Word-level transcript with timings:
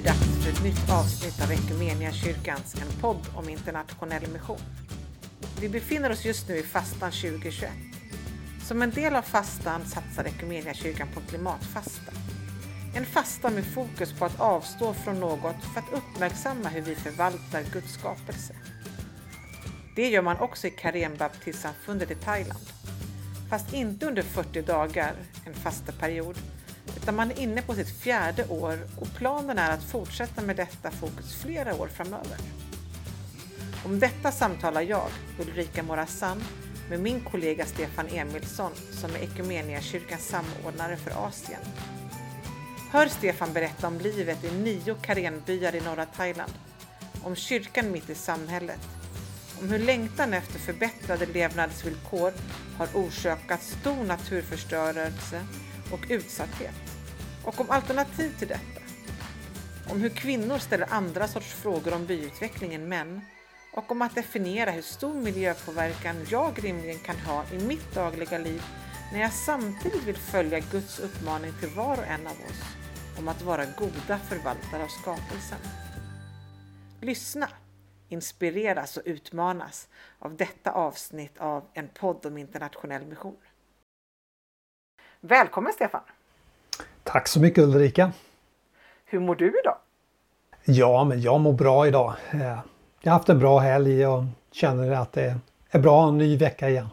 det 0.00 0.08
dags 0.08 0.44
för 0.44 0.52
ett 0.52 0.62
nytt 0.62 0.90
avsnitt 0.90 1.42
av 1.42 1.52
Ekumenia 1.52 2.12
kyrkans, 2.12 2.74
en 2.74 3.00
podd 3.00 3.26
om 3.34 3.48
internationell 3.48 4.26
mission. 4.32 4.60
Vi 5.60 5.68
befinner 5.68 6.10
oss 6.10 6.24
just 6.24 6.48
nu 6.48 6.56
i 6.56 6.62
fastan 6.62 7.10
2021. 7.10 7.70
Som 8.68 8.82
en 8.82 8.90
del 8.90 9.14
av 9.14 9.22
fastan 9.22 9.86
satsar 9.86 10.24
Ekumenia 10.24 10.74
kyrkan 10.74 11.08
på 11.14 11.20
klimatfasta. 11.20 12.12
En 12.94 13.06
fasta 13.06 13.50
med 13.50 13.64
fokus 13.64 14.12
på 14.12 14.24
att 14.24 14.40
avstå 14.40 14.94
från 14.94 15.20
något 15.20 15.64
för 15.74 15.80
att 15.80 15.92
uppmärksamma 15.92 16.68
hur 16.68 16.82
vi 16.82 16.94
förvaltar 16.94 17.62
Guds 17.72 17.92
skapelse. 17.92 18.54
Det 19.96 20.08
gör 20.08 20.22
man 20.22 20.38
också 20.38 20.66
i 20.66 20.70
Karembaptistsamfundet 20.70 22.10
i 22.10 22.14
Thailand. 22.14 22.66
Fast 23.50 23.72
inte 23.72 24.06
under 24.06 24.22
40 24.22 24.62
dagar, 24.62 25.12
en 25.46 25.54
fasta 25.54 25.92
period, 25.92 26.36
utan 26.96 27.16
man 27.16 27.30
är 27.30 27.38
inne 27.38 27.62
på 27.62 27.74
sitt 27.74 28.00
fjärde 28.00 28.44
år 28.48 28.78
och 29.00 29.14
planen 29.14 29.58
är 29.58 29.70
att 29.70 29.82
fortsätta 29.82 30.42
med 30.42 30.56
detta 30.56 30.90
fokus 30.90 31.34
flera 31.42 31.74
år 31.74 31.88
framöver. 31.88 32.38
Om 33.84 34.00
detta 34.00 34.32
samtalar 34.32 34.80
jag, 34.82 35.08
Ulrika 35.38 35.82
Morazan, 35.82 36.44
med 36.90 37.00
min 37.00 37.20
kollega 37.20 37.66
Stefan 37.66 38.06
Emilsson 38.08 38.72
som 38.92 39.10
är 39.10 39.18
Equmeniakyrkans 39.18 40.26
samordnare 40.26 40.96
för 40.96 41.26
Asien. 41.26 41.60
Hör 42.90 43.06
Stefan 43.06 43.52
berätta 43.52 43.86
om 43.86 43.98
livet 43.98 44.44
i 44.44 44.50
nio 44.50 44.94
karenbyar 45.02 45.74
i 45.74 45.80
norra 45.80 46.06
Thailand, 46.06 46.52
om 47.22 47.36
kyrkan 47.36 47.92
mitt 47.92 48.10
i 48.10 48.14
samhället, 48.14 48.80
om 49.60 49.68
hur 49.68 49.78
längtan 49.78 50.34
efter 50.34 50.58
förbättrade 50.58 51.26
levnadsvillkor 51.26 52.32
har 52.78 52.88
orsakat 52.94 53.62
stor 53.62 54.04
naturförstörelse 54.04 55.44
och 55.92 56.06
utsatthet 56.08 56.74
och 57.44 57.60
om 57.60 57.70
alternativ 57.70 58.38
till 58.38 58.48
detta. 58.48 58.80
Om 59.90 60.00
hur 60.00 60.08
kvinnor 60.08 60.58
ställer 60.58 60.92
andra 60.92 61.28
sorts 61.28 61.54
frågor 61.54 61.94
om 61.94 62.06
byutveckling 62.06 62.74
än 62.74 62.88
män 62.88 63.20
och 63.72 63.90
om 63.90 64.02
att 64.02 64.14
definiera 64.14 64.70
hur 64.70 64.82
stor 64.82 65.14
miljöpåverkan 65.14 66.26
jag 66.30 66.64
rimligen 66.64 66.98
kan 66.98 67.16
ha 67.16 67.44
i 67.52 67.58
mitt 67.58 67.94
dagliga 67.94 68.38
liv 68.38 68.62
när 69.12 69.20
jag 69.20 69.32
samtidigt 69.32 70.04
vill 70.04 70.16
följa 70.16 70.60
Guds 70.60 70.98
uppmaning 70.98 71.52
till 71.60 71.68
var 71.68 71.98
och 71.98 72.06
en 72.06 72.26
av 72.26 72.32
oss 72.32 72.62
om 73.18 73.28
att 73.28 73.42
vara 73.42 73.64
goda 73.64 74.18
förvaltare 74.18 74.82
av 74.82 74.88
skapelsen. 74.88 75.58
Lyssna, 77.00 77.48
inspireras 78.08 78.96
och 78.96 79.02
utmanas 79.06 79.88
av 80.18 80.36
detta 80.36 80.72
avsnitt 80.72 81.38
av 81.38 81.64
en 81.74 81.88
podd 81.88 82.26
om 82.26 82.38
internationell 82.38 83.06
mission. 83.06 83.36
Välkommen 85.20 85.72
Stefan! 85.72 86.00
Tack 87.04 87.28
så 87.28 87.40
mycket 87.40 87.64
Ulrika! 87.64 88.12
Hur 89.04 89.20
mår 89.20 89.34
du 89.34 89.60
idag? 89.60 89.76
Ja, 90.64 91.04
men 91.04 91.20
jag 91.20 91.40
mår 91.40 91.52
bra 91.52 91.86
idag. 91.86 92.14
Eh, 92.30 92.58
jag 93.00 93.10
har 93.10 93.18
haft 93.18 93.28
en 93.28 93.38
bra 93.38 93.58
helg 93.58 94.06
och 94.06 94.24
känner 94.52 94.90
att 94.90 95.12
det 95.12 95.36
är 95.70 95.78
bra 95.78 96.08
en 96.08 96.18
ny 96.18 96.36
vecka 96.36 96.68
igen. 96.68 96.88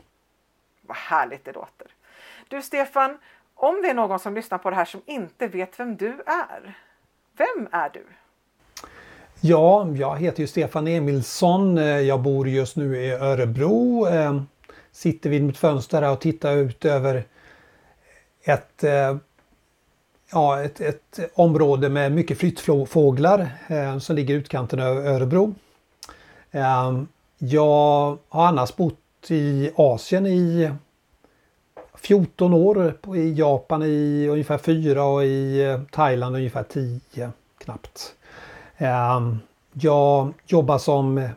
Vad 0.82 0.98
härligt 0.98 1.45
det 1.45 1.52
låter! 1.52 1.88
Du 2.48 2.62
Stefan, 2.62 3.17
om 3.56 3.82
det 3.82 3.90
är 3.90 3.94
någon 3.94 4.20
som 4.20 4.36
lyssnar 4.36 4.58
på 4.58 4.70
det 4.70 4.76
här 4.76 4.86
som 4.86 5.02
inte 5.06 5.48
vet 5.48 5.80
vem 5.80 5.95
du 5.95 6.23
är, 6.26 6.78
vem 7.38 7.67
är 7.72 7.89
du? 7.89 8.06
Ja, 9.42 9.88
jag 9.95 10.17
heter 10.17 10.42
ju 10.42 10.48
Stefan 10.48 10.88
Emilsson. 10.88 11.78
Eh, 11.78 11.86
jag 11.86 12.22
bor 12.22 12.48
just 12.48 12.76
nu 12.76 12.98
i 12.98 13.12
Örebro. 13.12 14.08
Eh, 14.08 14.42
sitter 14.92 15.30
vid 15.30 15.44
mitt 15.44 15.58
fönster 15.58 16.02
här 16.02 16.12
och 16.12 16.22
tittar 16.22 16.56
ut 16.56 16.86
över 16.86 17.23
ett, 18.46 18.84
eh, 18.84 19.18
ja, 20.32 20.64
ett, 20.64 20.82
ett 20.82 21.20
område 21.34 21.90
med 21.90 22.12
mycket 22.12 22.38
flyttfåglar 22.38 23.50
eh, 23.67 23.98
som 23.98 24.16
ligger 24.16 24.33
i 24.36 24.38
utkanten 24.38 24.80
av 24.80 24.98
Örebro. 24.98 25.56
Eh, 26.52 27.04
jag 27.38 28.17
har 28.30 28.48
annars 28.48 28.76
bott 28.76 29.00
i 29.28 29.72
Asien 29.76 30.26
i 30.26 30.72
14 31.95 32.54
år, 32.54 32.94
i 33.16 33.34
Japan 33.34 33.84
i 33.84 34.28
ungefär 34.28 34.58
4 34.58 35.04
och 35.05 35.23
i 35.23 35.80
Thailand 35.92 36.36
ungefär 36.36 36.64
10 36.64 37.32
knappt. 37.58 38.16
Jag 39.73 40.34
jobbar 40.45 40.78
som 40.78 41.30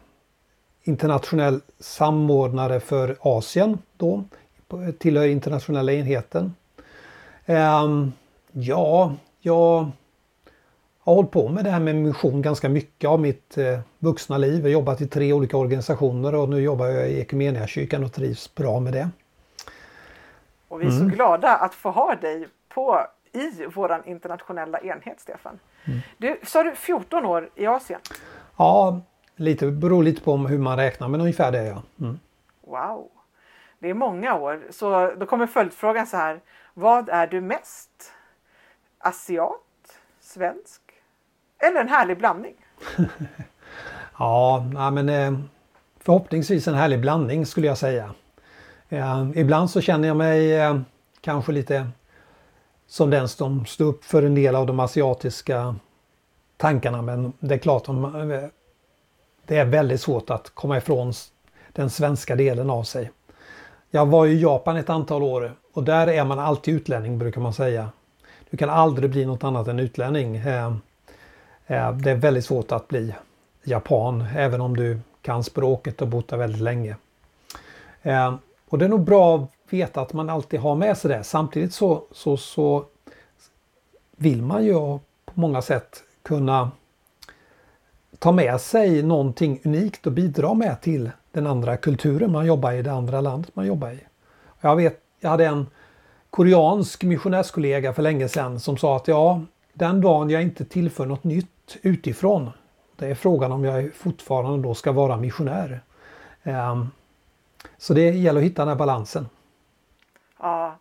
internationell 0.82 1.60
samordnare 1.78 2.80
för 2.80 3.16
Asien 3.20 3.78
då, 3.96 4.24
tillhör 4.98 5.26
internationella 5.26 5.92
enheten. 5.92 6.54
Ehm, 7.50 8.12
ja, 8.52 9.12
jag 9.40 9.86
har 10.98 11.14
hållit 11.14 11.30
på 11.30 11.48
med 11.48 11.64
det 11.64 11.70
här 11.70 11.80
med 11.80 11.94
mission 11.94 12.42
ganska 12.42 12.68
mycket 12.68 13.10
av 13.10 13.20
mitt 13.20 13.58
eh, 13.58 13.80
vuxna 13.98 14.38
liv. 14.38 14.56
Jag 14.56 14.62
har 14.62 14.68
jobbat 14.68 15.00
i 15.00 15.06
tre 15.06 15.32
olika 15.32 15.56
organisationer 15.56 16.34
och 16.34 16.48
nu 16.48 16.60
jobbar 16.60 16.86
jag 16.86 17.10
i 17.10 17.20
Equmeniakyrkan 17.20 18.04
och 18.04 18.12
trivs 18.12 18.54
bra 18.54 18.80
med 18.80 18.92
det. 18.92 19.10
Och 20.68 20.80
vi 20.80 20.86
är 20.86 20.90
mm. 20.90 21.10
så 21.10 21.16
glada 21.16 21.56
att 21.56 21.74
få 21.74 21.90
ha 21.90 22.14
dig 22.14 22.48
på 22.68 23.00
i 23.32 23.66
våran 23.66 24.04
internationella 24.04 24.78
enhet, 24.78 25.20
Stefan. 25.20 25.58
Mm. 25.84 25.98
Du, 26.18 26.40
sa 26.42 26.62
du 26.62 26.74
14 26.74 27.26
år 27.26 27.50
i 27.54 27.66
Asien? 27.66 28.00
Ja, 28.56 29.00
lite, 29.36 29.66
beror 29.66 30.02
lite 30.02 30.22
på 30.22 30.36
hur 30.36 30.58
man 30.58 30.76
räknar, 30.76 31.08
men 31.08 31.20
ungefär 31.20 31.52
det 31.52 31.64
ja. 31.64 31.82
Mm. 32.00 32.18
Wow! 32.60 33.10
Det 33.78 33.90
är 33.90 33.94
många 33.94 34.34
år. 34.34 34.62
Så 34.70 35.12
då 35.16 35.26
kommer 35.26 35.46
följdfrågan 35.46 36.06
så 36.06 36.16
här. 36.16 36.40
Vad 36.80 37.08
är 37.08 37.26
du 37.26 37.40
mest? 37.40 37.90
Asiat? 38.98 39.98
Svensk? 40.20 40.80
Eller 41.58 41.80
en 41.80 41.88
härlig 41.88 42.18
blandning? 42.18 42.54
ja, 44.18 44.66
men 44.92 45.08
eh, 45.08 45.38
förhoppningsvis 46.00 46.68
en 46.68 46.74
härlig 46.74 47.00
blandning 47.00 47.46
skulle 47.46 47.66
jag 47.66 47.78
säga. 47.78 48.14
Eh, 48.88 49.30
ibland 49.34 49.70
så 49.70 49.80
känner 49.80 50.08
jag 50.08 50.16
mig 50.16 50.60
eh, 50.60 50.80
kanske 51.20 51.52
lite 51.52 51.88
som 52.86 53.10
den 53.10 53.28
som 53.28 53.66
står 53.66 53.84
upp 53.84 54.04
för 54.04 54.22
en 54.22 54.34
del 54.34 54.56
av 54.56 54.66
de 54.66 54.80
asiatiska 54.80 55.76
tankarna 56.56 57.02
men 57.02 57.32
det 57.40 57.54
är 57.54 57.58
klart 57.58 57.88
att 57.88 57.94
det 59.46 59.56
är 59.56 59.64
väldigt 59.64 60.00
svårt 60.00 60.30
att 60.30 60.50
komma 60.50 60.76
ifrån 60.76 61.12
den 61.72 61.90
svenska 61.90 62.36
delen 62.36 62.70
av 62.70 62.82
sig. 62.82 63.10
Jag 63.90 64.06
var 64.06 64.26
i 64.26 64.40
Japan 64.40 64.76
ett 64.76 64.90
antal 64.90 65.22
år 65.22 65.54
och 65.78 65.84
där 65.84 66.06
är 66.06 66.24
man 66.24 66.38
alltid 66.38 66.74
utlänning 66.74 67.18
brukar 67.18 67.40
man 67.40 67.52
säga. 67.52 67.90
Du 68.50 68.56
kan 68.56 68.70
aldrig 68.70 69.10
bli 69.10 69.26
något 69.26 69.44
annat 69.44 69.68
än 69.68 69.78
utlänning. 69.78 70.36
Eh, 70.36 70.66
eh, 71.66 71.92
det 71.92 72.10
är 72.10 72.14
väldigt 72.14 72.44
svårt 72.44 72.72
att 72.72 72.88
bli 72.88 73.14
japan 73.62 74.24
även 74.36 74.60
om 74.60 74.76
du 74.76 75.00
kan 75.22 75.44
språket 75.44 76.02
och 76.02 76.08
bott 76.08 76.28
där 76.28 76.36
väldigt 76.36 76.60
länge. 76.60 76.96
Eh, 78.02 78.34
och 78.68 78.78
det 78.78 78.84
är 78.84 78.88
nog 78.88 79.04
bra 79.04 79.36
att 79.36 79.50
veta 79.72 80.00
att 80.00 80.12
man 80.12 80.30
alltid 80.30 80.60
har 80.60 80.74
med 80.74 80.98
sig 80.98 81.10
det. 81.10 81.24
Samtidigt 81.24 81.74
så, 81.74 82.02
så, 82.12 82.36
så 82.36 82.84
vill 84.16 84.42
man 84.42 84.64
ju 84.64 84.74
på 85.24 85.32
många 85.34 85.62
sätt 85.62 86.02
kunna 86.22 86.70
ta 88.18 88.32
med 88.32 88.60
sig 88.60 89.02
någonting 89.02 89.60
unikt 89.64 90.06
och 90.06 90.12
bidra 90.12 90.54
med 90.54 90.80
till 90.80 91.10
den 91.32 91.46
andra 91.46 91.76
kulturen 91.76 92.32
man 92.32 92.46
jobbar 92.46 92.72
i, 92.72 92.82
det 92.82 92.92
andra 92.92 93.20
landet 93.20 93.56
man 93.56 93.66
jobbar 93.66 93.90
i. 93.90 94.00
Jag 94.60 94.76
vet, 94.76 95.02
jag 95.20 95.30
hade 95.30 95.46
en 95.46 95.66
koreansk 96.30 97.04
missionärskollega 97.04 97.92
för 97.92 98.02
länge 98.02 98.28
sedan 98.28 98.60
som 98.60 98.76
sa 98.76 98.96
att 98.96 99.08
ja, 99.08 99.42
den 99.72 100.00
dagen 100.00 100.30
jag 100.30 100.42
inte 100.42 100.64
tillför 100.64 101.06
något 101.06 101.24
nytt 101.24 101.76
utifrån, 101.82 102.50
det 102.96 103.06
är 103.06 103.14
frågan 103.14 103.52
om 103.52 103.64
jag 103.64 103.94
fortfarande 103.94 104.68
då 104.68 104.74
ska 104.74 104.92
vara 104.92 105.16
missionär. 105.16 105.80
Ehm, 106.42 106.86
så 107.76 107.94
det 107.94 108.10
gäller 108.10 108.40
att 108.40 108.46
hitta 108.46 108.62
den 108.62 108.68
här 108.68 108.76
balansen. 108.76 109.28
Ja, 110.38 110.76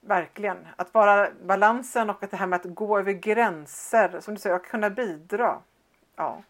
verkligen. 0.00 0.56
Att 0.76 0.94
vara 0.94 1.28
balansen 1.46 2.10
och 2.10 2.22
att 2.22 2.30
det 2.30 2.36
här 2.36 2.46
med 2.46 2.56
att 2.56 2.74
gå 2.74 2.98
över 2.98 3.12
gränser, 3.12 4.20
som 4.20 4.34
du 4.34 4.40
säger, 4.40 4.56
att 4.56 4.62
kunna 4.66 4.90
bidra. 4.90 5.58
Ja. 6.16 6.42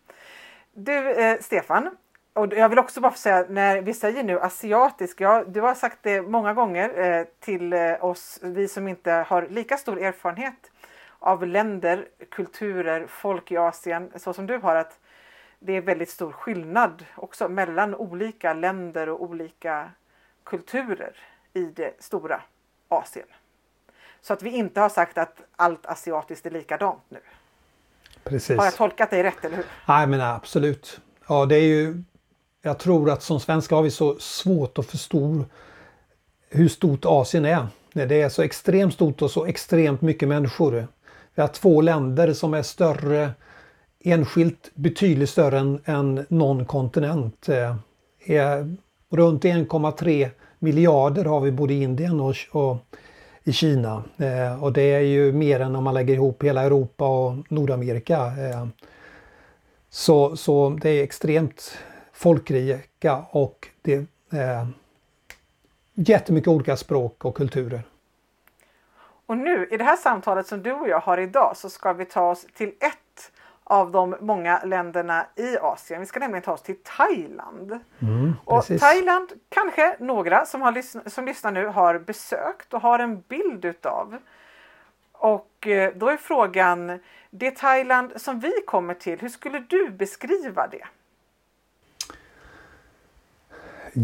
Du 0.72 1.12
eh, 1.12 1.38
Stefan, 1.40 1.96
och 2.38 2.52
jag 2.52 2.68
vill 2.68 2.78
också 2.78 3.00
bara 3.00 3.12
säga 3.12 3.46
när 3.48 3.82
vi 3.82 3.94
säger 3.94 4.24
nu 4.24 4.40
asiatisk, 4.40 5.20
ja, 5.20 5.44
du 5.46 5.60
har 5.60 5.74
sagt 5.74 5.98
det 6.02 6.22
många 6.22 6.54
gånger 6.54 6.98
eh, 6.98 7.24
till 7.40 7.72
eh, 7.72 8.04
oss, 8.04 8.38
vi 8.42 8.68
som 8.68 8.88
inte 8.88 9.10
har 9.10 9.46
lika 9.50 9.76
stor 9.76 10.02
erfarenhet 10.02 10.70
av 11.18 11.46
länder, 11.46 12.08
kulturer, 12.30 13.06
folk 13.06 13.52
i 13.52 13.56
Asien 13.56 14.10
så 14.16 14.32
som 14.32 14.46
du 14.46 14.58
har 14.58 14.76
att 14.76 14.98
det 15.58 15.72
är 15.72 15.80
väldigt 15.80 16.10
stor 16.10 16.32
skillnad 16.32 17.04
också 17.14 17.48
mellan 17.48 17.94
olika 17.94 18.54
länder 18.54 19.08
och 19.08 19.22
olika 19.22 19.90
kulturer 20.44 21.16
i 21.52 21.64
det 21.64 22.02
stora 22.02 22.40
Asien. 22.88 23.26
Så 24.20 24.32
att 24.32 24.42
vi 24.42 24.50
inte 24.50 24.80
har 24.80 24.88
sagt 24.88 25.18
att 25.18 25.40
allt 25.56 25.86
asiatiskt 25.86 26.46
är 26.46 26.50
likadant 26.50 27.02
nu. 27.08 27.20
Precis. 28.24 28.58
Har 28.58 28.64
jag 28.64 28.74
tolkat 28.74 29.10
dig 29.10 29.22
rätt, 29.22 29.44
eller 29.44 29.56
hur? 29.56 29.66
Nej, 29.88 30.06
men 30.06 30.20
absolut. 30.20 31.00
Ja, 31.28 31.46
det 31.46 31.56
är 31.56 31.62
ju... 31.62 32.02
Jag 32.68 32.78
tror 32.78 33.10
att 33.10 33.22
som 33.22 33.40
svenskar 33.40 33.76
har 33.76 33.82
vi 33.82 33.90
så 33.90 34.16
svårt 34.18 34.78
att 34.78 34.86
förstå 34.86 35.44
hur 36.50 36.68
stort 36.68 37.04
Asien 37.04 37.44
är. 37.44 37.66
Det 37.92 38.20
är 38.20 38.28
så 38.28 38.42
extremt 38.42 38.94
stort 38.94 39.22
och 39.22 39.30
så 39.30 39.44
extremt 39.46 40.02
mycket 40.02 40.28
människor. 40.28 40.86
Vi 41.34 41.42
har 41.42 41.48
två 41.48 41.80
länder 41.80 42.32
som 42.32 42.54
är 42.54 42.62
större 42.62 43.30
enskilt 44.04 44.70
betydligt 44.74 45.30
större 45.30 45.58
än, 45.58 45.80
än 45.84 46.26
någon 46.28 46.64
kontinent. 46.64 47.48
Eh, 47.48 47.76
är 48.26 48.76
runt 49.10 49.44
1,3 49.44 50.30
miljarder 50.58 51.24
har 51.24 51.40
vi 51.40 51.52
både 51.52 51.74
i 51.74 51.82
Indien 51.82 52.20
och, 52.20 52.34
och 52.50 52.76
i 53.44 53.52
Kina. 53.52 54.02
Eh, 54.16 54.64
och 54.64 54.72
det 54.72 54.92
är 54.94 55.00
ju 55.00 55.32
mer 55.32 55.60
än 55.60 55.76
om 55.76 55.84
man 55.84 55.94
lägger 55.94 56.14
ihop 56.14 56.42
hela 56.44 56.62
Europa 56.62 57.08
och 57.08 57.34
Nordamerika. 57.48 58.16
Eh, 58.16 58.66
så, 59.90 60.36
så 60.36 60.78
det 60.82 60.90
är 60.90 61.02
extremt 61.02 61.78
folkrika 62.18 63.24
och 63.30 63.68
det 63.82 64.06
är 64.30 64.66
jättemycket 65.94 66.48
olika 66.48 66.76
språk 66.76 67.24
och 67.24 67.36
kulturer. 67.36 67.82
Och 69.26 69.38
nu 69.38 69.68
i 69.70 69.76
det 69.76 69.84
här 69.84 69.96
samtalet 69.96 70.46
som 70.46 70.62
du 70.62 70.72
och 70.72 70.88
jag 70.88 71.00
har 71.00 71.18
idag 71.18 71.56
så 71.56 71.70
ska 71.70 71.92
vi 71.92 72.04
ta 72.04 72.30
oss 72.30 72.46
till 72.54 72.68
ett 72.68 73.32
av 73.64 73.90
de 73.90 74.16
många 74.20 74.60
länderna 74.64 75.26
i 75.36 75.58
Asien. 75.58 76.00
Vi 76.00 76.06
ska 76.06 76.20
nämligen 76.20 76.42
ta 76.42 76.52
oss 76.52 76.62
till 76.62 76.82
Thailand. 76.82 77.80
Mm, 77.98 78.34
och 78.44 78.66
Thailand 78.66 79.32
kanske 79.48 79.96
några 80.00 80.46
som, 80.46 80.62
har 80.62 80.72
lyssn 80.72 80.98
som 81.06 81.24
lyssnar 81.24 81.52
nu 81.52 81.66
har 81.66 81.98
besökt 81.98 82.74
och 82.74 82.80
har 82.80 82.98
en 82.98 83.20
bild 83.20 83.64
utav. 83.64 84.18
Och 85.12 85.66
eh, 85.66 85.92
då 85.96 86.08
är 86.08 86.16
frågan, 86.16 87.00
det 87.30 87.50
Thailand 87.50 88.12
som 88.16 88.40
vi 88.40 88.52
kommer 88.66 88.94
till, 88.94 89.20
hur 89.20 89.28
skulle 89.28 89.58
du 89.58 89.90
beskriva 89.90 90.66
det? 90.66 90.86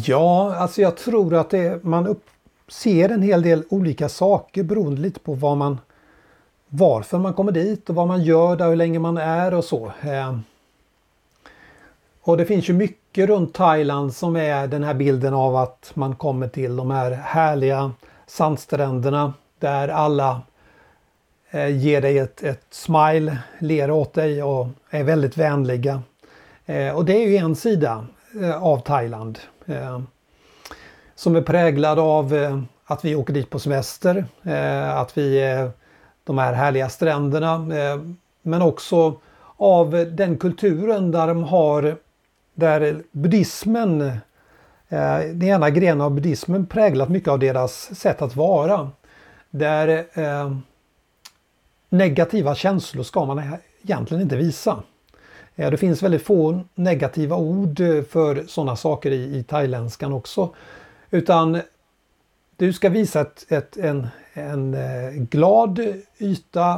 Ja, 0.02 0.54
alltså 0.54 0.80
jag 0.80 0.96
tror 0.96 1.34
att 1.34 1.50
det, 1.50 1.84
man 1.84 2.06
upp, 2.06 2.24
ser 2.68 3.08
en 3.08 3.22
hel 3.22 3.42
del 3.42 3.64
olika 3.68 4.08
saker 4.08 4.62
beroende 4.62 5.00
lite 5.00 5.20
på 5.20 5.34
vad 5.34 5.56
man, 5.56 5.78
varför 6.68 7.18
man 7.18 7.34
kommer 7.34 7.52
dit 7.52 7.90
och 7.90 7.94
vad 7.94 8.08
man 8.08 8.22
gör 8.22 8.56
där, 8.56 8.68
hur 8.68 8.76
länge 8.76 8.98
man 8.98 9.16
är 9.16 9.54
och 9.54 9.64
så. 9.64 9.92
Eh, 10.02 10.38
och 12.22 12.36
det 12.36 12.44
finns 12.44 12.68
ju 12.68 12.72
mycket 12.72 13.26
runt 13.28 13.54
Thailand 13.54 14.14
som 14.14 14.36
är 14.36 14.66
den 14.66 14.84
här 14.84 14.94
bilden 14.94 15.34
av 15.34 15.56
att 15.56 15.90
man 15.94 16.16
kommer 16.16 16.48
till 16.48 16.76
de 16.76 16.90
här 16.90 17.10
härliga 17.10 17.92
sandstränderna 18.26 19.32
där 19.58 19.88
alla 19.88 20.42
eh, 21.50 21.76
ger 21.76 22.00
dig 22.00 22.18
ett, 22.18 22.42
ett 22.42 22.66
smile, 22.70 23.38
ler 23.58 23.90
åt 23.90 24.12
dig 24.14 24.42
och 24.42 24.66
är 24.90 25.04
väldigt 25.04 25.36
vänliga. 25.36 26.02
Eh, 26.66 26.96
och 26.96 27.04
det 27.04 27.24
är 27.24 27.28
ju 27.28 27.36
en 27.36 27.56
sida 27.56 28.06
eh, 28.42 28.62
av 28.62 28.78
Thailand. 28.78 29.38
Eh, 29.66 30.00
som 31.14 31.36
är 31.36 31.42
präglad 31.42 31.98
av 31.98 32.34
eh, 32.34 32.60
att 32.84 33.04
vi 33.04 33.14
åker 33.14 33.32
dit 33.32 33.50
på 33.50 33.58
semester, 33.58 34.24
eh, 34.42 34.96
att 34.96 35.18
vi 35.18 35.40
är 35.40 35.70
de 36.24 36.38
här 36.38 36.52
härliga 36.52 36.88
stränderna. 36.88 37.54
Eh, 37.54 38.00
men 38.42 38.62
också 38.62 39.20
av 39.56 39.90
den 40.12 40.38
kulturen 40.38 41.10
där 41.10 41.26
de 41.26 41.44
har, 41.44 41.96
där 42.54 43.02
buddhismen, 43.12 44.00
eh, 44.88 45.18
den 45.18 45.42
ena 45.42 45.70
grenen 45.70 46.00
av 46.00 46.10
buddhismen 46.10 46.66
präglat 46.66 47.08
mycket 47.08 47.28
av 47.28 47.38
deras 47.38 47.94
sätt 47.94 48.22
att 48.22 48.36
vara. 48.36 48.90
Där 49.50 50.06
eh, 50.12 50.56
negativa 51.88 52.54
känslor 52.54 53.02
ska 53.02 53.24
man 53.24 53.42
egentligen 53.82 54.22
inte 54.22 54.36
visa. 54.36 54.82
Eh, 55.56 55.70
det 55.70 55.76
finns 55.76 56.02
väldigt 56.02 56.22
få 56.22 56.60
negativa 56.74 57.36
ord 57.36 57.80
eh, 57.80 58.02
för 58.02 58.44
sådana 58.46 58.76
saker 58.76 59.10
i, 59.10 59.38
i 59.38 59.42
thailändskan 59.42 60.12
också. 60.12 60.54
Utan 61.10 61.60
du 62.56 62.72
ska 62.72 62.88
visa 62.88 63.20
ett, 63.20 63.46
ett, 63.48 63.76
en, 63.76 64.08
en 64.32 64.74
eh, 64.74 65.10
glad 65.10 65.80
yta 66.18 66.74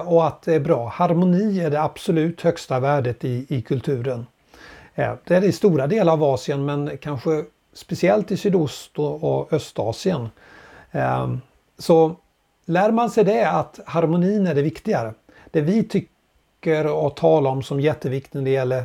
och 0.00 0.26
att 0.26 0.42
det 0.42 0.54
är 0.54 0.60
bra. 0.60 0.88
Harmoni 0.88 1.60
är 1.60 1.70
det 1.70 1.82
absolut 1.82 2.40
högsta 2.40 2.80
värdet 2.80 3.24
i, 3.24 3.46
i 3.48 3.62
kulturen. 3.62 4.26
Det 4.94 5.34
är 5.34 5.40
det 5.40 5.46
i 5.46 5.52
stora 5.52 5.86
delar 5.86 6.12
av 6.12 6.24
Asien 6.24 6.64
men 6.64 6.98
kanske 6.98 7.44
speciellt 7.72 8.30
i 8.30 8.36
Sydost 8.36 8.98
och, 8.98 9.52
Östasien. 9.52 10.28
Så 11.78 12.16
lär 12.66 12.90
man 12.90 13.10
sig 13.10 13.24
det 13.24 13.50
att 13.50 13.80
harmonin 13.86 14.46
är 14.46 14.54
det 14.54 14.62
viktigare. 14.62 15.14
Det 15.50 15.60
vi 15.60 15.84
tycker 16.60 16.86
och 16.86 17.16
talar 17.16 17.50
om 17.50 17.62
som 17.62 17.80
jätteviktigt 17.80 18.34
när 18.34 18.42
det 18.42 18.50
gäller 18.50 18.84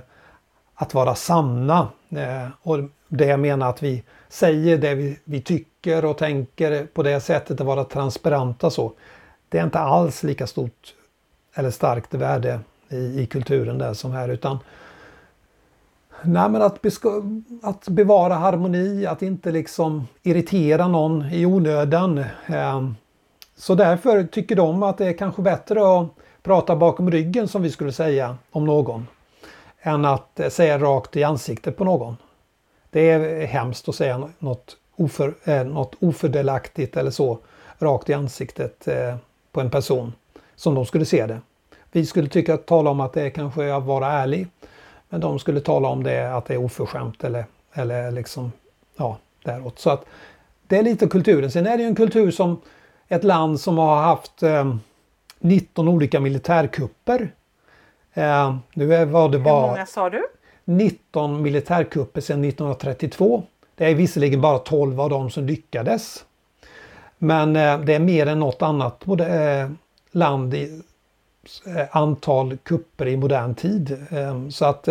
att 0.75 0.93
vara 0.93 1.15
sanna. 1.15 1.87
Eh, 2.09 2.47
och 2.61 2.79
det 3.07 3.25
jag 3.25 3.39
menar 3.39 3.69
att 3.69 3.83
vi 3.83 4.03
säger 4.29 4.77
det 4.77 4.95
vi, 4.95 5.19
vi 5.23 5.41
tycker 5.41 6.05
och 6.05 6.17
tänker 6.17 6.85
på 6.85 7.03
det 7.03 7.19
sättet 7.19 7.61
att 7.61 7.67
vara 7.67 7.83
transparenta 7.83 8.69
så. 8.69 8.93
Det 9.49 9.59
är 9.59 9.63
inte 9.63 9.79
alls 9.79 10.23
lika 10.23 10.47
stort 10.47 10.93
eller 11.55 11.71
starkt 11.71 12.13
värde 12.13 12.59
i, 12.89 13.21
i 13.21 13.25
kulturen 13.25 13.77
där 13.77 13.93
som 13.93 14.11
här 14.11 14.29
utan 14.29 14.59
Nej, 16.23 16.49
men 16.49 16.61
att, 16.61 16.85
att 17.61 17.87
bevara 17.87 18.33
harmoni, 18.33 19.05
att 19.05 19.21
inte 19.21 19.51
liksom 19.51 20.07
irritera 20.23 20.87
någon 20.87 21.25
i 21.31 21.45
onödan. 21.45 22.17
Eh, 22.47 22.89
så 23.55 23.75
därför 23.75 24.23
tycker 24.23 24.55
de 24.55 24.83
att 24.83 24.97
det 24.97 25.05
är 25.05 25.17
kanske 25.17 25.41
bättre 25.41 25.99
att 25.99 26.07
prata 26.45 26.75
bakom 26.75 27.11
ryggen 27.11 27.47
som 27.47 27.61
vi 27.61 27.71
skulle 27.71 27.91
säga 27.91 28.37
om 28.51 28.65
någon. 28.65 29.07
Än 29.81 30.05
att 30.05 30.39
eh, 30.39 30.49
säga 30.49 30.79
rakt 30.79 31.15
i 31.15 31.23
ansiktet 31.23 31.77
på 31.77 31.83
någon. 31.83 32.17
Det 32.89 33.09
är 33.09 33.45
hemskt 33.45 33.89
att 33.89 33.95
säga 33.95 34.29
något, 34.39 34.77
oför, 34.95 35.33
eh, 35.43 35.63
något 35.63 35.95
ofördelaktigt 35.99 36.97
eller 36.97 37.11
så 37.11 37.39
rakt 37.79 38.09
i 38.09 38.13
ansiktet 38.13 38.87
eh, 38.87 39.15
på 39.51 39.61
en 39.61 39.69
person 39.69 40.13
som 40.55 40.75
de 40.75 40.85
skulle 40.85 41.05
se 41.05 41.25
det. 41.25 41.39
Vi 41.91 42.05
skulle 42.05 42.29
tycka 42.29 42.53
att 42.53 42.65
tala 42.65 42.89
om 42.89 42.99
att 42.99 43.13
det 43.13 43.21
är 43.21 43.29
kanske 43.29 43.75
att 43.75 43.83
vara 43.83 44.11
ärlig. 44.11 44.47
Men 45.09 45.21
de 45.21 45.39
skulle 45.39 45.59
tala 45.59 45.87
om 45.87 46.03
det 46.03 46.35
att 46.35 46.45
det 46.45 46.53
är 46.53 46.63
oförskämt 46.63 47.23
eller, 47.23 47.45
eller 47.73 48.11
liksom 48.11 48.51
ja, 48.97 49.17
däråt. 49.43 49.79
Så 49.79 49.89
att 49.89 50.05
det 50.67 50.77
är 50.77 50.83
lite 50.83 51.07
kulturen. 51.07 51.51
Sen 51.51 51.67
är 51.67 51.77
det 51.77 51.83
ju 51.83 51.89
en 51.89 51.95
kultur 51.95 52.31
som 52.31 52.61
ett 53.07 53.23
land 53.23 53.59
som 53.59 53.77
har 53.77 53.95
haft 53.95 54.43
eh, 54.43 54.75
19 55.39 55.87
olika 55.87 56.19
militärkupper. 56.19 57.31
Eh, 58.13 58.55
nu 58.73 59.05
var 59.05 59.29
det 59.29 59.39
bara... 59.39 59.61
Hur 59.61 59.67
många 59.67 59.85
sa 59.85 60.09
du? 60.09 60.27
19 60.65 61.41
militärkupper 61.41 62.21
sedan 62.21 62.43
1932. 62.43 63.43
Det 63.75 63.85
är 63.85 63.95
visserligen 63.95 64.41
bara 64.41 64.59
12 64.59 65.01
av 65.01 65.09
dem 65.09 65.29
som 65.29 65.45
lyckades. 65.45 66.25
Men 67.17 67.55
eh, 67.55 67.79
det 67.79 67.93
är 67.93 67.99
mer 67.99 68.27
än 68.27 68.39
något 68.39 68.61
annat 68.61 69.07
eh, 69.07 69.69
land 70.11 70.53
i 70.53 70.81
eh, 71.65 71.97
antal 71.97 72.57
kupper 72.57 73.07
i 73.07 73.17
modern 73.17 73.55
tid. 73.55 73.97
Så 74.49 74.65
att 74.65 74.83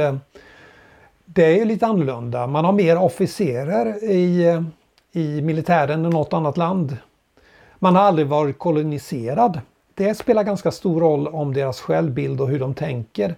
det 1.25 1.61
är 1.61 1.65
lite 1.65 1.87
annorlunda. 1.87 2.47
Man 2.47 2.65
har 2.65 2.73
mer 2.73 2.99
officerer 2.99 4.05
i, 4.05 4.63
i 5.13 5.43
militären 5.43 6.05
än 6.05 6.11
något 6.11 6.33
annat 6.33 6.57
land. 6.57 6.97
Man 7.79 7.97
har 7.97 8.03
aldrig 8.03 8.27
varit 8.27 8.59
koloniserad. 8.59 9.61
Det 9.95 10.15
spelar 10.15 10.43
ganska 10.43 10.71
stor 10.71 11.01
roll 11.01 11.29
om 11.29 11.55
deras 11.55 11.81
självbild 11.81 12.41
och 12.41 12.49
hur 12.49 12.59
de 12.59 12.75
tänker. 12.75 13.35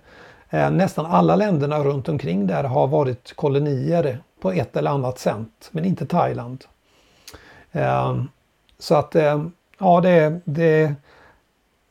Eh, 0.51 0.71
nästan 0.71 1.07
alla 1.07 1.37
länderna 1.37 1.79
runt 1.79 2.09
omkring 2.09 2.47
där 2.47 2.65
har 2.65 2.87
varit 2.87 3.33
kolonier 3.37 4.19
på 4.41 4.53
ett 4.53 4.77
eller 4.77 4.91
annat 4.91 5.19
sätt, 5.19 5.69
men 5.71 5.85
inte 5.85 6.07
Thailand. 6.07 6.65
Eh, 7.73 8.23
så 8.79 8.95
att 8.95 9.15
eh, 9.15 9.47
ja, 9.79 10.01
det, 10.01 10.41
det 10.45 10.95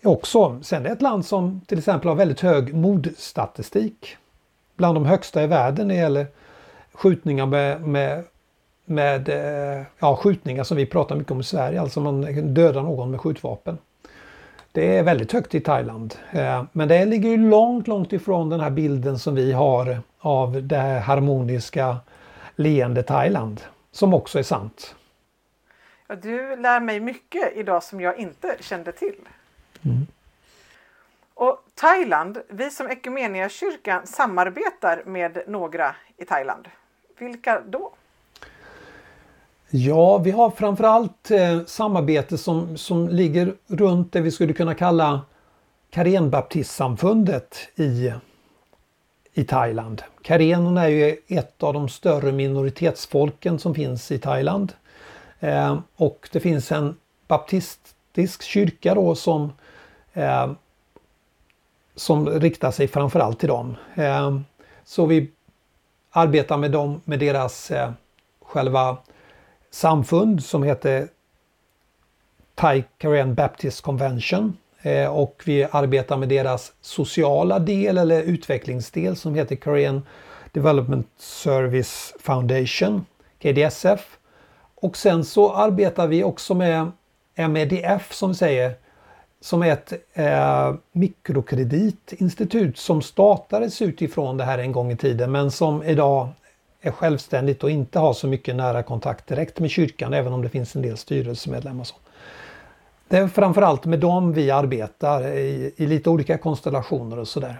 är 0.01 0.07
också, 0.07 0.59
sen 0.63 0.81
är 0.81 0.89
det 0.89 0.93
ett 0.93 1.01
land 1.01 1.25
som 1.25 1.61
till 1.67 1.77
exempel 1.77 2.07
har 2.07 2.15
väldigt 2.15 2.41
hög 2.41 2.73
mordstatistik. 2.73 4.17
Bland 4.75 4.95
de 4.95 5.05
högsta 5.05 5.43
i 5.43 5.47
världen 5.47 5.87
när 5.87 5.95
det 5.95 6.01
gäller 6.01 6.27
skjutningar 6.93 7.45
med, 7.45 7.81
med, 7.81 8.23
med 8.85 9.29
ja, 9.99 10.15
skjutningar 10.15 10.63
som 10.63 10.77
vi 10.77 10.85
pratar 10.85 11.15
mycket 11.15 11.31
om 11.31 11.39
i 11.39 11.43
Sverige, 11.43 11.81
alltså 11.81 11.99
man 11.99 12.21
dödar 12.53 12.81
någon 12.81 13.11
med 13.11 13.21
skjutvapen. 13.21 13.77
Det 14.75 14.97
är 14.97 15.03
väldigt 15.03 15.31
högt 15.31 15.55
i 15.55 15.59
Thailand. 15.59 16.15
Eh, 16.31 16.63
men 16.71 16.87
det 16.87 17.05
ligger 17.05 17.29
ju 17.29 17.37
långt, 17.37 17.87
långt 17.87 18.13
ifrån 18.13 18.49
den 18.49 18.59
här 18.59 18.69
bilden 18.69 19.19
som 19.19 19.35
vi 19.35 19.51
har 19.51 19.99
av 20.19 20.63
det 20.63 20.77
här 20.77 20.99
harmoniska 20.99 21.97
leende 22.55 23.03
Thailand. 23.03 23.61
Som 23.91 24.13
också 24.13 24.39
är 24.39 24.43
sant. 24.43 24.95
Ja, 26.07 26.15
du 26.15 26.55
lär 26.55 26.79
mig 26.79 26.99
mycket 26.99 27.57
idag 27.57 27.83
som 27.83 28.01
jag 28.01 28.17
inte 28.19 28.55
kände 28.59 28.91
till. 28.91 29.15
Mm. 29.85 30.07
Och 31.33 31.57
Thailand, 31.75 32.41
vi 32.49 32.69
som 32.69 32.87
kyrkan 33.49 34.07
samarbetar 34.07 35.03
med 35.05 35.43
några 35.47 35.95
i 36.17 36.25
Thailand. 36.25 36.67
Vilka 37.17 37.61
då? 37.67 37.93
Ja, 39.69 40.17
vi 40.17 40.31
har 40.31 40.49
framförallt 40.49 41.31
eh, 41.31 41.65
samarbete 41.65 42.37
som, 42.37 42.77
som 42.77 43.09
ligger 43.09 43.55
runt 43.67 44.13
det 44.13 44.21
vi 44.21 44.31
skulle 44.31 44.53
kunna 44.53 44.73
kalla 44.73 45.21
Karenbaptistsamfundet 45.89 47.57
i, 47.75 48.13
i 49.33 49.43
Thailand. 49.43 50.03
Karenerna 50.21 50.83
är 50.83 50.89
ju 50.89 51.17
ett 51.27 51.63
av 51.63 51.73
de 51.73 51.89
större 51.89 52.31
minoritetsfolken 52.31 53.59
som 53.59 53.75
finns 53.75 54.11
i 54.11 54.19
Thailand. 54.19 54.73
Eh, 55.39 55.79
och 55.95 56.29
det 56.31 56.39
finns 56.39 56.71
en 56.71 56.95
baptistisk 57.27 58.43
kyrka 58.43 58.95
då 58.95 59.15
som 59.15 59.51
eh, 60.13 60.51
som 61.95 62.29
riktar 62.29 62.71
sig 62.71 62.87
framförallt 62.87 63.39
till 63.39 63.49
dem. 63.49 63.75
Eh, 63.95 64.39
så 64.85 65.05
vi 65.05 65.31
arbetar 66.11 66.57
med 66.57 66.71
dem 66.71 67.01
med 67.05 67.19
deras 67.19 67.71
eh, 67.71 67.91
själva 68.41 68.97
samfund 69.75 70.43
som 70.43 70.63
heter 70.63 71.07
Thai 72.55 72.83
Korean 73.01 73.35
Baptist 73.35 73.81
Convention 73.81 74.57
eh, 74.81 75.07
och 75.07 75.43
vi 75.45 75.67
arbetar 75.71 76.17
med 76.17 76.29
deras 76.29 76.73
sociala 76.81 77.59
del 77.59 77.97
eller 77.97 78.21
utvecklingsdel 78.21 79.15
som 79.15 79.35
heter 79.35 79.55
Korean 79.55 80.01
Development 80.51 81.07
Service 81.17 82.13
Foundation, 82.19 83.05
KDSF. 83.41 84.17
Och 84.75 84.97
sen 84.97 85.25
så 85.25 85.53
arbetar 85.53 86.07
vi 86.07 86.23
också 86.23 86.53
med 86.53 86.91
MEDF 87.35 88.13
som 88.13 88.29
vi 88.29 88.35
säger, 88.35 88.73
som 89.41 89.63
är 89.63 89.71
ett 89.73 89.93
eh, 90.13 90.73
mikrokreditinstitut 90.91 92.77
som 92.77 93.01
startades 93.01 93.81
utifrån 93.81 94.37
det 94.37 94.43
här 94.43 94.57
en 94.57 94.71
gång 94.71 94.91
i 94.91 94.97
tiden 94.97 95.31
men 95.31 95.51
som 95.51 95.83
idag 95.83 96.29
är 96.85 96.91
självständigt 96.91 97.63
och 97.63 97.69
inte 97.69 97.99
har 97.99 98.13
så 98.13 98.27
mycket 98.27 98.55
nära 98.55 98.83
kontakt 98.83 99.27
direkt 99.27 99.59
med 99.59 99.69
kyrkan 99.71 100.13
även 100.13 100.33
om 100.33 100.41
det 100.41 100.49
finns 100.49 100.75
en 100.75 100.81
del 100.81 100.97
styrelsemedlemmar. 100.97 101.83
Så. 101.83 101.95
Det 103.07 103.17
är 103.17 103.27
framförallt 103.27 103.85
med 103.85 103.99
dem 103.99 104.33
vi 104.33 104.51
arbetar 104.51 105.27
i, 105.27 105.73
i 105.77 105.87
lite 105.87 106.09
olika 106.09 106.37
konstellationer 106.37 107.19
och 107.19 107.27
sådär. 107.27 107.57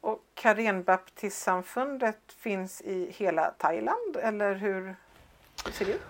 Och 0.00 0.18
Karenbaptistsamfundet 0.34 2.18
finns 2.38 2.80
i 2.80 3.12
hela 3.16 3.54
Thailand 3.58 4.16
eller 4.22 4.54
hur 4.54 4.94
ser 5.72 5.84
det 5.84 5.92
ut? 5.92 6.00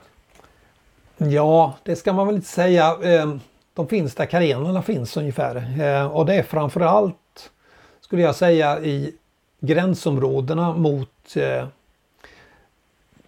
Ja, 1.17 1.75
det 1.83 1.97
ska 1.97 2.13
man 2.13 2.27
väl 2.27 2.37
inte 2.37 2.49
säga. 2.49 2.97
Ehm, 3.05 3.41
de 3.75 3.89
finns 3.89 4.15
där 4.15 4.27
karenerna 4.27 4.83
finns 4.83 5.17
ungefär. 5.17 5.81
Ehm, 5.81 6.11
och 6.11 6.27
det 6.27 6.35
är 6.35 6.43
framförallt, 6.43 7.51
skulle 8.01 8.23
jag 8.23 8.35
säga, 8.35 8.81
i 8.81 9.15
gränsområdena 9.61 10.73
mot 10.73 11.37
eh, 11.37 11.67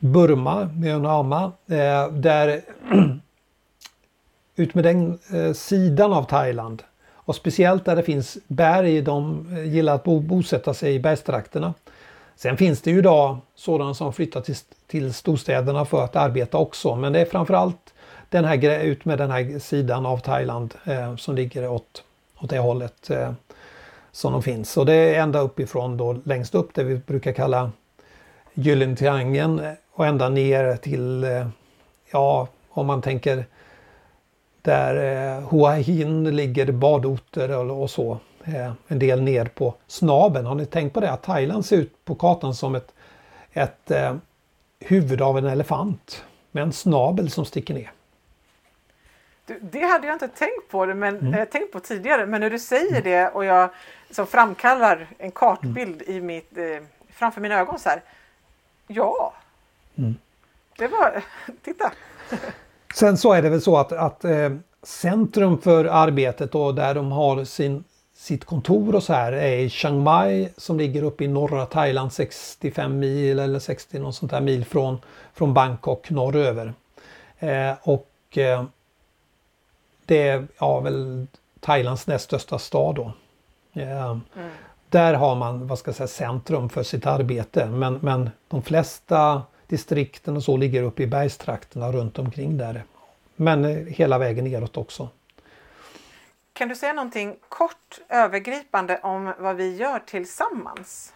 Burma, 0.00 0.70
Myanmar, 0.76 1.52
eh, 1.66 2.08
där 2.08 2.60
ut 4.56 4.74
med 4.74 4.84
den 4.84 5.18
eh, 5.32 5.52
sidan 5.52 6.12
av 6.12 6.24
Thailand 6.24 6.82
och 7.12 7.36
speciellt 7.36 7.84
där 7.84 7.96
det 7.96 8.02
finns 8.02 8.38
berg, 8.46 9.02
de 9.02 9.46
eh, 9.56 9.64
gillar 9.64 9.94
att 9.94 10.04
bosätta 10.04 10.74
sig 10.74 10.94
i 10.94 11.00
bergstrakterna. 11.00 11.74
Sen 12.36 12.56
finns 12.56 12.82
det 12.82 12.90
ju 12.90 12.98
idag 12.98 13.38
sådana 13.54 13.94
som 13.94 14.12
flyttar 14.12 14.40
till, 14.40 14.56
till 14.86 15.14
storstäderna 15.14 15.84
för 15.84 16.04
att 16.04 16.16
arbeta 16.16 16.58
också 16.58 16.96
men 16.96 17.12
det 17.12 17.20
är 17.20 17.24
framförallt 17.24 17.94
den 18.28 18.44
här, 18.44 18.80
ut 18.80 19.04
med 19.04 19.18
den 19.18 19.30
här 19.30 19.58
sidan 19.58 20.06
av 20.06 20.18
Thailand 20.18 20.74
eh, 20.84 21.16
som 21.16 21.34
ligger 21.34 21.68
åt, 21.68 22.04
åt 22.38 22.50
det 22.50 22.58
hållet 22.58 23.10
eh, 23.10 23.32
som 24.12 24.32
de 24.32 24.42
finns. 24.42 24.76
Och 24.76 24.86
det 24.86 24.94
är 24.94 25.22
ända 25.22 25.40
uppifrån 25.40 25.96
då 25.96 26.16
längst 26.24 26.54
upp 26.54 26.74
det 26.74 26.84
vi 26.84 26.96
brukar 26.96 27.32
kalla 27.32 27.70
Gyllene 28.54 28.96
triangeln 28.96 29.60
och 29.92 30.06
ända 30.06 30.28
ner 30.28 30.76
till, 30.76 31.24
eh, 31.24 31.48
ja 32.10 32.48
om 32.70 32.86
man 32.86 33.02
tänker 33.02 33.44
där 34.62 34.94
eh, 35.36 35.48
Hua 35.48 35.72
Hin 35.72 36.36
ligger 36.36 36.72
badorter 36.72 37.70
och, 37.70 37.90
så. 37.90 38.18
Eh, 38.44 38.72
en 38.88 38.98
del 38.98 39.22
ner 39.22 39.44
på 39.44 39.74
snaben. 39.86 40.46
Har 40.46 40.54
ni 40.54 40.66
tänkt 40.66 40.94
på 40.94 41.00
det? 41.00 41.10
Att 41.10 41.22
Thailand 41.22 41.66
ser 41.66 41.76
ut 41.76 42.04
på 42.04 42.14
kartan 42.14 42.54
som 42.54 42.74
ett, 42.74 42.94
ett 43.52 43.92
huvud 44.80 45.22
av 45.22 45.38
en 45.38 45.46
elefant 45.46 46.24
med 46.50 46.62
en 46.62 46.72
snabel 46.72 47.30
som 47.30 47.44
sticker 47.44 47.74
ner. 47.74 47.92
Du, 49.46 49.58
det 49.60 49.86
hade 49.86 50.06
jag 50.06 50.14
inte 50.14 50.28
tänkt 50.28 50.68
på, 50.70 50.86
det, 50.86 50.94
men, 50.94 51.18
mm. 51.18 51.46
tänkt 51.46 51.72
på 51.72 51.80
tidigare 51.80 52.26
men 52.26 52.40
när 52.40 52.50
du 52.50 52.58
säger 52.58 52.90
mm. 52.90 53.02
det 53.02 53.28
och 53.28 53.44
jag 53.44 53.70
som 54.10 54.26
framkallar 54.26 55.06
en 55.18 55.30
kartbild 55.30 56.02
mm. 56.02 56.16
i 56.16 56.20
mitt, 56.20 56.58
eh, 56.58 56.64
framför 57.12 57.40
mina 57.40 57.58
ögon 57.58 57.78
så 57.78 57.88
här. 57.88 58.02
Ja, 58.86 59.34
mm. 60.00 60.14
det 60.78 60.86
var, 60.86 61.24
titta. 61.64 61.92
Sen 62.94 63.16
så 63.16 63.32
är 63.32 63.42
det 63.42 63.48
väl 63.48 63.60
så 63.60 63.76
att, 63.76 63.92
att 63.92 64.24
eh, 64.24 64.50
centrum 64.82 65.58
för 65.58 65.84
arbetet 65.84 66.54
och 66.54 66.74
där 66.74 66.94
de 66.94 67.12
har 67.12 67.44
sin, 67.44 67.84
sitt 68.14 68.44
kontor 68.44 68.94
och 68.94 69.02
så 69.02 69.12
här 69.12 69.32
är 69.32 69.56
i 69.56 69.70
Chiang 69.70 70.02
Mai 70.02 70.48
som 70.56 70.78
ligger 70.78 71.02
uppe 71.02 71.24
i 71.24 71.28
norra 71.28 71.66
Thailand 71.66 72.12
65 72.12 72.98
mil 72.98 73.38
eller 73.38 73.58
60 73.58 73.98
något 73.98 74.14
sånt 74.14 74.30
där 74.30 74.40
mil 74.40 74.64
från, 74.64 74.98
från 75.34 75.54
Bangkok 75.54 76.10
norröver. 76.10 76.74
Eh, 77.38 77.72
och 77.82 78.38
eh, 78.38 78.64
det 80.06 80.28
är 80.28 80.46
ja, 80.58 80.80
väl 80.80 81.26
Thailands 81.60 82.06
näst 82.06 82.24
största 82.24 82.58
stad 82.58 82.94
då. 82.94 83.12
Eh, 83.72 84.10
mm. 84.10 84.20
Där 84.88 85.14
har 85.14 85.34
man 85.34 85.66
vad 85.66 85.78
ska 85.78 85.88
jag 85.88 85.96
säga, 85.96 86.06
centrum 86.08 86.68
för 86.68 86.82
sitt 86.82 87.06
arbete 87.06 87.66
men, 87.66 87.98
men 88.02 88.30
de 88.48 88.62
flesta 88.62 89.42
distrikten 89.70 90.36
och 90.36 90.42
så 90.42 90.56
ligger 90.56 90.82
uppe 90.82 91.02
i 91.02 91.06
bergstrakterna 91.06 91.92
runt 91.92 92.18
omkring 92.18 92.58
där. 92.58 92.84
Men 93.36 93.64
eh, 93.64 93.76
hela 93.86 94.18
vägen 94.18 94.44
neråt 94.44 94.76
också. 94.76 95.08
Kan 96.52 96.68
du 96.68 96.74
säga 96.74 96.92
någonting 96.92 97.36
kort 97.48 98.00
övergripande 98.08 99.00
om 99.02 99.32
vad 99.38 99.56
vi 99.56 99.76
gör 99.76 99.98
tillsammans? 99.98 101.12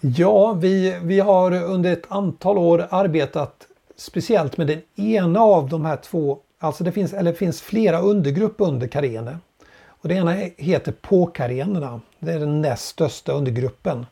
Ja, 0.00 0.52
vi, 0.52 0.98
vi 1.02 1.20
har 1.20 1.62
under 1.62 1.92
ett 1.92 2.12
antal 2.12 2.58
år 2.58 2.86
arbetat 2.90 3.66
speciellt 3.96 4.56
med 4.56 4.66
den 4.66 4.82
ena 4.96 5.40
av 5.40 5.68
de 5.68 5.84
här 5.84 5.96
två, 5.96 6.38
alltså 6.58 6.84
det 6.84 6.92
finns, 6.92 7.12
eller 7.12 7.32
det 7.32 7.38
finns 7.38 7.62
flera 7.62 8.00
undergrupper 8.00 8.64
under 8.64 8.88
karene. 8.88 9.38
Och 9.86 10.08
det 10.08 10.14
ena 10.14 10.32
heter 10.56 10.92
påkarenerna, 10.92 12.00
det 12.18 12.32
är 12.32 12.38
den 12.38 12.60
näst 12.60 12.88
största 12.88 13.32
undergruppen. 13.32 14.06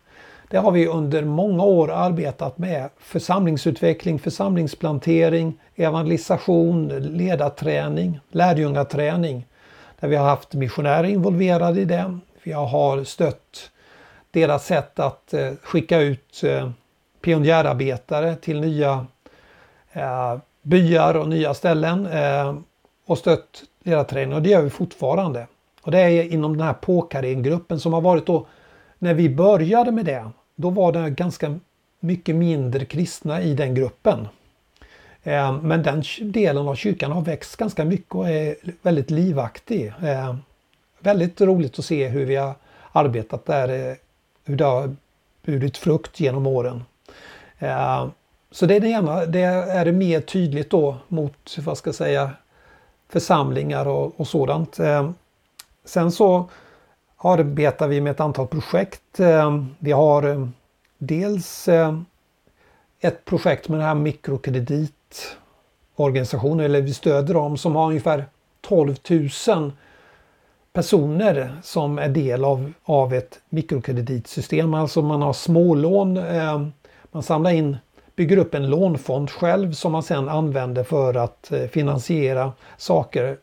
Det 0.51 0.59
har 0.59 0.71
vi 0.71 0.87
under 0.87 1.25
många 1.25 1.65
år 1.65 1.91
arbetat 1.91 2.59
med 2.59 2.89
församlingsutveckling, 2.99 4.19
församlingsplantering, 4.19 5.59
evangelisation, 5.77 6.89
ledarträning, 6.99 8.21
lärjungaträning. 8.31 9.47
Där 10.01 10.09
vi 10.09 10.17
har 10.17 10.27
haft 10.27 10.55
missionärer 10.55 11.05
involverade 11.09 11.81
i 11.81 11.85
det. 11.85 12.19
Vi 12.43 12.53
har 12.53 13.05
stött 13.05 13.71
deras 14.31 14.67
sätt 14.67 14.99
att 14.99 15.35
eh, 15.35 15.53
skicka 15.63 16.01
ut 16.01 16.43
eh, 16.45 16.71
pionjärarbetare 17.21 18.37
till 18.37 18.61
nya 18.61 19.07
eh, 19.93 20.37
byar 20.63 21.17
och 21.17 21.29
nya 21.29 21.55
ställen 21.55 22.09
och 23.07 23.19
stött 23.19 23.63
ledarträning 23.83 24.35
och 24.35 24.43
det 24.43 24.51
gör 24.51 24.63
vi 24.63 24.71
fortfarande. 24.71 25.47
Och 25.83 25.91
det 25.91 25.99
är 25.99 26.33
inom 26.33 26.57
den 26.57 26.67
här 26.67 26.73
påkarengruppen 26.73 27.81
som 27.81 27.93
har 27.93 28.01
varit 28.01 28.27
då 28.27 28.47
när 28.99 29.15
vi 29.15 29.29
började 29.29 29.93
med 29.93 30.05
det 30.05 30.31
då 30.61 30.71
var 30.71 30.93
det 30.93 31.11
ganska 31.11 31.59
mycket 32.01 32.37
mindre 32.37 32.85
kristna 32.85 33.43
i 33.43 33.55
den 33.55 33.75
gruppen. 33.75 34.29
Eh, 35.23 35.63
men 35.63 35.83
den 35.83 36.03
delen 36.21 36.69
av 36.69 36.75
kyrkan 36.75 37.13
har 37.13 37.23
växt 37.23 37.57
ganska 37.57 37.85
mycket 37.85 38.15
och 38.15 38.29
är 38.29 38.57
väldigt 38.83 39.11
livaktig. 39.11 39.93
Eh, 40.03 40.37
väldigt 41.01 41.41
roligt 41.41 41.79
att 41.79 41.85
se 41.85 42.09
hur 42.09 42.25
vi 42.25 42.37
har 42.37 42.55
arbetat 42.93 43.47
där, 43.47 43.91
eh, 43.91 43.97
hur 44.45 44.57
det 44.57 44.65
har 44.65 44.97
burit 45.45 45.77
frukt 45.77 46.21
genom 46.21 46.47
åren. 46.47 46.85
Så 48.51 48.67
det 48.67 48.77
är 48.77 48.81
det 48.81 48.89
ena, 48.89 49.27
det 49.27 49.41
är 49.41 49.85
det 49.85 49.93
mer 49.93 50.21
tydligt 50.21 50.71
då 50.71 50.97
mot, 51.09 51.57
vad 51.59 51.79
ska 51.79 51.89
jag 51.89 51.95
säga, 51.95 52.31
församlingar 53.09 53.89
och, 53.89 54.21
och 54.21 54.29
sådant. 54.29 54.79
Sen 55.85 56.13
så 56.13 56.49
arbetar 57.19 57.89
vi 57.89 58.01
med 58.01 58.11
ett 58.11 58.21
antal 58.21 58.47
projekt. 58.47 59.21
Eh, 59.21 59.63
vi 59.79 59.93
har 59.93 60.23
eh, 60.23 60.49
dels 60.99 61.69
eh, 61.69 61.99
ett 63.01 63.25
projekt 63.25 63.69
med 63.69 63.79
den 63.79 63.87
här 63.87 63.95
mikrokreditorganisationen, 63.95 66.65
eller 66.65 66.81
vi 66.81 66.95
stöder 66.95 67.35
dem, 67.35 67.57
som 67.57 67.77
har 67.77 67.87
ungefär 67.87 68.25
12 68.61 68.95
000 69.49 69.73
personer 70.73 71.57
som 71.63 71.99
är 71.99 72.09
del 72.09 72.45
av, 72.45 72.73
av 72.85 73.15
ett 73.15 73.41
mikrokreditsystem. 73.49 74.75
Alltså 74.75 75.03
man 75.03 75.23
har 75.23 75.33
smålån, 75.33 76.21
man 77.11 77.23
samlar 77.23 77.51
in, 77.51 77.77
bygger 78.17 78.37
upp 78.37 78.55
en 78.55 78.71
lånfond 78.71 79.31
själv 79.31 79.73
som 79.73 79.93
man 79.93 80.03
sedan 80.03 80.29
använder 80.29 80.85
för 80.85 81.15
att 81.15 81.53
finansiera 81.73 82.53
saker 82.77 83.37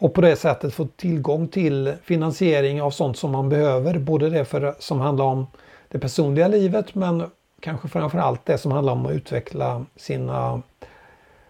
och 0.00 0.14
på 0.14 0.20
det 0.20 0.36
sättet 0.36 0.74
få 0.74 0.88
tillgång 0.96 1.48
till 1.48 1.94
finansiering 2.02 2.82
av 2.82 2.90
sånt 2.90 3.18
som 3.18 3.30
man 3.30 3.48
behöver. 3.48 3.98
Både 3.98 4.30
det 4.30 4.44
för, 4.44 4.74
som 4.78 5.00
handlar 5.00 5.24
om 5.24 5.46
det 5.88 5.98
personliga 5.98 6.48
livet 6.48 6.94
men 6.94 7.30
kanske 7.60 7.88
framförallt 7.88 8.46
det 8.46 8.58
som 8.58 8.72
handlar 8.72 8.92
om 8.92 9.06
att 9.06 9.12
utveckla 9.12 9.86
sina 9.96 10.62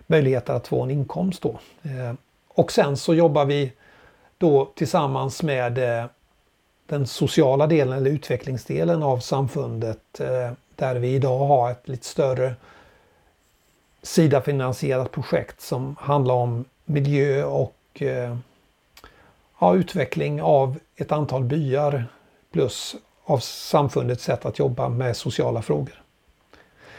möjligheter 0.07 0.55
att 0.55 0.69
få 0.69 0.83
en 0.83 0.91
inkomst. 0.91 1.43
Då. 1.43 1.59
Eh, 1.83 2.15
och 2.49 2.73
sen 2.73 2.97
så 2.97 3.15
jobbar 3.15 3.45
vi 3.45 3.73
då 4.39 4.73
tillsammans 4.75 5.43
med 5.43 5.79
eh, 5.79 6.07
den 6.87 7.07
sociala 7.07 7.67
delen 7.67 7.99
eller 7.99 8.11
utvecklingsdelen 8.11 9.03
av 9.03 9.19
samfundet 9.19 10.21
eh, 10.21 10.53
där 10.77 10.95
vi 10.95 11.15
idag 11.15 11.39
har 11.39 11.71
ett 11.71 11.89
lite 11.89 12.07
större 12.07 12.55
Sida-finansierat 14.03 15.11
projekt 15.11 15.61
som 15.61 15.97
handlar 16.01 16.35
om 16.35 16.65
miljö 16.85 17.45
och 17.45 17.75
och 17.91 18.03
eh, 18.03 18.37
ja, 19.61 19.75
utveckling 19.75 20.43
av 20.43 20.79
ett 20.97 21.13
antal 21.13 21.45
byar 21.45 22.05
plus 22.53 22.97
av 23.25 23.39
samfundets 23.39 24.25
sätt 24.25 24.45
att 24.45 24.59
jobba 24.59 24.89
med 24.89 25.17
sociala 25.17 25.63
frågor. 25.63 26.03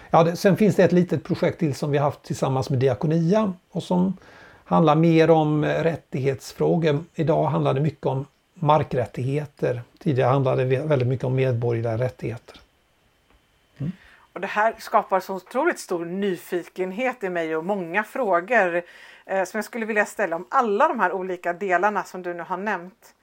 Ja, 0.10 0.24
det, 0.24 0.36
sen 0.36 0.58
finns 0.58 0.76
det 0.76 0.84
ett 0.84 0.92
litet 0.92 1.24
projekt 1.24 1.60
till 1.60 1.76
som 1.76 1.92
vi 1.92 1.98
haft 1.98 2.24
tillsammans 2.24 2.70
med 2.70 2.80
Diakonia 2.80 3.54
och 3.72 3.84
som 3.84 4.18
handlar 4.64 4.96
mer 4.96 5.30
om 5.30 5.66
rättighetsfrågor. 5.66 7.04
Idag 7.16 7.46
handlar 7.46 7.74
det 7.74 7.82
mycket 7.82 8.06
om 8.06 8.26
markrättigheter. 8.54 9.82
Tidigare 10.00 10.30
handlade 10.30 10.66
det 10.66 10.80
väldigt 10.80 11.08
mycket 11.08 11.26
om 11.26 11.36
medborgerliga 11.36 11.98
rättigheter. 11.98 12.60
Mm. 13.78 13.92
Och 14.34 14.42
Det 14.42 14.48
här 14.48 14.76
skapar 14.80 15.20
så 15.20 15.36
otroligt 15.36 15.80
stor 15.80 16.06
nyfikenhet 16.06 17.24
i 17.24 17.30
mig 17.30 17.56
och 17.56 17.66
många 17.66 18.04
frågor 18.04 18.76
eh, 18.76 18.84
Eh, 19.32 19.44
som 19.44 19.58
jag 19.58 19.66
skulle 19.66 19.86
vilja 19.86 20.06
ställa 20.06 20.36
om 20.36 20.46
alla 20.50 20.88
de 20.88 21.00
här 21.00 21.12
olika 21.12 21.54
delarna 21.54 22.04
som 22.04 22.22
du 22.22 22.34
nu 22.34 22.44
har 22.44 22.58
nämnt. 22.58 23.16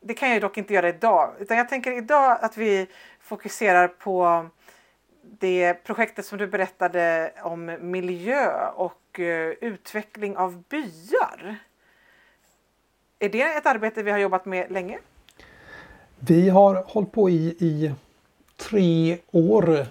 Det 0.00 0.14
kan 0.14 0.30
jag 0.30 0.40
dock 0.40 0.56
inte 0.56 0.74
göra 0.74 0.88
idag, 0.88 1.34
utan 1.38 1.56
jag 1.56 1.68
tänker 1.68 1.92
idag 1.92 2.38
att 2.40 2.56
vi 2.56 2.86
fokuserar 3.20 3.88
på 3.88 4.46
det 5.22 5.74
projektet 5.74 6.26
som 6.26 6.38
du 6.38 6.46
berättade 6.46 7.32
om 7.42 7.76
miljö 7.80 8.68
och 8.68 9.20
eh, 9.20 9.54
utveckling 9.60 10.36
av 10.36 10.62
byar. 10.68 11.56
Är 13.18 13.28
det 13.28 13.42
ett 13.42 13.66
arbete 13.66 14.02
vi 14.02 14.10
har 14.10 14.18
jobbat 14.18 14.46
med 14.46 14.70
länge? 14.70 14.98
Vi 16.18 16.48
har 16.48 16.74
hållit 16.74 17.12
på 17.12 17.30
i, 17.30 17.56
i 17.58 17.92
tre 18.56 19.18
år 19.30 19.86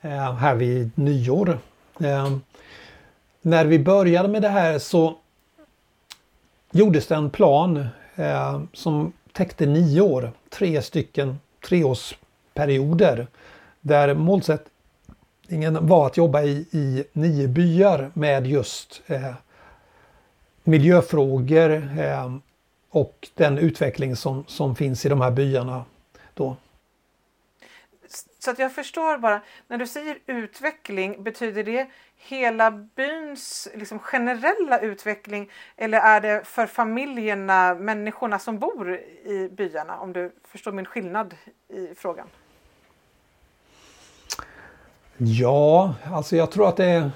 eh, 0.00 0.34
här 0.34 0.54
vid 0.54 0.98
nyår. 0.98 1.58
Eh, 2.00 2.36
när 3.42 3.64
vi 3.64 3.78
började 3.78 4.28
med 4.28 4.42
det 4.42 4.48
här 4.48 4.78
så 4.78 5.16
gjordes 6.70 7.06
det 7.06 7.14
en 7.14 7.30
plan 7.30 7.86
eh, 8.14 8.62
som 8.72 9.12
täckte 9.32 9.66
nio 9.66 10.00
år. 10.00 10.32
Tre 10.50 10.82
stycken 10.82 11.38
treårsperioder. 11.68 13.26
Där 13.80 14.14
målsättningen 14.14 15.86
var 15.86 16.06
att 16.06 16.16
jobba 16.16 16.42
i, 16.42 16.66
i 16.70 17.04
nio 17.12 17.48
byar 17.48 18.10
med 18.14 18.46
just 18.46 19.02
eh, 19.06 19.34
miljöfrågor 20.64 21.70
eh, 21.98 22.36
och 22.90 23.28
den 23.34 23.58
utveckling 23.58 24.16
som, 24.16 24.44
som 24.48 24.76
finns 24.76 25.06
i 25.06 25.08
de 25.08 25.20
här 25.20 25.30
byarna. 25.30 25.84
Då. 26.34 26.56
Så 28.38 28.50
att 28.50 28.58
jag 28.58 28.72
förstår 28.72 29.18
bara, 29.18 29.40
när 29.68 29.78
du 29.78 29.86
säger 29.86 30.18
utveckling, 30.26 31.22
betyder 31.22 31.64
det 31.64 31.86
hela 32.16 32.70
byns 32.70 33.68
liksom, 33.74 33.98
generella 33.98 34.80
utveckling 34.80 35.50
eller 35.76 35.98
är 35.98 36.20
det 36.20 36.44
för 36.44 36.66
familjerna, 36.66 37.74
människorna 37.74 38.38
som 38.38 38.58
bor 38.58 38.94
i 39.24 39.48
byarna? 39.52 39.98
Om 39.98 40.12
du 40.12 40.32
förstår 40.44 40.72
min 40.72 40.86
skillnad 40.86 41.34
i 41.68 41.94
frågan. 41.94 42.26
Ja, 45.16 45.94
alltså 46.12 46.36
jag 46.36 46.50
tror 46.50 46.68
att 46.68 46.76
det 46.76 46.84
är 46.84 47.10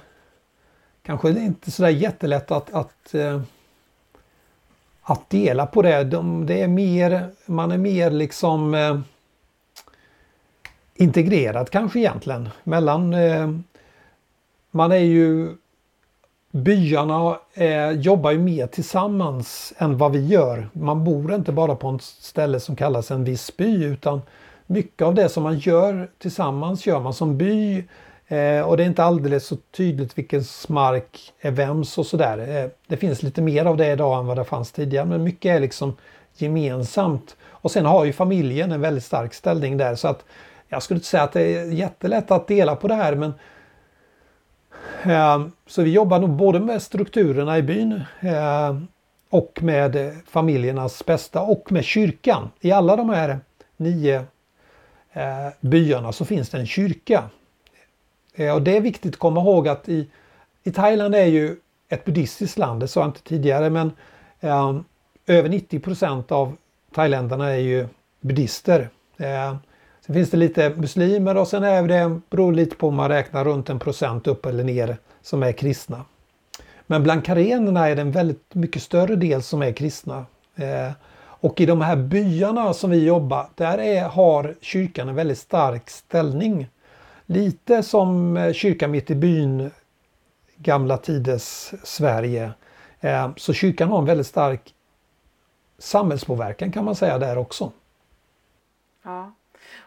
kanske 1.03 1.31
inte 1.31 1.71
sådär 1.71 1.91
jättelätt 1.91 2.51
att, 2.51 2.75
att, 2.75 3.15
eh, 3.15 3.41
att 5.03 5.31
dela 5.31 5.67
på 5.67 5.83
det. 5.83 6.05
De, 6.05 6.47
det 6.47 6.63
är 6.63 6.69
mer, 6.69 7.31
man 7.47 7.73
är 7.73 7.79
mer 7.79 8.11
liksom 8.11 8.75
eh, 8.75 9.01
integrerat 10.97 11.71
kanske 11.71 11.99
egentligen 11.99 12.49
mellan 12.65 13.15
eh, 13.15 13.51
man 14.71 14.93
är 14.93 14.97
ju 14.97 15.57
byarna 16.51 17.39
eh, 17.55 17.91
jobbar 17.91 18.31
ju 18.31 18.39
mer 18.39 18.67
tillsammans 18.67 19.73
än 19.79 19.99
vad 19.99 20.13
vi 20.13 20.27
gör. 20.27 20.69
Man 20.73 21.05
bor 21.05 21.35
inte 21.35 21.53
bara 21.53 21.75
på 21.75 21.91
ett 21.91 22.03
ställe 22.03 22.61
som 22.61 22.77
kallas 22.77 23.11
en 23.11 23.25
viss 23.25 23.57
by 23.57 23.85
utan 23.85 24.23
mycket 24.67 25.03
av 25.07 25.15
det 25.15 25.29
som 25.29 25.43
man 25.43 25.59
gör 25.59 26.09
tillsammans 26.19 26.87
gör 26.87 27.01
man 27.01 27.15
som 27.15 27.39
by. 27.39 27.85
Eh, 28.29 28.61
och 28.61 28.77
det 28.77 28.83
är 28.83 28.87
inte 28.87 29.05
alldeles 29.05 29.47
så 29.47 29.57
tydligt 29.77 30.19
vilken 30.19 30.43
mark 30.69 31.33
är 31.41 31.51
vems 31.51 31.99
och 31.99 32.07
sådär. 32.07 32.39
Eh, 32.39 32.71
det 32.87 32.97
finns 32.97 33.23
lite 33.23 33.43
mer 33.43 33.65
av 33.65 33.77
det 33.77 33.93
idag 33.93 34.19
än 34.19 34.27
vad 34.27 34.37
det 34.37 34.45
fanns 34.45 34.73
tidigare 34.73 35.05
men 35.07 35.25
mycket 35.25 35.57
är 35.57 35.61
liksom 35.61 35.97
gemensamt. 36.37 37.37
Och 37.49 37.71
sen 37.71 37.87
har 37.87 38.05
ju 38.05 38.13
familjen 38.13 38.73
en 38.73 38.81
väldigt 38.81 39.05
stark 39.05 39.35
ställning 39.35 39.77
där 39.77 39.95
så 39.95 40.09
att 40.09 40.25
jag 40.69 40.83
skulle 40.83 40.97
inte 40.97 41.09
säga 41.09 41.23
att 41.23 41.33
det 41.33 41.41
är 41.41 41.65
jättelätt 41.65 42.31
att 42.31 42.47
dela 42.47 42.77
på 42.77 42.89
det 42.89 42.95
här 42.95 43.15
men 43.15 43.35
eh, 45.03 45.47
så 45.67 45.83
vi 45.83 45.93
jobbar 45.93 46.19
nog 46.19 46.31
både 46.31 46.61
med 46.61 46.83
strukturerna 46.83 47.59
i 47.59 47.63
byn 47.63 48.03
eh, 48.21 48.77
och 49.31 49.59
med 49.63 50.17
familjernas 50.27 51.07
bästa 51.07 51.43
och 51.43 51.73
med 51.73 51.85
kyrkan. 51.85 52.51
I 52.61 52.73
alla 52.73 52.97
de 52.97 53.11
här 53.11 53.41
nio 53.77 54.25
eh, 55.13 55.49
byarna 55.61 56.13
så 56.13 56.25
finns 56.25 56.51
det 56.51 56.59
en 56.59 56.67
kyrka. 56.67 57.25
Eh, 58.35 58.55
och 58.55 58.63
det 58.63 58.77
är 58.77 58.81
viktigt 58.81 59.15
att 59.15 59.19
komma 59.19 59.41
ihåg 59.41 59.69
att 59.69 59.89
i, 59.89 60.09
i 60.63 60.71
Thailand 60.71 61.15
är 61.15 61.27
ju 61.27 61.57
ett 61.89 62.05
buddhistiskt 62.05 62.59
land, 62.59 62.81
det 62.81 62.89
sa 62.89 63.01
jag 63.01 63.09
inte 63.09 63.23
tidigare, 63.23 63.71
men 63.71 63.93
eh, 64.41 64.81
över 65.27 65.49
90 65.49 65.81
procent 65.81 66.33
av 66.33 66.57
thailändarna 66.95 67.51
är 67.51 67.59
ju 67.59 67.89
buddister. 68.21 68.89
Eh, 69.17 69.57
Sen 70.07 70.15
finns 70.15 70.31
det 70.31 70.37
lite 70.37 70.71
muslimer 70.77 71.37
och 71.37 71.49
sen 71.49 71.65
är 71.65 71.83
det, 71.83 72.21
beror 72.31 72.53
lite 72.53 72.77
på 72.77 72.89
om 72.89 72.95
man 72.95 73.09
räknar 73.09 73.45
runt 73.45 73.71
en 73.71 73.79
procent 73.79 74.27
upp 74.27 74.47
eller 74.47 74.65
ner 74.65 74.97
som 75.23 75.43
är 75.43 75.53
kristna. 75.53 76.05
Men 76.87 77.03
bland 77.03 77.25
karenerna 77.25 77.89
är 77.89 77.97
det 77.97 78.03
en 78.03 78.13
väldigt 78.13 78.55
mycket 78.55 78.83
större 78.83 79.17
del 79.17 79.43
som 79.43 79.63
är 79.63 79.73
kristna. 79.73 80.27
Eh, 80.57 80.93
och 81.19 81.61
i 81.61 81.67
de 81.67 81.81
här 81.81 81.97
byarna 81.97 82.75
som 82.75 82.91
vi 82.91 83.07
jobbar, 83.07 83.49
där 83.55 83.79
är, 83.79 84.09
har 84.09 84.55
kyrkan 84.61 85.09
en 85.09 85.15
väldigt 85.15 85.39
stark 85.39 85.91
ställning. 85.91 86.69
Lite 87.27 87.83
som 87.83 88.37
eh, 88.37 88.53
kyrkan 88.53 88.91
mitt 88.91 89.11
i 89.11 89.15
byn, 89.15 89.71
gamla 90.57 90.97
tiders 90.97 91.73
Sverige. 91.83 92.51
Eh, 93.01 93.31
så 93.37 93.53
kyrkan 93.53 93.89
har 93.89 93.99
en 93.99 94.05
väldigt 94.05 94.27
stark 94.27 94.75
samhällspåverkan 95.79 96.73
kan 96.73 96.85
man 96.85 96.95
säga 96.95 97.19
där 97.19 97.39
också. 97.39 97.73
Ja. 99.05 99.33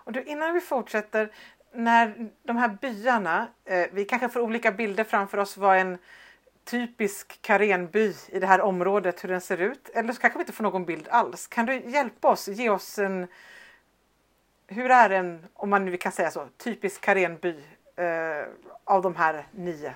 Och 0.10 0.13
du, 0.13 0.24
innan 0.24 0.54
vi 0.54 0.62
fortsätter, 0.62 1.30
när 1.74 2.30
de 2.43 2.58
här 2.58 2.78
byarna, 2.82 3.48
eh, 3.65 3.86
vi 3.91 4.06
kanske 4.06 4.30
får 4.30 4.39
olika 4.39 4.72
bilder 4.72 5.04
framför 5.04 5.38
oss 5.38 5.58
vad 5.58 5.78
en 5.78 5.98
typisk 6.65 7.41
karenby 7.41 8.13
i 8.28 8.39
det 8.39 8.48
här 8.48 8.62
området, 8.62 9.24
hur 9.24 9.30
den 9.30 9.41
ser 9.41 9.58
ut. 9.58 9.89
Eller 9.93 10.13
så 10.13 10.22
kanske 10.22 10.39
vi 10.39 10.41
inte 10.41 10.54
får 10.54 10.63
någon 10.63 10.86
bild 10.86 11.08
alls. 11.08 11.48
Kan 11.48 11.65
du 11.65 11.89
hjälpa 11.89 12.32
oss, 12.32 12.48
ge 12.48 12.69
oss 12.69 13.00
en... 13.00 13.28
Hur 14.67 14.91
är 14.91 15.10
en, 15.10 15.45
om 15.54 15.69
man 15.69 15.86
nu 15.86 15.98
kan 15.98 16.12
säga 16.12 16.32
så, 16.32 16.48
typisk 16.58 17.02
karenby 17.02 17.56
eh, 17.95 18.48
av 18.84 19.02
de 19.02 19.15
här 19.15 19.48
nio? 19.52 19.93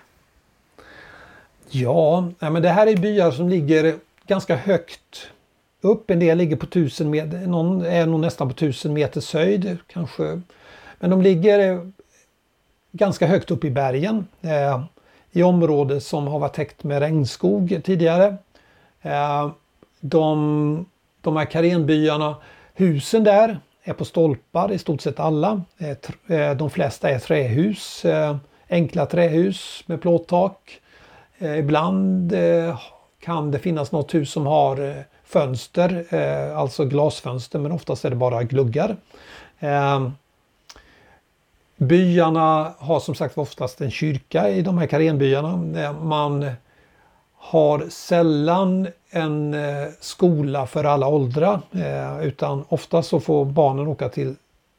Ja, 1.69 2.31
men 2.39 2.61
det 2.61 2.69
här 2.69 2.87
är 2.87 2.97
byar 2.97 3.31
som 3.31 3.49
ligger 3.49 3.95
ganska 4.27 4.55
högt 4.55 5.31
upp. 5.83 6.11
En 6.11 6.19
del 6.19 6.37
ligger 6.37 6.55
på 6.55 6.65
tusen 6.65 7.09
meter, 7.09 7.47
någon 7.47 7.85
är 7.85 8.05
nog 8.05 8.19
nästan 8.19 8.47
på 8.47 8.53
tusen 8.53 8.93
meters 8.93 9.33
höjd 9.33 9.77
kanske. 9.87 10.41
Men 10.99 11.09
de 11.09 11.21
ligger 11.21 11.59
eh, 11.59 11.81
ganska 12.91 13.27
högt 13.27 13.51
upp 13.51 13.63
i 13.63 13.71
bergen. 13.71 14.27
Eh, 14.41 14.83
i 15.33 15.43
område 15.43 16.01
som 16.01 16.27
har 16.27 16.39
varit 16.39 16.53
täckt 16.53 16.83
med 16.83 16.99
regnskog 16.99 17.81
tidigare. 17.83 18.37
Eh, 19.01 19.51
de, 19.99 20.85
de 21.21 21.37
här 21.37 21.45
karenbyarna, 21.45 22.35
husen 22.73 23.23
där 23.23 23.59
är 23.83 23.93
på 23.93 24.05
stolpar 24.05 24.71
i 24.71 24.77
stort 24.77 25.01
sett 25.01 25.19
alla. 25.19 25.61
Eh, 25.77 26.37
eh 26.37 26.55
de 26.55 26.69
flesta 26.69 27.09
är 27.09 27.19
trähus, 27.19 28.05
eh, 28.05 28.35
enkla 28.69 29.05
trähus 29.05 29.83
med 29.85 30.01
plåttak. 30.01 30.79
Ibland 31.57 32.33
kan 33.19 33.51
det 33.51 33.59
finnas 33.59 33.91
något 33.91 34.13
hus 34.13 34.31
som 34.31 34.45
har 34.45 35.03
fönster, 35.33 36.05
eh, 36.09 36.57
alltså 36.57 36.85
glasfönster, 36.85 37.59
men 37.59 37.71
oftast 37.71 38.05
är 38.05 38.09
det 38.09 38.15
bara 38.15 38.43
gluggar. 38.43 38.97
Eh, 39.59 40.09
byarna 41.77 42.73
har 42.77 42.99
som 42.99 43.15
sagt 43.15 43.37
oftast 43.37 43.81
en 43.81 43.91
kyrka 43.91 44.49
i 44.49 44.61
de 44.61 44.77
här 44.77 44.87
karenbyarna. 44.87 45.81
Eh, 45.81 45.93
man 46.01 46.51
har 47.35 47.89
sällan 47.89 48.87
en 49.09 49.53
eh, 49.53 49.87
skola 49.99 50.67
för 50.67 50.83
alla 50.83 51.07
åldrar 51.07 51.61
eh, 51.71 52.25
utan 52.25 52.65
ofta 52.69 53.03
så 53.03 53.19
får 53.19 53.45
barnen 53.45 53.87
åka 53.87 54.09
till 54.09 54.35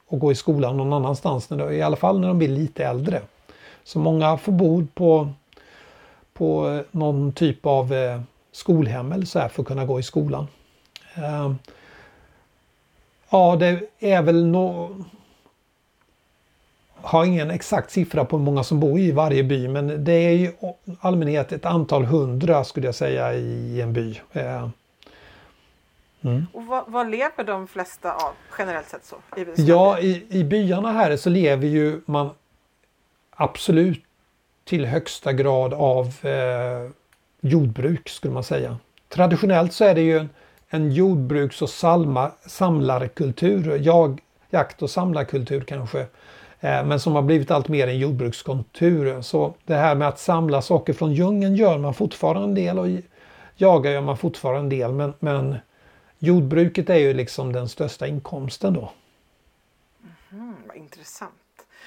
och 0.08 0.18
gå 0.18 0.32
i 0.32 0.34
skolan 0.34 0.76
någon 0.76 0.92
annanstans, 0.92 1.52
i 1.52 1.82
alla 1.82 1.96
fall 1.96 2.20
när 2.20 2.28
de 2.28 2.38
blir 2.38 2.48
lite 2.48 2.84
äldre. 2.84 3.20
Så 3.84 3.98
många 3.98 4.36
får 4.36 4.52
bo 4.52 4.86
på, 4.94 5.28
på 6.32 6.80
någon 6.90 7.32
typ 7.32 7.66
av 7.66 7.94
skolhem 8.54 9.12
eller 9.12 9.26
så 9.26 9.38
här 9.38 9.48
för 9.48 9.62
att 9.62 9.68
kunna 9.68 9.84
gå 9.84 9.98
i 9.98 10.02
skolan. 10.02 10.46
Ja, 13.30 13.56
det 13.56 13.80
är 13.98 14.22
väl 14.22 14.46
no 14.46 15.04
har 16.94 17.24
ingen 17.24 17.50
exakt 17.50 17.90
siffra 17.90 18.24
på 18.24 18.36
hur 18.36 18.44
många 18.44 18.64
som 18.64 18.80
bor 18.80 18.98
i 18.98 19.12
varje 19.12 19.44
by 19.44 19.68
men 19.68 20.04
det 20.04 20.12
är 20.12 20.30
i 20.30 20.54
allmänhet 21.00 21.52
ett 21.52 21.64
antal 21.64 22.04
hundra 22.04 22.64
skulle 22.64 22.86
jag 22.86 22.94
säga 22.94 23.34
i 23.34 23.80
en 23.80 23.92
by. 23.92 24.20
Eh, 24.32 24.68
Mm. 26.24 26.46
Och 26.52 26.66
vad, 26.66 26.84
vad, 26.86 27.10
lever 27.10 27.44
de 27.44 27.66
flesta 27.66 28.12
av 28.12 28.32
generellt 28.58 28.88
sett 28.88 29.04
så? 29.04 29.16
I 29.36 29.46
ja, 29.56 29.98
i, 29.98 30.26
i 30.30 30.44
byarna 30.44 30.92
här 30.92 31.16
så 31.16 31.30
lever 31.30 31.66
ju 31.66 32.00
man 32.06 32.30
absolut 33.30 34.04
till 34.64 34.86
högsta 34.86 35.32
grad 35.32 35.74
av 35.74 36.26
eh, 36.26 36.90
jordbruk 37.44 38.08
skulle 38.08 38.34
man 38.34 38.44
säga. 38.44 38.76
Traditionellt 39.08 39.72
så 39.72 39.84
är 39.84 39.94
det 39.94 40.00
ju 40.00 40.26
en, 40.68 40.92
jordbruks 40.92 41.62
och 41.62 41.70
salma, 41.70 42.30
samlarkultur, 42.46 43.78
jag, 43.82 44.20
jakt 44.50 44.82
och 44.82 44.90
samlarkultur 44.90 45.60
kanske. 45.60 46.00
Eh, 46.60 46.84
men 46.84 47.00
som 47.00 47.12
har 47.12 47.22
blivit 47.22 47.50
allt 47.50 47.68
mer 47.68 47.88
en 47.88 47.98
jordbrukskultur. 47.98 49.20
Så 49.22 49.54
det 49.64 49.74
här 49.74 49.94
med 49.94 50.08
att 50.08 50.18
samla 50.18 50.62
saker 50.62 50.92
från 50.92 51.12
djungeln 51.12 51.56
gör 51.56 51.78
man 51.78 51.94
fortfarande 51.94 52.48
en 52.48 52.54
del 52.54 52.78
och 52.78 52.86
jagar 53.56 53.90
gör 53.90 54.00
man 54.00 54.16
fortfarande 54.16 54.60
en 54.60 54.68
del. 54.68 54.92
Men, 54.92 55.14
men 55.20 55.56
jordbruket 56.18 56.90
är 56.90 56.98
ju 56.98 57.14
liksom 57.14 57.52
den 57.52 57.68
största 57.68 58.06
inkomsten 58.06 58.74
då. 58.74 58.92
Mm, 60.32 60.56
vad 60.66 60.76
intressant. 60.76 61.32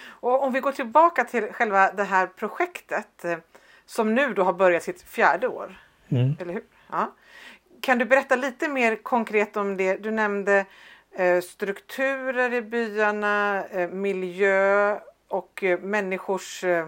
Och 0.05 0.43
om 0.43 0.53
vi 0.53 0.59
går 0.59 0.71
tillbaka 0.71 1.23
till 1.23 1.43
själva 1.51 1.91
det 1.91 2.03
här 2.03 2.27
projektet 2.27 3.25
eh, 3.25 3.37
som 3.87 4.15
nu 4.15 4.33
då 4.33 4.43
har 4.43 4.53
börjat 4.53 4.83
sitt 4.83 5.01
fjärde 5.01 5.47
år. 5.47 5.79
Mm. 6.09 6.35
Eller 6.39 6.53
hur? 6.53 6.63
Ja. 6.91 7.15
Kan 7.81 7.97
du 7.97 8.05
berätta 8.05 8.35
lite 8.35 8.67
mer 8.67 8.95
konkret 8.95 9.57
om 9.57 9.77
det? 9.77 9.97
Du 9.97 10.11
nämnde 10.11 10.65
eh, 11.11 11.41
strukturer 11.41 12.53
i 12.53 12.61
byarna, 12.61 13.65
eh, 13.65 13.89
miljö 13.89 14.99
och 15.27 15.63
eh, 15.63 15.79
människors 15.79 16.63
eh, 16.63 16.87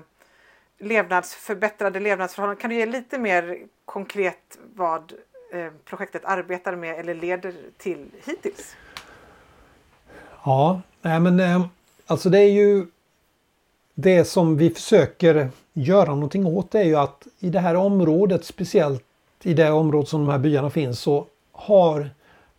levnads, 0.80 1.36
förbättrade 1.36 2.00
levnadsförhållanden. 2.00 2.62
Kan 2.62 2.70
du 2.70 2.76
ge 2.76 2.86
lite 2.86 3.18
mer 3.18 3.58
konkret 3.86 4.60
vad 4.76 5.14
eh, 5.54 5.72
projektet 5.86 6.26
arbetar 6.26 6.76
med 6.76 7.00
eller 7.00 7.14
leder 7.16 7.56
till 7.78 8.12
hittills? 8.26 8.76
Ja, 10.46 10.82
nej 11.02 11.20
men 11.20 11.40
eh, 11.40 11.66
alltså 12.08 12.30
det 12.30 12.40
är 12.40 12.52
ju 12.52 12.86
det 13.94 14.26
som 14.26 14.58
vi 14.58 14.70
försöker 14.70 15.50
göra 15.84 16.10
någonting 16.10 16.46
åt 16.46 16.76
är 16.76 16.84
ju 16.84 16.96
att 16.96 17.28
i 17.40 17.50
det 17.50 17.60
här 17.60 17.76
området, 17.76 18.46
speciellt 18.46 19.04
i 19.44 19.54
det 19.54 19.72
område 19.72 20.08
som 20.08 20.26
de 20.26 20.32
här 20.32 20.40
byarna 20.40 20.70
finns, 20.70 21.00
så 21.00 21.26
har 21.52 22.10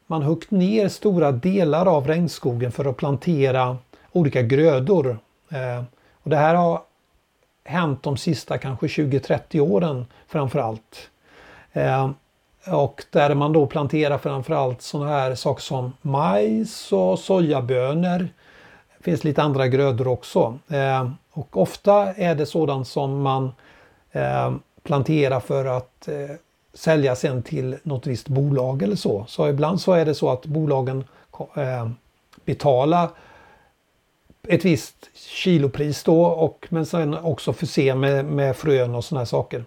man 0.06 0.22
huggit 0.22 0.50
ner 0.50 0.88
stora 0.88 1.32
delar 1.32 1.86
av 1.86 2.06
regnskogen 2.06 2.72
för 2.72 2.84
att 2.84 2.96
plantera 2.96 3.78
olika 4.12 4.42
grödor. 4.42 5.18
Eh, 5.50 5.84
och 6.22 6.30
det 6.30 6.36
här 6.36 6.54
har 6.54 6.82
hänt 7.64 8.02
de 8.02 8.16
sista 8.16 8.58
kanske 8.58 8.86
20-30 8.86 9.60
åren 9.60 10.06
framförallt. 10.26 11.10
Eh, 11.72 12.10
och 12.66 13.04
där 13.10 13.34
man 13.34 13.52
då 13.52 13.66
planterar 13.66 14.18
framförallt 14.18 14.82
sådana 14.82 15.10
här 15.10 15.34
saker 15.34 15.62
som 15.62 15.92
majs 16.02 16.92
och 16.92 17.18
sojabönor. 17.18 18.28
Det 18.98 19.04
finns 19.04 19.24
lite 19.24 19.42
andra 19.42 19.68
grödor 19.68 20.08
också. 20.08 20.58
Eh, 20.68 21.10
och 21.32 21.56
ofta 21.56 22.14
är 22.14 22.34
det 22.34 22.46
sådant 22.46 22.88
som 22.88 23.22
man 23.22 23.52
eh, 24.12 24.54
planterar 24.82 25.40
för 25.40 25.64
att 25.64 26.08
eh, 26.08 26.36
sälja 26.74 27.16
sen 27.16 27.42
till 27.42 27.76
något 27.82 28.06
visst 28.06 28.28
bolag 28.28 28.82
eller 28.82 28.96
så. 28.96 29.24
Så 29.28 29.48
ibland 29.48 29.80
så 29.80 29.92
är 29.92 30.04
det 30.04 30.14
så 30.14 30.30
att 30.30 30.46
bolagen 30.46 31.04
eh, 31.56 31.90
betalar 32.44 33.08
ett 34.48 34.64
visst 34.64 35.10
kilopris 35.14 36.02
då 36.02 36.22
och 36.22 36.66
men 36.70 36.86
sen 36.86 37.14
också 37.14 37.52
förse 37.52 37.94
med, 37.94 38.24
med 38.24 38.56
frön 38.56 38.94
och 38.94 39.04
sådana 39.04 39.26
saker. 39.26 39.64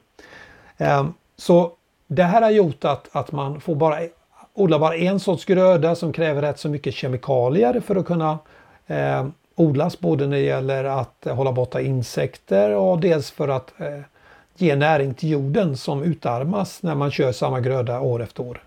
Eh, 0.77 1.07
så 1.37 1.71
det 2.07 2.23
här 2.23 2.41
har 2.41 2.49
gjort 2.49 2.85
att, 2.85 3.15
att 3.15 3.31
man 3.31 3.61
får 3.61 3.75
bara 3.75 3.99
odla 4.53 4.79
bara 4.79 4.95
en 4.95 5.19
sorts 5.19 5.45
gröda 5.45 5.95
som 5.95 6.13
kräver 6.13 6.41
rätt 6.41 6.59
så 6.59 6.69
mycket 6.69 6.93
kemikalier 6.93 7.79
för 7.79 7.95
att 7.95 8.05
kunna 8.05 8.39
eh, 8.87 9.27
odlas 9.55 9.99
både 9.99 10.27
när 10.27 10.37
det 10.37 10.43
gäller 10.43 10.83
att 10.83 11.25
eh, 11.25 11.35
hålla 11.35 11.51
borta 11.51 11.81
insekter 11.81 12.71
och 12.71 12.99
dels 12.99 13.31
för 13.31 13.47
att 13.47 13.73
eh, 13.79 13.99
ge 14.55 14.75
näring 14.75 15.13
till 15.13 15.29
jorden 15.29 15.77
som 15.77 16.03
utarmas 16.03 16.83
när 16.83 16.95
man 16.95 17.11
kör 17.11 17.31
samma 17.31 17.59
gröda 17.59 17.99
år 17.99 18.21
efter 18.23 18.43
år. 18.43 18.63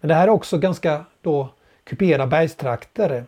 Men 0.00 0.08
det 0.08 0.14
här 0.14 0.28
är 0.28 0.30
också 0.30 0.58
ganska 0.58 1.04
då 1.22 1.48
kupera 1.84 2.26
bergstrakter. 2.26 3.24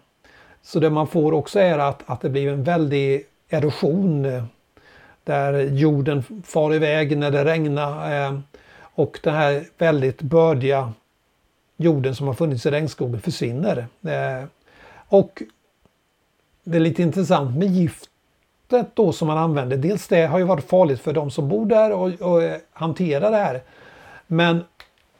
Så 0.62 0.80
det 0.80 0.90
man 0.90 1.06
får 1.06 1.32
också 1.32 1.58
är 1.58 1.78
att, 1.78 2.02
att 2.06 2.20
det 2.20 2.28
blir 2.28 2.52
en 2.52 2.64
väldig 2.64 3.26
erosion 3.48 4.24
eh, 4.24 4.44
där 5.24 5.60
jorden 5.60 6.42
far 6.44 6.74
iväg 6.74 7.18
när 7.18 7.30
det 7.30 7.44
regnar 7.44 8.42
och 8.96 9.20
den 9.22 9.34
här 9.34 9.64
väldigt 9.78 10.22
bördiga 10.22 10.92
jorden 11.76 12.14
som 12.14 12.26
har 12.26 12.34
funnits 12.34 12.66
i 12.66 12.70
regnskogen 12.70 13.20
försvinner. 13.20 13.86
Och 15.08 15.42
det 16.64 16.77
är 16.77 16.81
lite 16.81 17.03
intressant 17.03 17.57
med 17.57 17.68
giftet 17.68 18.88
då 18.94 19.12
som 19.12 19.29
man 19.29 19.38
använder. 19.38 19.77
Dels 19.77 20.09
det 20.09 20.27
har 20.27 20.38
ju 20.38 20.44
varit 20.44 20.68
farligt 20.68 21.00
för 21.00 21.12
de 21.12 21.31
som 21.31 21.48
bor 21.48 21.66
där 21.66 21.92
och, 21.92 22.12
och 22.20 22.42
eh, 22.42 22.57
hanterar 22.72 23.31
det 23.31 23.37
här. 23.37 23.62
Men 24.27 24.64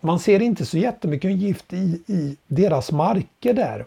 man 0.01 0.19
ser 0.19 0.43
inte 0.43 0.67
så 0.67 0.79
jättemycket 0.79 1.31
gift 1.31 1.73
i, 1.73 2.03
i 2.07 2.37
deras 2.47 2.93
marker 2.93 3.55
där. 3.55 3.85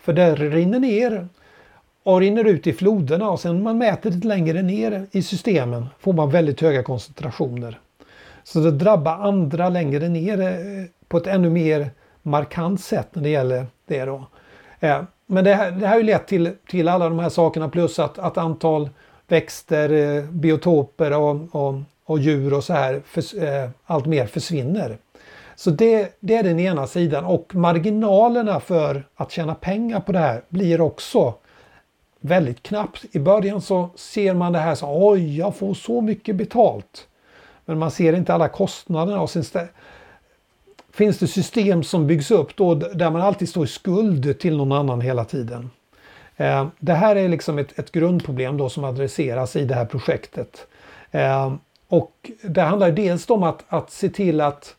För 0.00 0.12
det 0.12 0.34
rinner 0.34 0.78
ner 0.78 1.28
och 2.02 2.20
rinner 2.20 2.44
ut 2.44 2.66
i 2.66 2.72
floderna 2.72 3.30
och 3.30 3.40
sen 3.40 3.56
när 3.56 3.62
man 3.62 3.78
mäter 3.78 4.10
lite 4.10 4.26
längre 4.26 4.62
ner 4.62 5.06
i 5.12 5.22
systemen 5.22 5.86
får 5.98 6.12
man 6.12 6.30
väldigt 6.30 6.60
höga 6.60 6.82
koncentrationer. 6.82 7.80
Så 8.44 8.60
det 8.60 8.70
drabbar 8.70 9.12
andra 9.12 9.68
längre 9.68 10.08
ner 10.08 10.40
eh, 10.40 10.84
på 11.08 11.16
ett 11.16 11.26
ännu 11.26 11.50
mer 11.50 11.90
markant 12.22 12.80
sätt 12.80 13.08
när 13.12 13.22
det 13.22 13.28
gäller 13.28 13.66
det 13.86 14.04
då. 14.04 14.24
Eh, 14.80 15.02
men 15.32 15.44
det 15.44 15.54
här, 15.54 15.70
det 15.70 15.86
här 15.86 15.92
har 15.92 16.00
ju 16.00 16.06
lett 16.06 16.26
till, 16.26 16.52
till 16.68 16.88
alla 16.88 17.08
de 17.08 17.18
här 17.18 17.28
sakerna 17.28 17.68
plus 17.68 17.98
att, 17.98 18.18
att 18.18 18.38
antal 18.38 18.90
växter, 19.28 19.90
eh, 19.92 20.24
biotoper 20.24 21.18
och, 21.18 21.36
och, 21.50 21.74
och 22.04 22.18
djur 22.18 22.54
och 22.54 22.64
så 22.64 22.72
här 22.72 23.02
för, 23.06 23.44
eh, 23.44 23.70
allt 23.86 24.06
mer 24.06 24.26
försvinner. 24.26 24.98
Så 25.56 25.70
det, 25.70 26.16
det 26.20 26.34
är 26.36 26.42
den 26.42 26.60
ena 26.60 26.86
sidan 26.86 27.24
och 27.24 27.54
marginalerna 27.54 28.60
för 28.60 29.04
att 29.14 29.30
tjäna 29.30 29.54
pengar 29.54 30.00
på 30.00 30.12
det 30.12 30.18
här 30.18 30.42
blir 30.48 30.80
också 30.80 31.34
väldigt 32.20 32.62
knappt. 32.62 33.04
I 33.12 33.18
början 33.18 33.60
så 33.60 33.88
ser 33.96 34.34
man 34.34 34.52
det 34.52 34.58
här 34.58 34.74
som 34.74 34.88
oj, 34.92 35.38
jag 35.38 35.56
får 35.56 35.74
så 35.74 36.00
mycket 36.00 36.36
betalt. 36.36 37.06
Men 37.64 37.78
man 37.78 37.90
ser 37.90 38.12
inte 38.12 38.34
alla 38.34 38.48
kostnaderna 38.48 39.20
och 39.20 39.30
sen 39.30 39.44
finns 40.92 41.18
det 41.18 41.26
system 41.26 41.82
som 41.82 42.06
byggs 42.06 42.30
upp 42.30 42.56
då 42.56 42.74
där 42.74 43.10
man 43.10 43.22
alltid 43.22 43.48
står 43.48 43.64
i 43.64 43.68
skuld 43.68 44.38
till 44.38 44.56
någon 44.56 44.72
annan 44.72 45.00
hela 45.00 45.24
tiden. 45.24 45.70
Eh, 46.36 46.68
det 46.78 46.94
här 46.94 47.16
är 47.16 47.28
liksom 47.28 47.58
ett, 47.58 47.78
ett 47.78 47.92
grundproblem 47.92 48.56
då 48.56 48.68
som 48.68 48.84
adresseras 48.84 49.56
i 49.56 49.64
det 49.64 49.74
här 49.74 49.84
projektet. 49.84 50.66
Eh, 51.10 51.54
och 51.88 52.30
det 52.42 52.60
handlar 52.60 52.90
dels 52.90 53.30
om 53.30 53.42
att, 53.42 53.64
att 53.68 53.90
se 53.90 54.08
till 54.08 54.40
att 54.40 54.76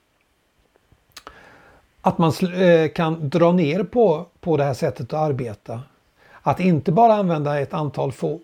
att 2.02 2.18
man 2.18 2.32
eh, 2.54 2.88
kan 2.88 3.30
dra 3.30 3.52
ner 3.52 3.84
på, 3.84 4.26
på 4.40 4.58
det 4.58 4.64
här 4.64 4.74
sättet 4.74 5.14
att 5.14 5.20
arbeta. 5.20 5.82
Att 6.42 6.60
inte 6.60 6.92
bara 6.92 7.14
använda 7.14 7.60
ett 7.60 7.74
antal 7.74 8.12
få, 8.12 8.40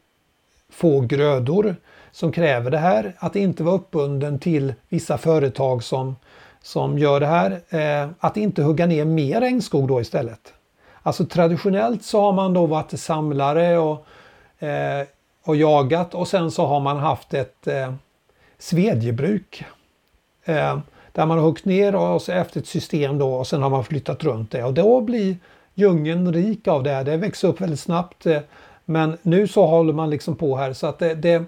få 0.70 1.02
grödor 1.02 1.76
som 2.12 2.32
kräver 2.32 2.72
det 2.72 2.78
här. 2.78 3.14
Att 3.18 3.36
inte 3.36 3.64
vara 3.64 3.76
uppbunden 3.76 4.40
till 4.40 4.74
vissa 4.90 5.18
företag 5.18 5.84
som, 5.84 6.16
som 6.62 6.98
gör 6.98 7.20
det 7.20 7.28
här. 7.28 7.62
Eh, 7.70 8.10
att 8.20 8.38
inte 8.38 8.64
hugga 8.64 8.86
ner 8.86 9.06
mer 9.06 9.42
regnskog 9.42 9.88
då 9.88 10.02
istället. 10.02 10.54
Alltså 11.04 11.26
traditionellt 11.26 12.04
så 12.04 12.22
har 12.22 12.34
man 12.34 12.54
då 12.54 12.66
varit 12.66 13.00
samlare 13.00 13.78
och, 13.78 14.06
eh, 14.64 15.08
och 15.44 15.56
jagat 15.56 16.14
och 16.14 16.28
sen 16.28 16.52
så 16.52 16.66
har 16.66 16.80
man 16.80 16.98
haft 16.98 17.34
ett 17.34 17.68
eh, 17.68 17.94
svedjebruk. 18.58 19.64
Eh, 20.46 20.80
där 21.12 21.26
man 21.26 21.38
har 21.38 21.46
huggit 21.46 21.66
ner 21.66 21.96
och 21.96 22.22
så 22.22 22.32
efter 22.32 22.60
ett 22.60 22.68
system 22.68 23.18
då 23.18 23.34
och 23.34 23.48
sen 23.48 23.64
har 23.64 23.70
man 23.70 23.84
flyttat 23.84 24.24
runt 24.24 24.52
det 24.52 24.64
och 24.64 24.74
då 24.74 25.02
blir 25.02 25.38
djungeln 25.74 26.34
rik 26.34 26.68
av 26.68 26.84
det. 26.84 27.04
Det 27.04 27.18
växer 27.18 27.48
upp 27.48 27.62
väldigt 27.62 27.80
snabbt. 27.80 28.26
Eh, 28.26 28.40
men 28.86 29.18
nu 29.22 29.48
så 29.48 29.66
håller 29.66 29.94
man 29.94 30.10
liksom 30.10 30.36
på 30.36 30.58
här 30.58 30.74
så 30.74 30.88
att 30.88 31.00
det, 31.00 31.16
det 31.16 31.44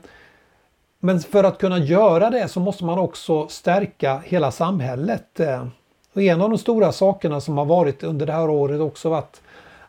men 1.00 1.20
för 1.20 1.44
att 1.44 1.58
kunna 1.58 1.78
göra 1.78 2.30
det 2.30 2.48
så 2.48 2.60
måste 2.60 2.86
man 2.86 3.00
också 3.00 3.48
stärka 3.48 4.22
hela 4.26 4.52
samhället. 4.52 5.40
Eh, 5.40 5.68
och 6.14 6.22
en 6.22 6.42
av 6.42 6.50
de 6.50 6.58
stora 6.58 6.92
sakerna 6.92 7.42
som 7.42 7.58
har 7.58 7.66
varit 7.66 8.04
under 8.04 8.26
det 8.26 8.34
här 8.34 8.50
året 8.50 8.82
också 8.82 9.10
varit 9.10 9.42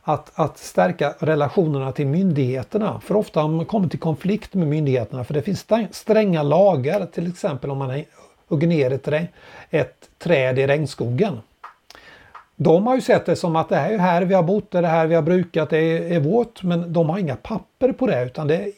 att, 0.03 0.31
att 0.35 0.59
stärka 0.59 1.14
relationerna 1.18 1.92
till 1.92 2.07
myndigheterna. 2.07 3.01
För 3.01 3.16
ofta 3.16 3.40
har 3.40 3.49
man 3.49 3.64
kommit 3.64 3.94
i 3.94 3.99
konflikt 3.99 4.55
med 4.55 4.68
myndigheterna 4.68 5.25
för 5.25 5.35
det 5.35 5.42
finns 5.42 5.66
stränga 5.90 6.42
lagar 6.42 7.07
till 7.07 7.29
exempel 7.29 7.70
om 7.70 7.79
man 7.79 8.05
hugger 8.49 8.66
ner 8.66 8.90
ett, 8.90 9.31
ett 9.70 10.09
träd 10.18 10.59
i 10.59 10.66
regnskogen. 10.66 11.40
De 12.57 12.87
har 12.87 12.94
ju 12.94 13.01
sett 13.01 13.27
det 13.27 13.37
som 13.37 13.57
att 13.57 13.68
det 13.68 13.77
här 13.77 13.92
är 13.92 13.99
här 13.99 14.23
vi 14.23 14.35
har 14.35 14.42
bott, 14.42 14.70
det 14.70 14.79
är 14.79 14.83
här 14.83 15.07
vi 15.07 15.14
har 15.14 15.23
brukat, 15.23 15.70
det 15.70 15.79
är, 15.79 16.12
är 16.12 16.20
vårt. 16.20 16.62
Men 16.62 16.92
de 16.92 17.09
har 17.09 17.18
inga 17.18 17.37
papper 17.37 17.92
på 17.92 18.07
det 18.07 18.25
utan 18.25 18.46
det, 18.46 18.73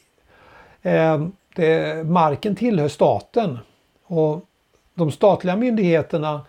eh, 0.82 1.26
det, 1.54 2.06
marken 2.06 2.56
tillhör 2.56 2.88
staten. 2.88 3.58
Och 4.04 4.46
de 4.94 5.10
statliga 5.10 5.56
myndigheterna 5.56 6.40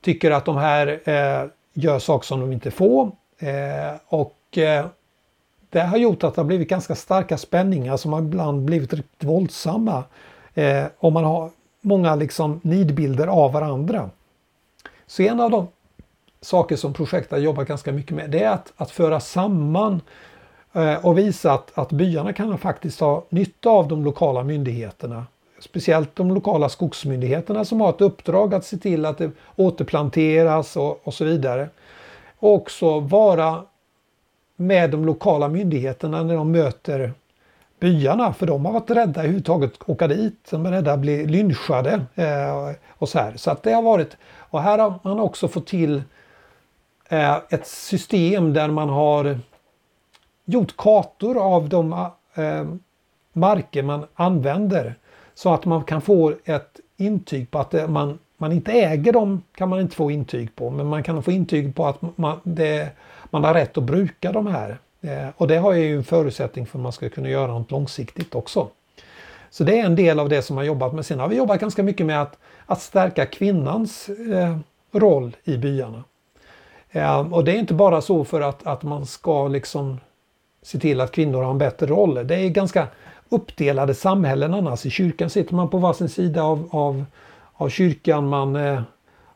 tycker 0.00 0.30
att 0.30 0.44
de 0.44 0.56
här 0.56 1.00
eh, 1.04 1.48
gör 1.72 1.98
saker 1.98 2.26
som 2.26 2.40
de 2.40 2.52
inte 2.52 2.70
får. 2.70 3.12
Eh, 3.38 3.96
och 4.06 4.58
eh, 4.58 4.86
det 5.70 5.80
har 5.80 5.96
gjort 5.96 6.24
att 6.24 6.34
det 6.34 6.40
har 6.40 6.46
blivit 6.46 6.68
ganska 6.68 6.94
starka 6.94 7.38
spänningar 7.38 7.96
som 7.96 8.12
har 8.12 8.20
ibland 8.20 8.64
blivit 8.64 8.92
riktigt 8.92 9.24
våldsamma. 9.24 10.04
Eh, 10.54 10.84
och 10.98 11.12
man 11.12 11.24
har 11.24 11.50
många 11.80 12.14
liksom 12.14 12.60
nidbilder 12.62 13.26
av 13.26 13.52
varandra. 13.52 14.10
Så 15.06 15.22
en 15.22 15.40
av 15.40 15.50
de 15.50 15.68
saker 16.40 16.76
som 16.76 16.92
projektet 16.92 17.42
jobbar 17.42 17.64
ganska 17.64 17.92
mycket 17.92 18.16
med 18.16 18.30
det 18.30 18.42
är 18.42 18.50
att, 18.50 18.72
att 18.76 18.90
föra 18.90 19.20
samman 19.20 19.94
eh, 19.94 20.00
Eh, 20.72 21.06
och 21.06 21.18
visat 21.18 21.60
att, 21.60 21.78
att 21.78 21.92
byarna 21.92 22.32
kan 22.32 22.58
faktiskt 22.58 23.00
ha 23.00 23.24
nytta 23.28 23.70
av 23.70 23.88
de 23.88 24.04
lokala 24.04 24.44
myndigheterna. 24.44 25.26
Speciellt 25.60 26.16
de 26.16 26.34
lokala 26.34 26.68
skogsmyndigheterna 26.68 27.64
som 27.64 27.80
har 27.80 27.90
ett 27.90 28.00
uppdrag 28.00 28.54
att 28.54 28.64
se 28.64 28.76
till 28.76 29.04
att 29.04 29.18
det 29.18 29.30
återplanteras 29.56 30.76
och, 30.76 31.00
och 31.06 31.14
så 31.14 31.24
vidare. 31.24 31.68
Och 32.38 32.54
också 32.54 33.00
vara 33.00 33.62
med 34.56 34.90
de 34.90 35.04
lokala 35.04 35.48
myndigheterna 35.48 36.22
när 36.22 36.34
de 36.34 36.52
möter 36.52 37.12
byarna 37.80 38.32
för 38.32 38.46
de 38.46 38.64
har 38.64 38.72
varit 38.72 38.90
rädda 38.90 39.20
överhuvudtaget 39.20 39.72
att 39.72 39.88
åka 39.88 40.08
dit. 40.08 40.48
De 40.50 40.66
är 40.66 40.70
rädda 40.70 40.92
att 40.92 41.00
bli 41.00 41.26
lynchade. 41.26 42.00
Eh, 42.14 42.74
och 42.88 43.08
så 43.08 43.18
här. 43.18 43.36
Så 43.36 43.50
att 43.50 43.62
det 43.62 43.72
har 43.72 43.82
varit, 43.82 44.16
och 44.36 44.62
här 44.62 44.78
har 44.78 44.94
man 45.02 45.20
också 45.20 45.48
fått 45.48 45.66
till 45.66 46.02
eh, 47.08 47.36
ett 47.50 47.66
system 47.66 48.52
där 48.52 48.68
man 48.68 48.88
har 48.88 49.38
gjort 50.44 50.76
kartor 50.76 51.38
av 51.38 51.68
de 51.68 51.92
eh, 52.34 52.64
marker 53.32 53.82
man 53.82 54.06
använder. 54.14 54.94
Så 55.34 55.54
att 55.54 55.64
man 55.64 55.84
kan 55.84 56.00
få 56.00 56.32
ett 56.44 56.80
intyg 56.96 57.50
på 57.50 57.58
att 57.58 57.90
man, 57.90 58.18
man 58.36 58.52
inte 58.52 58.72
äger 58.72 59.12
dem 59.12 59.42
kan 59.54 59.68
man 59.68 59.80
inte 59.80 59.96
få 59.96 60.10
intyg 60.10 60.56
på. 60.56 60.70
Men 60.70 60.86
man 60.86 61.02
kan 61.02 61.22
få 61.22 61.30
intyg 61.30 61.74
på 61.74 61.86
att 61.86 61.98
man, 62.16 62.40
det, 62.42 62.90
man 63.30 63.44
har 63.44 63.54
rätt 63.54 63.78
att 63.78 63.84
bruka 63.84 64.32
de 64.32 64.46
här. 64.46 64.78
Eh, 65.00 65.28
och 65.36 65.48
det 65.48 65.56
har 65.56 65.72
ju 65.72 65.96
en 65.96 66.04
förutsättning 66.04 66.66
för 66.66 66.78
att 66.78 66.82
man 66.82 66.92
ska 66.92 67.08
kunna 67.08 67.28
göra 67.28 67.52
något 67.52 67.70
långsiktigt 67.70 68.34
också. 68.34 68.68
Så 69.50 69.64
det 69.64 69.80
är 69.80 69.86
en 69.86 69.96
del 69.96 70.20
av 70.20 70.28
det 70.28 70.42
som 70.42 70.56
man 70.56 70.66
jobbat 70.66 70.94
med. 70.94 71.06
Sen 71.06 71.18
har 71.18 71.28
vi 71.28 71.36
jobbat 71.36 71.60
ganska 71.60 71.82
mycket 71.82 72.06
med 72.06 72.22
att, 72.22 72.38
att 72.66 72.82
stärka 72.82 73.26
kvinnans 73.26 74.08
eh, 74.08 74.58
roll 74.92 75.36
i 75.44 75.56
byarna. 75.56 76.04
Eh, 76.90 77.32
och 77.32 77.44
det 77.44 77.52
är 77.52 77.58
inte 77.58 77.74
bara 77.74 78.00
så 78.00 78.24
för 78.24 78.40
att, 78.40 78.66
att 78.66 78.82
man 78.82 79.06
ska 79.06 79.48
liksom 79.48 79.98
se 80.62 80.78
till 80.78 81.00
att 81.00 81.12
kvinnor 81.12 81.42
har 81.42 81.50
en 81.50 81.58
bättre 81.58 81.86
roll. 81.86 82.26
Det 82.26 82.34
är 82.34 82.48
ganska 82.48 82.86
uppdelade 83.28 83.94
samhällen 83.94 84.54
annars. 84.54 84.86
I 84.86 84.90
kyrkan 84.90 85.30
sitter 85.30 85.54
man 85.54 85.70
på 85.70 85.78
varsin 85.78 86.08
sida 86.08 86.42
av, 86.42 86.68
av, 86.70 87.04
av 87.52 87.68
kyrkan. 87.68 88.28
Man 88.28 88.56
eh, 88.56 88.82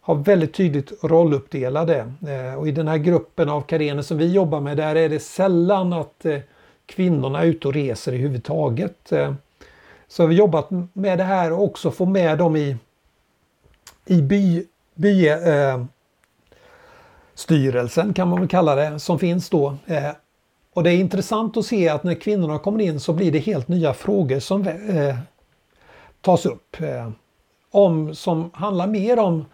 har 0.00 0.14
väldigt 0.14 0.54
tydligt 0.54 1.04
rolluppdelade. 1.04 2.12
Eh, 2.28 2.58
och 2.58 2.68
i 2.68 2.72
den 2.72 2.88
här 2.88 2.98
gruppen 2.98 3.48
av 3.48 3.60
karener 3.60 4.02
som 4.02 4.18
vi 4.18 4.32
jobbar 4.32 4.60
med 4.60 4.76
där 4.76 4.96
är 4.96 5.08
det 5.08 5.20
sällan 5.20 5.92
att 5.92 6.24
eh, 6.24 6.38
kvinnorna 6.86 7.42
är 7.42 7.46
ute 7.46 7.68
och 7.68 7.74
reser 7.74 8.12
i 8.12 8.16
huvudtaget. 8.16 9.12
Eh, 9.12 9.34
så 10.08 10.22
har 10.22 10.28
vi 10.28 10.34
jobbat 10.34 10.70
med 10.92 11.18
det 11.18 11.24
här 11.24 11.52
och 11.52 11.64
också 11.64 11.90
få 11.90 12.06
med 12.06 12.38
dem 12.38 12.56
i, 12.56 12.76
i 14.06 14.22
by, 14.22 14.66
by 14.94 15.28
eh, 15.28 15.84
styrelsen 17.34 18.14
kan 18.14 18.28
man 18.28 18.40
väl 18.40 18.48
kalla 18.48 18.74
det, 18.74 19.00
som 19.00 19.18
finns 19.18 19.50
då. 19.50 19.76
Eh, 19.86 20.10
och 20.74 20.82
det 20.82 20.90
är 20.90 20.96
intressant 20.96 21.56
att 21.56 21.66
se 21.66 21.88
att 21.88 22.04
när 22.04 22.14
kvinnorna 22.14 22.58
kommer 22.58 22.80
in 22.80 23.00
så 23.00 23.12
blir 23.12 23.32
det 23.32 23.38
helt 23.38 23.68
nya 23.68 23.94
frågor 23.94 24.38
som 24.38 24.68
eh, 24.68 25.16
tas 26.20 26.46
upp. 26.46 26.80
Eh, 26.80 27.10
om, 27.70 28.14
som 28.14 28.50
handlar 28.54 28.86
mer 28.86 29.18
om 29.18 29.44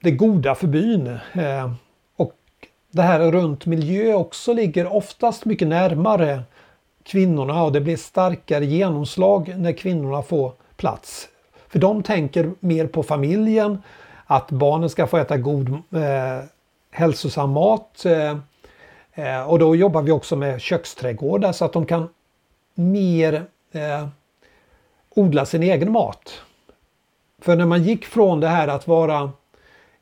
det 0.00 0.10
goda 0.10 0.54
för 0.54 0.66
byn. 0.66 1.06
Eh, 1.32 1.72
och 2.16 2.36
det 2.90 3.02
här 3.02 3.32
runt 3.32 3.66
miljö 3.66 4.14
också 4.14 4.52
ligger 4.52 4.92
oftast 4.92 5.44
mycket 5.44 5.68
närmare 5.68 6.42
kvinnorna 7.02 7.62
och 7.62 7.72
det 7.72 7.80
blir 7.80 7.96
starkare 7.96 8.66
genomslag 8.66 9.54
när 9.58 9.72
kvinnorna 9.72 10.22
får 10.22 10.52
plats. 10.76 11.28
För 11.68 11.78
de 11.78 12.02
tänker 12.02 12.52
mer 12.60 12.86
på 12.86 13.02
familjen, 13.02 13.82
att 14.26 14.50
barnen 14.50 14.90
ska 14.90 15.06
få 15.06 15.16
äta 15.16 15.36
god 15.36 15.68
eh, 15.72 16.44
hälsosam 16.90 17.50
mat. 17.50 18.04
Eh, 18.04 18.38
eh, 19.20 19.50
och 19.50 19.58
då 19.58 19.76
jobbar 19.76 20.02
vi 20.02 20.12
också 20.12 20.36
med 20.36 20.60
köksträdgårdar 20.60 21.52
så 21.52 21.64
att 21.64 21.72
de 21.72 21.86
kan 21.86 22.08
mer 22.74 23.44
eh, 23.72 24.06
odla 25.10 25.46
sin 25.46 25.62
egen 25.62 25.92
mat. 25.92 26.40
För 27.38 27.56
när 27.56 27.66
man 27.66 27.82
gick 27.82 28.04
från 28.04 28.40
det 28.40 28.48
här 28.48 28.68
att 28.68 28.86
vara 28.86 29.32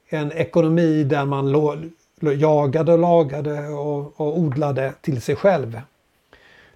en 0.09 0.33
ekonomi 0.33 1.04
där 1.04 1.24
man 1.24 1.92
jagade 2.20 2.92
och 2.92 2.98
lagade 2.98 3.68
och, 3.68 4.20
och 4.20 4.38
odlade 4.38 4.92
till 5.00 5.22
sig 5.22 5.37
själv. 5.37 5.81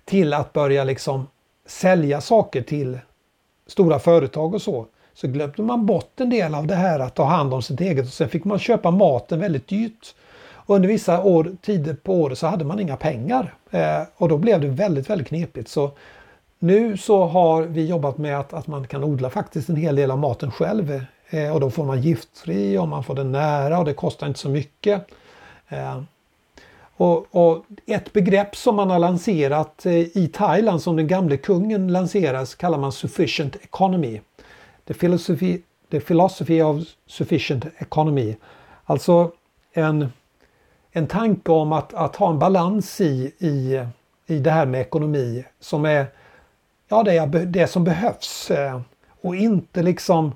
Till 0.04 0.34
att 0.34 0.52
börja 0.52 0.84
liksom 0.84 1.26
sälja 1.66 2.20
saker 2.20 2.62
till 2.62 2.98
stora 3.66 3.98
företag 3.98 4.54
och 4.54 4.62
så. 4.62 4.86
Så 5.14 5.28
glömde 5.28 5.62
man 5.62 5.86
bort 5.86 6.20
en 6.20 6.30
del 6.30 6.54
av 6.54 6.66
det 6.66 6.74
här 6.74 7.00
att 7.00 7.14
ta 7.14 7.24
hand 7.24 7.54
om 7.54 7.62
sitt 7.62 7.80
eget 7.80 8.06
och 8.06 8.12
sen 8.12 8.28
fick 8.28 8.44
man 8.44 8.58
köpa 8.58 8.90
maten 8.90 9.40
väldigt 9.40 9.68
dyrt. 9.68 10.14
Och 10.66 10.74
under 10.74 10.88
vissa 10.88 11.22
år, 11.22 11.52
tider 11.62 11.94
på 11.94 12.14
året 12.14 12.38
så 12.38 12.46
hade 12.46 12.64
man 12.64 12.80
inga 12.80 12.96
pengar. 12.96 13.54
Eh, 13.70 14.02
och 14.16 14.28
då 14.28 14.38
blev 14.38 14.60
det 14.60 14.68
väldigt, 14.68 15.10
väldigt 15.10 15.28
knepigt. 15.28 15.68
Så 15.68 15.90
nu 16.58 16.96
så 16.96 17.24
har 17.24 17.62
vi 17.62 17.86
jobbat 17.86 18.18
med 18.18 18.38
att, 18.40 18.52
att 18.52 18.66
man 18.66 18.86
kan 18.86 19.04
odla 19.04 19.30
faktiskt 19.30 19.68
en 19.68 19.76
hel 19.76 19.96
del 19.96 20.10
av 20.10 20.18
maten 20.18 20.50
själv 20.50 21.02
Eh, 21.32 21.54
och 21.54 21.60
då 21.60 21.70
får 21.70 21.84
man 21.84 22.00
giftfri 22.00 22.78
och 22.78 22.88
man 22.88 23.04
får 23.04 23.14
den 23.14 23.32
nära 23.32 23.78
och 23.78 23.84
det 23.84 23.94
kostar 23.94 24.26
inte 24.26 24.38
så 24.38 24.48
mycket. 24.48 25.06
Eh, 25.68 26.02
och, 26.96 27.26
och, 27.30 27.64
ett 27.86 28.12
begrepp 28.12 28.56
som 28.56 28.76
man 28.76 28.90
har 28.90 28.98
lanserat 28.98 29.86
eh, 29.86 29.94
i 29.94 30.30
Thailand 30.32 30.82
som 30.82 30.96
den 30.96 31.06
gamle 31.06 31.36
kungen 31.36 31.92
lanseras 31.92 32.54
kallar 32.54 32.78
man 32.78 32.92
sufficient 32.92 33.56
economy. 33.56 34.20
The 34.84 34.94
philosophy, 34.94 35.62
the 35.90 36.00
philosophy 36.00 36.62
of 36.62 36.82
sufficient 37.06 37.64
economy. 37.78 38.36
Alltså 38.84 39.32
en, 39.72 40.12
en 40.92 41.06
tanke 41.06 41.52
om 41.52 41.72
att, 41.72 41.94
att 41.94 42.16
ha 42.16 42.30
en 42.30 42.38
balans 42.38 43.00
i, 43.00 43.34
i, 43.38 43.86
i 44.26 44.38
det 44.38 44.50
här 44.50 44.66
med 44.66 44.80
ekonomi 44.80 45.44
som 45.60 45.84
är 45.84 46.06
ja, 46.88 47.02
det, 47.02 47.26
det 47.26 47.66
som 47.66 47.84
behövs. 47.84 48.50
Eh, 48.50 48.80
och 49.20 49.36
inte 49.36 49.82
liksom 49.82 50.32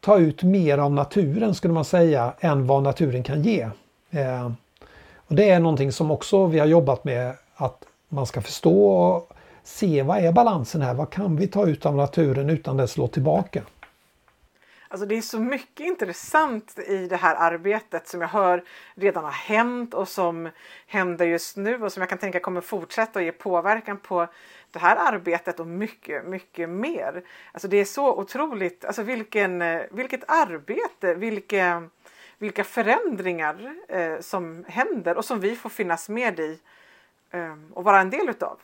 ta 0.00 0.18
ut 0.18 0.42
mer 0.42 0.78
av 0.78 0.92
naturen 0.92 1.54
skulle 1.54 1.74
man 1.74 1.84
säga 1.84 2.32
än 2.40 2.66
vad 2.66 2.82
naturen 2.82 3.22
kan 3.22 3.42
ge. 3.42 3.60
Eh, 4.10 4.50
och 5.16 5.34
Det 5.34 5.50
är 5.50 5.60
någonting 5.60 5.92
som 5.92 6.10
också 6.10 6.46
vi 6.46 6.58
har 6.58 6.66
jobbat 6.66 7.04
med 7.04 7.34
att 7.54 7.84
man 8.08 8.26
ska 8.26 8.40
förstå 8.40 8.90
och 8.90 9.32
se 9.64 10.02
vad 10.02 10.18
är 10.18 10.32
balansen 10.32 10.82
här? 10.82 10.94
Vad 10.94 11.10
kan 11.10 11.36
vi 11.36 11.46
ta 11.46 11.66
ut 11.66 11.86
av 11.86 11.96
naturen 11.96 12.50
utan 12.50 12.80
att 12.80 12.90
slå 12.90 13.08
tillbaka? 13.08 13.62
Alltså 14.90 15.06
det 15.06 15.14
är 15.16 15.22
så 15.22 15.38
mycket 15.40 15.86
intressant 15.86 16.78
i 16.78 17.06
det 17.06 17.16
här 17.16 17.34
arbetet 17.34 18.08
som 18.08 18.20
jag 18.20 18.28
hör 18.28 18.64
redan 18.94 19.24
har 19.24 19.30
hänt 19.30 19.94
och 19.94 20.08
som 20.08 20.50
händer 20.86 21.26
just 21.26 21.56
nu 21.56 21.82
och 21.82 21.92
som 21.92 22.00
jag 22.00 22.08
kan 22.08 22.18
tänka 22.18 22.40
kommer 22.40 22.60
fortsätta 22.60 23.18
och 23.18 23.24
ge 23.24 23.32
påverkan 23.32 23.96
på 23.96 24.28
det 24.70 24.78
här 24.78 24.96
arbetet 24.96 25.60
och 25.60 25.66
mycket, 25.66 26.24
mycket 26.24 26.68
mer. 26.68 27.22
Alltså 27.52 27.68
det 27.68 27.76
är 27.76 27.84
så 27.84 28.14
otroligt, 28.14 28.84
alltså 28.84 29.02
vilken, 29.02 29.62
eh, 29.62 29.82
vilket 29.90 30.30
arbete, 30.30 31.14
vilka, 31.14 31.88
vilka 32.38 32.64
förändringar 32.64 33.74
eh, 33.88 34.20
som 34.20 34.64
händer 34.68 35.16
och 35.16 35.24
som 35.24 35.40
vi 35.40 35.56
får 35.56 35.70
finnas 35.70 36.08
med 36.08 36.40
i 36.40 36.58
eh, 37.30 37.54
och 37.74 37.84
vara 37.84 38.00
en 38.00 38.10
del 38.10 38.28
utav. 38.28 38.58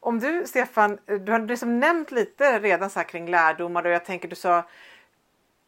Om 0.00 0.18
du 0.18 0.46
Stefan, 0.46 0.98
eh, 1.06 1.18
du 1.18 1.32
har 1.32 1.38
liksom 1.38 1.80
nämnt 1.80 2.10
lite 2.10 2.58
redan 2.58 2.90
så 2.90 2.98
här 2.98 3.06
kring 3.06 3.30
lärdomar 3.30 3.84
och 3.84 3.90
jag 3.90 4.04
tänker 4.04 4.28
du 4.28 4.36
sa 4.36 4.64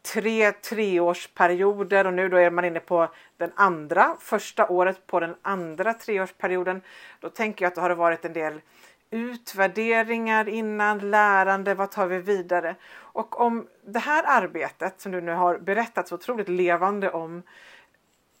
tre 0.01 0.51
treårsperioder 0.51 2.07
och 2.07 2.13
nu 2.13 2.29
då 2.29 2.37
är 2.37 2.51
man 2.51 2.65
inne 2.65 2.79
på 2.79 3.07
den 3.37 3.51
andra, 3.55 4.15
första 4.19 4.67
året 4.67 5.07
på 5.07 5.19
den 5.19 5.35
andra 5.41 5.93
treårsperioden. 5.93 6.81
Då 7.19 7.29
tänker 7.29 7.65
jag 7.65 7.67
att 7.67 7.75
det 7.75 7.81
har 7.81 7.89
varit 7.89 8.25
en 8.25 8.33
del 8.33 8.61
utvärderingar 9.11 10.49
innan, 10.49 11.11
lärande, 11.11 11.73
vad 11.73 11.91
tar 11.91 12.07
vi 12.07 12.19
vidare? 12.19 12.75
Och 12.97 13.41
om 13.41 13.67
det 13.85 13.99
här 13.99 14.23
arbetet 14.27 15.01
som 15.01 15.11
du 15.11 15.21
nu 15.21 15.31
har 15.31 15.57
berättat 15.57 16.07
så 16.07 16.15
otroligt 16.15 16.49
levande 16.49 17.11
om 17.11 17.37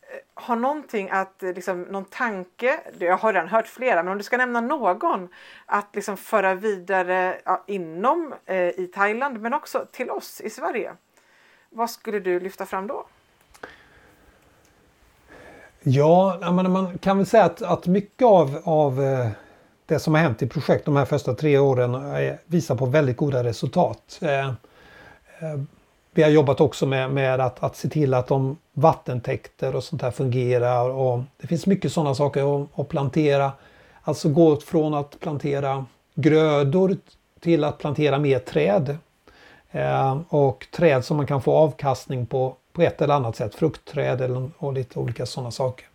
eh, 0.01 0.19
har 0.33 0.55
någonting 0.55 1.09
att, 1.09 1.43
eh, 1.43 1.53
liksom, 1.53 1.81
någon 1.81 2.05
tanke, 2.05 2.79
jag 2.99 3.17
har 3.17 3.33
redan 3.33 3.47
hört 3.47 3.67
flera, 3.67 4.03
men 4.03 4.11
om 4.11 4.17
du 4.17 4.23
ska 4.23 4.37
nämna 4.37 4.61
någon 4.61 5.29
att 5.65 5.95
liksom 5.95 6.17
föra 6.17 6.55
vidare 6.55 7.41
ja, 7.45 7.63
inom 7.67 8.33
eh, 8.45 8.79
i 8.79 8.91
Thailand 8.93 9.41
men 9.41 9.53
också 9.53 9.87
till 9.91 10.09
oss 10.09 10.41
i 10.41 10.49
Sverige. 10.49 10.95
Vad 11.69 11.89
skulle 11.89 12.19
du 12.19 12.39
lyfta 12.39 12.65
fram 12.65 12.87
då? 12.87 13.05
Ja, 15.83 16.39
man 16.51 16.97
kan 16.97 17.17
väl 17.17 17.25
säga 17.25 17.43
att, 17.43 17.61
att 17.61 17.87
mycket 17.87 18.25
av, 18.25 18.61
av 18.63 19.03
eh, 19.03 19.29
det 19.85 19.99
som 19.99 20.13
har 20.13 20.21
hänt 20.21 20.41
i 20.41 20.47
projekt 20.47 20.85
de 20.85 20.95
här 20.95 21.05
första 21.05 21.33
tre 21.33 21.57
åren 21.57 22.15
eh, 22.15 22.33
visar 22.45 22.75
på 22.75 22.85
väldigt 22.85 23.17
goda 23.17 23.43
resultat. 23.43 24.19
Eh, 24.21 24.51
vi 26.11 26.23
har 26.23 26.29
jobbat 26.29 26.61
också 26.61 26.85
med, 26.85 27.11
med 27.11 27.39
att, 27.39 27.63
att 27.63 27.75
se 27.75 27.89
till 27.89 28.13
att 28.13 28.27
de 28.27 28.57
vattentäkter 28.73 29.75
och 29.75 29.83
sånt 29.83 30.01
här 30.01 30.11
fungerar 30.11 30.89
och 30.89 31.21
det 31.37 31.47
finns 31.47 31.65
mycket 31.65 31.91
sådana 31.91 32.15
saker 32.15 32.61
att, 32.63 32.79
att 32.79 32.89
plantera. 32.89 33.51
Alltså 34.01 34.29
gå 34.29 34.55
från 34.55 34.93
att 34.93 35.19
plantera 35.19 35.85
grödor 36.15 36.97
till 37.39 37.63
att 37.63 37.77
plantera 37.77 38.19
mer 38.19 38.39
träd. 38.39 38.97
Eh, 39.71 40.17
och 40.29 40.67
träd 40.71 41.05
som 41.05 41.17
man 41.17 41.27
kan 41.27 41.41
få 41.41 41.53
avkastning 41.53 42.25
på 42.25 42.55
på 42.79 42.81
ett 42.81 43.01
eller 43.01 43.13
annat 43.13 43.35
sätt. 43.35 43.55
Fruktträd 43.55 44.21
eller, 44.21 44.49
och 44.57 44.73
lite 44.73 44.99
olika 44.99 45.25
sådana 45.25 45.51
saker. 45.51 45.85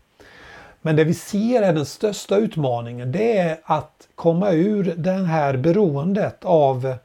Men 0.82 0.96
det 0.96 1.04
vi 1.04 1.14
ser 1.14 1.62
är 1.62 1.72
den 1.72 1.86
största 1.86 2.36
utmaningen 2.36 3.12
det 3.12 3.38
är 3.38 3.60
att 3.64 4.08
komma 4.14 4.50
ur 4.50 4.94
det 4.96 5.12
här 5.12 5.56
beroendet 5.56 6.44
av 6.44 6.96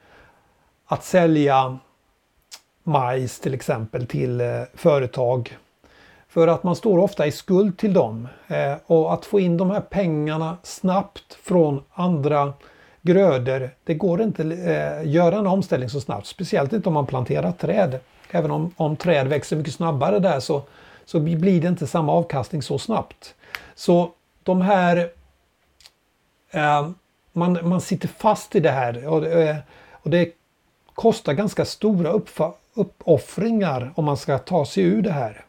att 0.85 1.03
sälja 1.03 1.77
majs 2.83 3.39
till 3.39 3.53
exempel 3.53 4.07
till 4.07 4.41
eh, 4.41 4.61
företag. 4.73 5.57
För 6.27 6.47
att 6.47 6.63
man 6.63 6.75
står 6.75 6.97
ofta 6.97 7.27
i 7.27 7.31
skuld 7.31 7.77
till 7.77 7.93
dem. 7.93 8.27
Eh, 8.47 8.75
och 8.85 9.13
att 9.13 9.25
få 9.25 9.39
in 9.39 9.57
de 9.57 9.71
här 9.71 9.81
pengarna 9.81 10.57
snabbt 10.63 11.33
från 11.43 11.83
andra 11.93 12.53
grödor, 13.01 13.69
det 13.83 13.93
går 13.93 14.21
inte 14.21 14.41
att 14.41 14.51
eh, 14.51 15.11
göra 15.11 15.37
en 15.37 15.47
omställning 15.47 15.89
så 15.89 16.01
snabbt. 16.01 16.27
Speciellt 16.27 16.73
inte 16.73 16.89
om 16.89 16.93
man 16.93 17.05
planterar 17.05 17.51
träd. 17.51 17.99
Även 18.31 18.51
om, 18.51 18.73
om 18.77 18.95
träd 18.95 19.27
växer 19.27 19.55
mycket 19.55 19.73
snabbare 19.73 20.19
där 20.19 20.39
så, 20.39 20.61
så 21.05 21.19
blir 21.19 21.61
det 21.61 21.67
inte 21.67 21.87
samma 21.87 22.11
avkastning 22.11 22.61
så 22.61 22.79
snabbt. 22.79 23.35
Så 23.75 24.11
de 24.43 24.61
här... 24.61 25.09
Eh, 26.51 26.89
man, 27.33 27.59
man 27.63 27.81
sitter 27.81 28.07
fast 28.07 28.55
i 28.55 28.59
det 28.59 28.71
här 28.71 29.07
och, 29.07 29.25
eh, 29.25 29.55
och 29.91 30.09
det 30.09 30.31
kostar 30.93 31.33
ganska 31.33 31.65
stora 31.65 32.11
uppfa, 32.11 32.53
uppoffringar 32.73 33.91
om 33.95 34.05
man 34.05 34.17
ska 34.17 34.37
ta 34.37 34.65
sig 34.65 34.83
ur 34.83 35.01
det 35.01 35.11
här. 35.11 35.45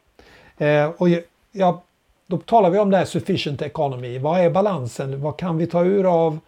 Eh, 0.58 0.90
och 0.96 1.08
ja, 1.52 1.82
då 2.26 2.38
talar 2.38 2.70
vi 2.70 2.78
om 2.78 2.90
det 2.90 2.96
här 2.96 3.04
sufficient 3.04 3.62
economy. 3.62 4.18
Vad 4.18 4.40
är 4.40 4.50
balansen? 4.50 5.22
Vad 5.22 5.36
kan 5.36 5.58
vi 5.58 5.66
ta 5.66 5.84
ur 5.84 6.26
av, 6.26 6.38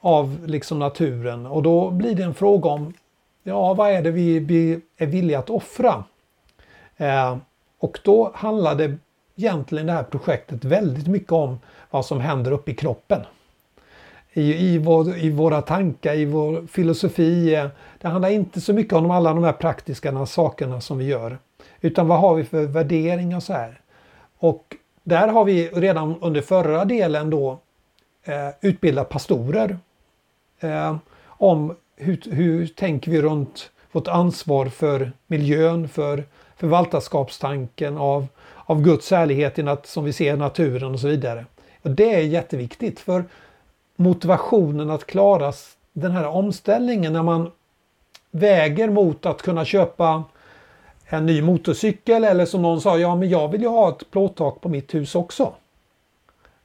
av 0.00 0.38
liksom 0.46 0.78
naturen? 0.78 1.46
Och 1.46 1.62
då 1.62 1.90
blir 1.90 2.14
det 2.14 2.22
en 2.22 2.34
fråga 2.34 2.70
om 2.70 2.92
ja, 3.42 3.74
vad 3.74 3.90
är 3.90 4.02
det 4.02 4.10
vi 4.10 4.80
är 4.96 5.06
villiga 5.06 5.38
att 5.38 5.50
offra? 5.50 6.04
Eh, 6.96 7.36
och 7.78 7.98
då 8.04 8.32
handlar 8.34 8.74
det 8.74 8.96
egentligen 9.36 9.86
det 9.86 9.92
här 9.92 10.02
projektet 10.02 10.64
väldigt 10.64 11.06
mycket 11.06 11.32
om 11.32 11.58
vad 11.90 12.06
som 12.06 12.20
händer 12.20 12.52
uppe 12.52 12.70
i 12.70 12.74
kroppen. 12.74 13.20
I, 14.32 14.54
i, 14.54 14.78
vår, 14.78 15.16
I 15.16 15.30
våra 15.30 15.62
tankar, 15.62 16.14
i 16.14 16.24
vår 16.24 16.66
filosofi. 16.66 17.54
Eh, 17.54 17.68
det 18.00 18.08
handlar 18.08 18.30
inte 18.30 18.60
så 18.60 18.72
mycket 18.72 18.92
om 18.92 19.10
alla 19.10 19.34
de 19.34 19.44
här 19.44 19.52
praktiska 19.52 20.26
sakerna 20.26 20.80
som 20.80 20.98
vi 20.98 21.04
gör. 21.04 21.38
Utan 21.80 22.08
vad 22.08 22.18
har 22.18 22.34
vi 22.34 22.44
för 22.44 22.66
värderingar 22.66 23.40
så 23.40 23.52
här. 23.52 23.80
Och 24.38 24.76
där 25.04 25.28
har 25.28 25.44
vi 25.44 25.68
redan 25.68 26.14
under 26.20 26.40
förra 26.40 26.84
delen 26.84 27.30
då 27.30 27.58
eh, 28.24 28.48
utbildat 28.60 29.08
pastorer. 29.08 29.78
Eh, 30.60 30.96
om 31.26 31.74
hur, 31.96 32.20
hur 32.30 32.66
tänker 32.66 33.10
vi 33.10 33.22
runt 33.22 33.70
vårt 33.92 34.08
ansvar 34.08 34.66
för 34.66 35.12
miljön, 35.26 35.88
för 35.88 36.24
förvaltarskapstanken 36.56 37.98
av, 37.98 38.26
av 38.56 38.82
Guds 38.82 39.12
ärlighet 39.12 39.58
i 39.58 39.62
nat, 39.62 39.86
som 39.86 40.04
vi 40.04 40.12
ser 40.12 40.34
i 40.34 40.36
naturen 40.36 40.94
och 40.94 41.00
så 41.00 41.08
vidare. 41.08 41.44
Och 41.82 41.90
det 41.90 42.14
är 42.14 42.20
jätteviktigt 42.20 43.00
för 43.00 43.24
motivationen 43.96 44.90
att 44.90 45.06
klara 45.06 45.52
den 45.92 46.12
här 46.12 46.26
omställningen 46.26 47.12
när 47.12 47.22
man 47.22 47.50
väger 48.30 48.90
mot 48.90 49.26
att 49.26 49.42
kunna 49.42 49.64
köpa 49.64 50.24
en 51.06 51.26
ny 51.26 51.42
motorcykel 51.42 52.24
eller 52.24 52.46
som 52.46 52.62
någon 52.62 52.80
sa, 52.80 52.98
ja 52.98 53.16
men 53.16 53.28
jag 53.28 53.48
vill 53.48 53.62
ju 53.62 53.68
ha 53.68 53.88
ett 53.88 54.10
plåttak 54.10 54.60
på 54.60 54.68
mitt 54.68 54.94
hus 54.94 55.14
också. 55.14 55.52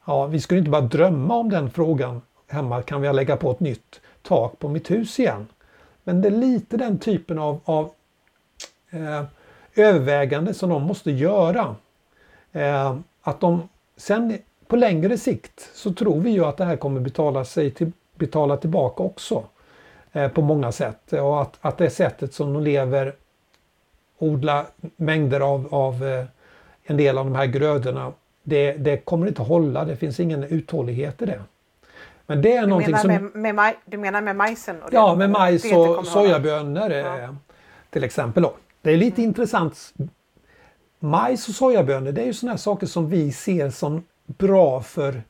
Ja, 0.05 0.25
vi 0.25 0.39
skulle 0.39 0.59
inte 0.59 0.71
bara 0.71 0.81
drömma 0.81 1.35
om 1.35 1.49
den 1.49 1.71
frågan 1.71 2.21
hemma, 2.47 2.81
kan 2.81 3.03
jag 3.03 3.15
lägga 3.15 3.37
på 3.37 3.51
ett 3.51 3.59
nytt 3.59 4.01
tak 4.21 4.59
på 4.59 4.69
mitt 4.69 4.91
hus 4.91 5.19
igen. 5.19 5.47
Men 6.03 6.21
det 6.21 6.27
är 6.27 6.31
lite 6.31 6.77
den 6.77 6.99
typen 6.99 7.39
av, 7.39 7.59
av 7.65 7.91
eh, 8.89 9.23
övervägande 9.75 10.53
som 10.53 10.69
de 10.69 10.83
måste 10.83 11.11
göra. 11.11 11.75
Eh, 12.51 12.97
att 13.21 13.39
de 13.39 13.69
sen 13.97 14.37
på 14.67 14.75
längre 14.75 15.17
sikt 15.17 15.69
så 15.73 15.93
tror 15.93 16.19
vi 16.19 16.29
ju 16.29 16.45
att 16.45 16.57
det 16.57 16.65
här 16.65 16.77
kommer 16.77 17.01
betala 17.01 17.45
sig 17.45 17.71
till, 17.71 17.91
betala 18.15 18.57
tillbaka 18.57 19.03
också. 19.03 19.43
Eh, 20.11 20.27
på 20.27 20.41
många 20.41 20.71
sätt 20.71 21.13
och 21.13 21.41
att, 21.41 21.57
att 21.61 21.77
det 21.77 21.89
sättet 21.89 22.33
som 22.33 22.53
de 22.53 22.63
lever 22.63 23.15
odla 24.17 24.65
mängder 24.95 25.39
av, 25.39 25.67
av 25.71 26.03
eh, 26.03 26.25
en 26.83 26.97
del 26.97 27.17
av 27.17 27.25
de 27.25 27.35
här 27.35 27.45
grödorna 27.45 28.13
det, 28.43 28.71
det 28.71 28.97
kommer 28.97 29.27
inte 29.27 29.41
hålla, 29.41 29.85
det 29.85 29.95
finns 29.95 30.19
ingen 30.19 30.43
uthållighet 30.43 31.21
i 31.21 31.25
det. 31.25 31.41
Men 32.27 32.41
det 32.41 32.57
är 32.57 32.61
du 32.61 32.67
någonting 32.67 32.97
som... 32.97 33.31
Med, 33.33 33.55
med, 33.55 33.75
du 33.85 33.97
menar 33.97 34.21
med 34.21 34.35
majsen? 34.35 34.81
Och 34.81 34.89
ja, 34.91 35.15
med 35.15 35.29
majs 35.29 35.73
och 35.73 36.07
sojabönor 36.07 36.91
ja. 36.91 37.19
Eh, 37.19 37.33
till 37.89 38.03
exempel. 38.03 38.43
Då. 38.43 38.53
Det 38.81 38.91
är 38.91 38.97
lite 38.97 39.21
mm. 39.21 39.29
intressant. 39.29 39.93
Majs 40.99 41.47
och 41.47 41.55
sojabönor 41.55 42.11
det 42.11 42.21
är 42.21 42.25
ju 42.25 42.33
sådana 42.33 42.51
här 42.51 42.57
saker 42.57 42.87
som 42.87 43.09
vi 43.09 43.31
ser 43.31 43.69
som 43.69 44.03
bra 44.25 44.81
för, 44.81 45.21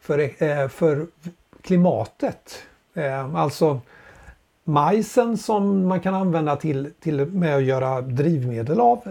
för, 0.00 0.42
eh, 0.42 0.68
för 0.68 1.06
klimatet. 1.62 2.62
Eh, 2.94 3.34
alltså 3.34 3.80
majsen 4.64 5.38
som 5.38 5.88
man 5.88 6.00
kan 6.00 6.14
använda 6.14 6.56
till, 6.56 6.92
till 7.00 7.26
med 7.26 7.56
att 7.56 7.64
göra 7.64 8.00
drivmedel 8.00 8.80
av. 8.80 9.02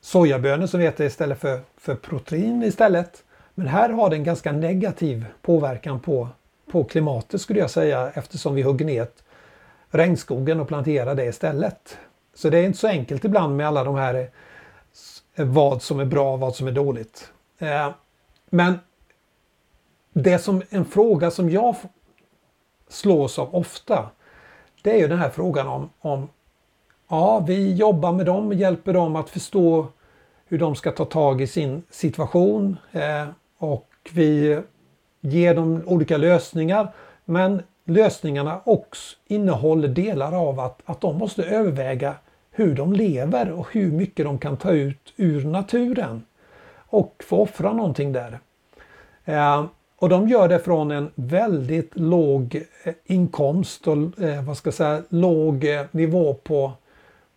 Sojabönor 0.00 0.66
som 0.66 0.80
vi 0.80 0.86
äter 0.86 1.06
istället 1.06 1.40
för, 1.40 1.60
för 1.76 1.94
protein 1.94 2.62
istället. 2.62 3.24
Men 3.58 3.66
här 3.66 3.88
har 3.88 4.10
det 4.10 4.16
en 4.16 4.24
ganska 4.24 4.52
negativ 4.52 5.24
påverkan 5.42 6.00
på, 6.00 6.28
på 6.72 6.84
klimatet 6.84 7.40
skulle 7.40 7.60
jag 7.60 7.70
säga 7.70 8.10
eftersom 8.14 8.54
vi 8.54 8.62
hugger 8.62 8.86
ner 8.86 9.06
regnskogen 9.90 10.60
och 10.60 10.68
planterar 10.68 11.14
det 11.14 11.24
istället. 11.24 11.98
Så 12.34 12.50
det 12.50 12.58
är 12.58 12.62
inte 12.62 12.78
så 12.78 12.88
enkelt 12.88 13.24
ibland 13.24 13.56
med 13.56 13.66
alla 13.66 13.84
de 13.84 13.94
här 13.94 14.30
eh, 15.34 15.44
vad 15.44 15.82
som 15.82 16.00
är 16.00 16.04
bra 16.04 16.32
och 16.32 16.40
vad 16.40 16.54
som 16.54 16.66
är 16.66 16.72
dåligt. 16.72 17.32
Eh, 17.58 17.90
men 18.50 18.78
det 20.12 20.38
som 20.38 20.62
en 20.70 20.84
fråga 20.84 21.30
som 21.30 21.50
jag 21.50 21.76
slås 22.88 23.38
av 23.38 23.54
ofta 23.54 24.10
det 24.82 24.92
är 24.92 24.98
ju 24.98 25.08
den 25.08 25.18
här 25.18 25.30
frågan 25.30 25.68
om, 25.68 25.90
om 26.00 26.28
ja, 27.08 27.44
vi 27.46 27.74
jobbar 27.74 28.12
med 28.12 28.26
dem, 28.26 28.52
hjälper 28.52 28.92
dem 28.92 29.16
att 29.16 29.30
förstå 29.30 29.86
hur 30.46 30.58
de 30.58 30.74
ska 30.74 30.92
ta 30.92 31.04
tag 31.04 31.40
i 31.40 31.46
sin 31.46 31.82
situation. 31.90 32.76
Eh, 32.92 33.28
och 33.58 33.88
vi 34.12 34.60
ger 35.20 35.54
dem 35.54 35.82
olika 35.86 36.16
lösningar. 36.16 36.92
Men 37.24 37.62
lösningarna 37.84 38.60
också 38.64 39.16
innehåller 39.26 39.88
delar 39.88 40.48
av 40.48 40.60
att, 40.60 40.80
att 40.84 41.00
de 41.00 41.18
måste 41.18 41.44
överväga 41.44 42.14
hur 42.50 42.74
de 42.74 42.92
lever 42.92 43.52
och 43.52 43.72
hur 43.72 43.92
mycket 43.92 44.26
de 44.26 44.38
kan 44.38 44.56
ta 44.56 44.70
ut 44.70 45.12
ur 45.16 45.44
naturen. 45.44 46.24
Och 46.90 47.24
få 47.26 47.36
offra 47.36 47.72
någonting 47.72 48.12
där. 48.12 48.38
Eh, 49.24 49.64
och 49.98 50.08
de 50.08 50.28
gör 50.28 50.48
det 50.48 50.58
från 50.58 50.90
en 50.90 51.10
väldigt 51.14 51.98
låg 51.98 52.62
eh, 52.84 52.94
inkomst 53.04 53.88
och 53.88 54.22
eh, 54.22 54.44
vad 54.44 54.56
ska 54.56 54.66
jag 54.66 54.74
säga, 54.74 55.02
låg 55.08 55.64
eh, 55.64 55.84
nivå 55.90 56.34
på, 56.34 56.72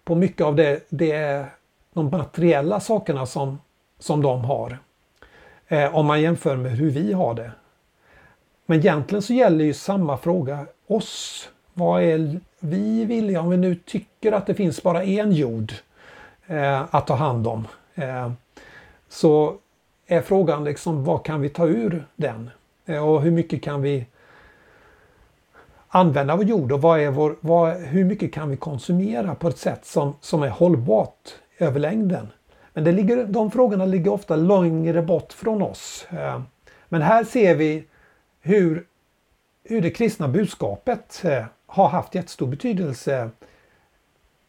på 0.04 0.16
mycket 0.16 0.46
av 0.46 0.56
det, 0.56 0.86
det 0.90 1.46
de 1.94 2.10
materiella 2.10 2.80
sakerna 2.80 3.26
som, 3.26 3.60
som 4.00 4.22
de 4.22 4.42
har. 4.46 4.78
Eh, 5.72 5.96
om 5.96 6.06
man 6.06 6.22
jämför 6.22 6.56
med 6.56 6.72
hur 6.72 6.90
vi 6.90 7.14
har 7.14 7.34
det. 7.34 7.52
Men 8.66 8.80
egentligen 8.80 9.22
så 9.22 9.34
gäller 9.34 9.66
ju 9.66 9.74
samma 9.74 10.18
fråga 10.18 10.66
oss. 10.88 11.50
Vad 11.74 12.04
är 12.04 12.40
vi 12.60 13.06
villiga, 13.06 13.42
om 13.42 13.50
vi 13.50 13.58
nu 13.58 13.76
tycker 13.76 14.32
att 14.32 14.46
det 14.46 14.54
finns 14.54 14.84
bara 14.84 15.04
en 15.04 15.32
jord 15.32 15.74
eh, 16.48 16.96
att 16.96 17.08
ta 17.08 17.16
hand 17.16 17.48
om. 17.48 17.68
Eh, 17.96 18.32
så 19.10 19.56
är 20.08 20.22
frågan 20.22 20.64
liksom 20.64 21.04
vad 21.04 21.26
kan 21.26 21.42
vi 21.42 21.50
ta 21.50 21.68
ur 21.68 22.06
den? 22.16 22.50
Eh, 22.86 23.10
och 23.10 23.22
hur 23.22 23.32
mycket 23.32 23.64
kan 23.64 23.82
vi 23.82 24.06
använda 25.88 26.36
vår 26.36 26.46
jord 26.46 26.72
och 26.72 26.82
vad 26.82 27.00
är 27.00 27.12
vår, 27.12 27.36
vad, 27.42 27.76
hur 27.76 28.06
mycket 28.06 28.34
kan 28.34 28.50
vi 28.50 28.58
konsumera 28.58 29.36
på 29.36 29.48
ett 29.48 29.58
sätt 29.58 29.86
som, 29.86 30.16
som 30.22 30.44
är 30.44 30.50
hållbart 30.50 31.36
över 31.58 31.80
längden? 31.80 32.28
Men 32.74 32.84
det 32.84 32.92
ligger, 32.92 33.26
de 33.26 33.52
frågorna 33.52 33.86
ligger 33.86 34.12
ofta 34.12 34.36
längre 34.36 35.02
bort 35.02 35.34
från 35.34 35.62
oss. 35.62 36.08
Eh, 36.10 36.42
men 36.90 37.02
här 37.02 37.24
ser 37.24 37.56
vi 37.56 37.86
hur, 38.42 38.86
hur 39.64 39.82
det 39.82 39.92
kristna 39.92 40.28
budskapet 40.28 41.22
eh, 41.26 41.46
har 41.66 41.88
haft 41.88 42.16
jättestor 42.16 42.48
betydelse 42.48 43.30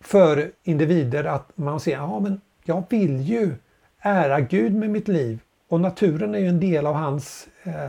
för 0.00 0.52
individer 0.62 1.24
att 1.24 1.48
man 1.54 1.80
ser, 1.80 1.92
ja 1.92 2.20
men 2.20 2.40
jag 2.64 2.82
vill 2.88 3.20
ju 3.20 3.54
ära 3.98 4.40
Gud 4.40 4.74
med 4.74 4.90
mitt 4.90 5.08
liv 5.08 5.40
och 5.68 5.80
naturen 5.80 6.34
är 6.34 6.38
ju 6.38 6.48
en 6.48 6.60
del 6.60 6.86
av 6.86 6.94
hans, 6.94 7.48
eh, 7.62 7.88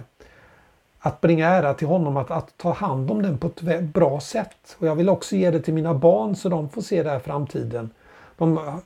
att 1.00 1.22
bringa 1.22 1.48
ära 1.48 1.74
till 1.74 1.88
honom, 1.88 2.18
att, 2.18 2.32
att 2.32 2.58
ta 2.58 2.74
hand 2.74 3.12
om 3.12 3.22
den 3.22 3.38
på 3.38 3.48
ett 3.48 3.84
bra 3.84 4.20
sätt. 4.20 4.76
Och 4.80 4.88
jag 4.88 4.96
vill 4.96 5.10
också 5.10 5.36
ge 5.36 5.52
det 5.52 5.62
till 5.62 5.74
mina 5.74 5.94
barn 5.94 6.36
så 6.36 6.50
de 6.50 6.70
får 6.70 6.82
se 6.82 7.04
det 7.04 7.10
här 7.10 7.20
framtiden. 7.20 7.90
De 8.38 8.82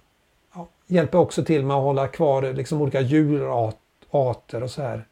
hjälper 0.88 1.18
också 1.18 1.44
till 1.44 1.66
med 1.66 1.78
att 1.78 1.84
hålla 1.84 2.08
kvar 2.08 2.54
liksom 2.54 2.82
olika 2.82 3.02
djurarter 3.02 4.64
och 4.64 4.72
så 4.72 4.82
här. 4.82 5.06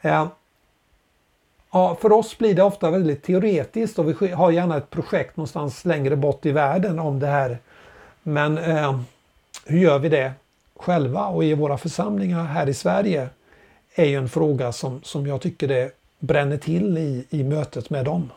Eh, 0.00 0.26
ja, 1.70 1.96
för 2.00 2.12
oss 2.12 2.38
blir 2.38 2.54
det 2.54 2.62
ofta 2.62 2.90
väldigt 2.90 3.22
teoretiskt 3.22 3.98
och 3.98 4.22
vi 4.22 4.28
har 4.28 4.50
gärna 4.50 4.76
ett 4.76 4.90
projekt 4.90 5.36
någonstans 5.36 5.84
längre 5.84 6.16
bort 6.16 6.46
i 6.46 6.52
världen 6.52 6.98
om 6.98 7.20
det 7.20 7.26
här. 7.26 7.58
Men 8.22 8.58
eh, 8.58 9.00
hur 9.66 9.78
gör 9.78 9.98
vi 9.98 10.08
det 10.08 10.32
själva 10.76 11.26
och 11.26 11.44
i 11.44 11.54
våra 11.54 11.78
församlingar 11.78 12.44
här 12.44 12.68
i 12.68 12.74
Sverige 12.74 13.28
är 13.94 14.04
ju 14.04 14.16
en 14.16 14.28
fråga 14.28 14.72
som, 14.72 15.02
som 15.02 15.26
jag 15.26 15.40
tycker 15.40 15.68
det 15.68 15.92
bränner 16.18 16.56
till 16.56 16.98
i, 16.98 17.26
i 17.30 17.44
mötet 17.44 17.90
med 17.90 18.04
dem. 18.04 18.30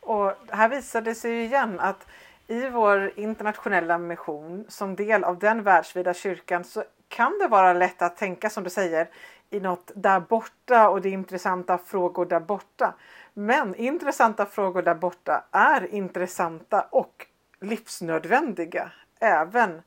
Och 0.00 0.32
här 0.48 0.68
visar 0.68 1.00
det 1.00 1.14
sig 1.14 1.44
igen 1.44 1.80
att 1.80 2.06
i 2.46 2.68
vår 2.68 3.12
internationella 3.16 3.98
mission 3.98 4.64
som 4.68 4.96
del 4.96 5.24
av 5.24 5.38
den 5.38 5.62
världsvida 5.62 6.14
kyrkan 6.14 6.64
så 6.64 6.84
kan 7.08 7.38
det 7.38 7.48
vara 7.48 7.72
lätt 7.72 8.02
att 8.02 8.16
tänka 8.16 8.50
som 8.50 8.64
du 8.64 8.70
säger 8.70 9.08
i 9.50 9.60
något 9.60 9.90
där 9.94 10.20
borta 10.20 10.88
och 10.88 11.00
det 11.00 11.08
är 11.08 11.12
intressanta 11.12 11.78
frågor 11.78 12.26
där 12.26 12.40
borta. 12.40 12.94
Men 13.34 13.74
intressanta 13.74 14.46
frågor 14.46 14.82
där 14.82 14.94
borta 14.94 15.44
är 15.50 15.94
intressanta 15.94 16.82
och 16.90 17.26
livsnödvändiga 17.60 18.90
även, 19.20 19.82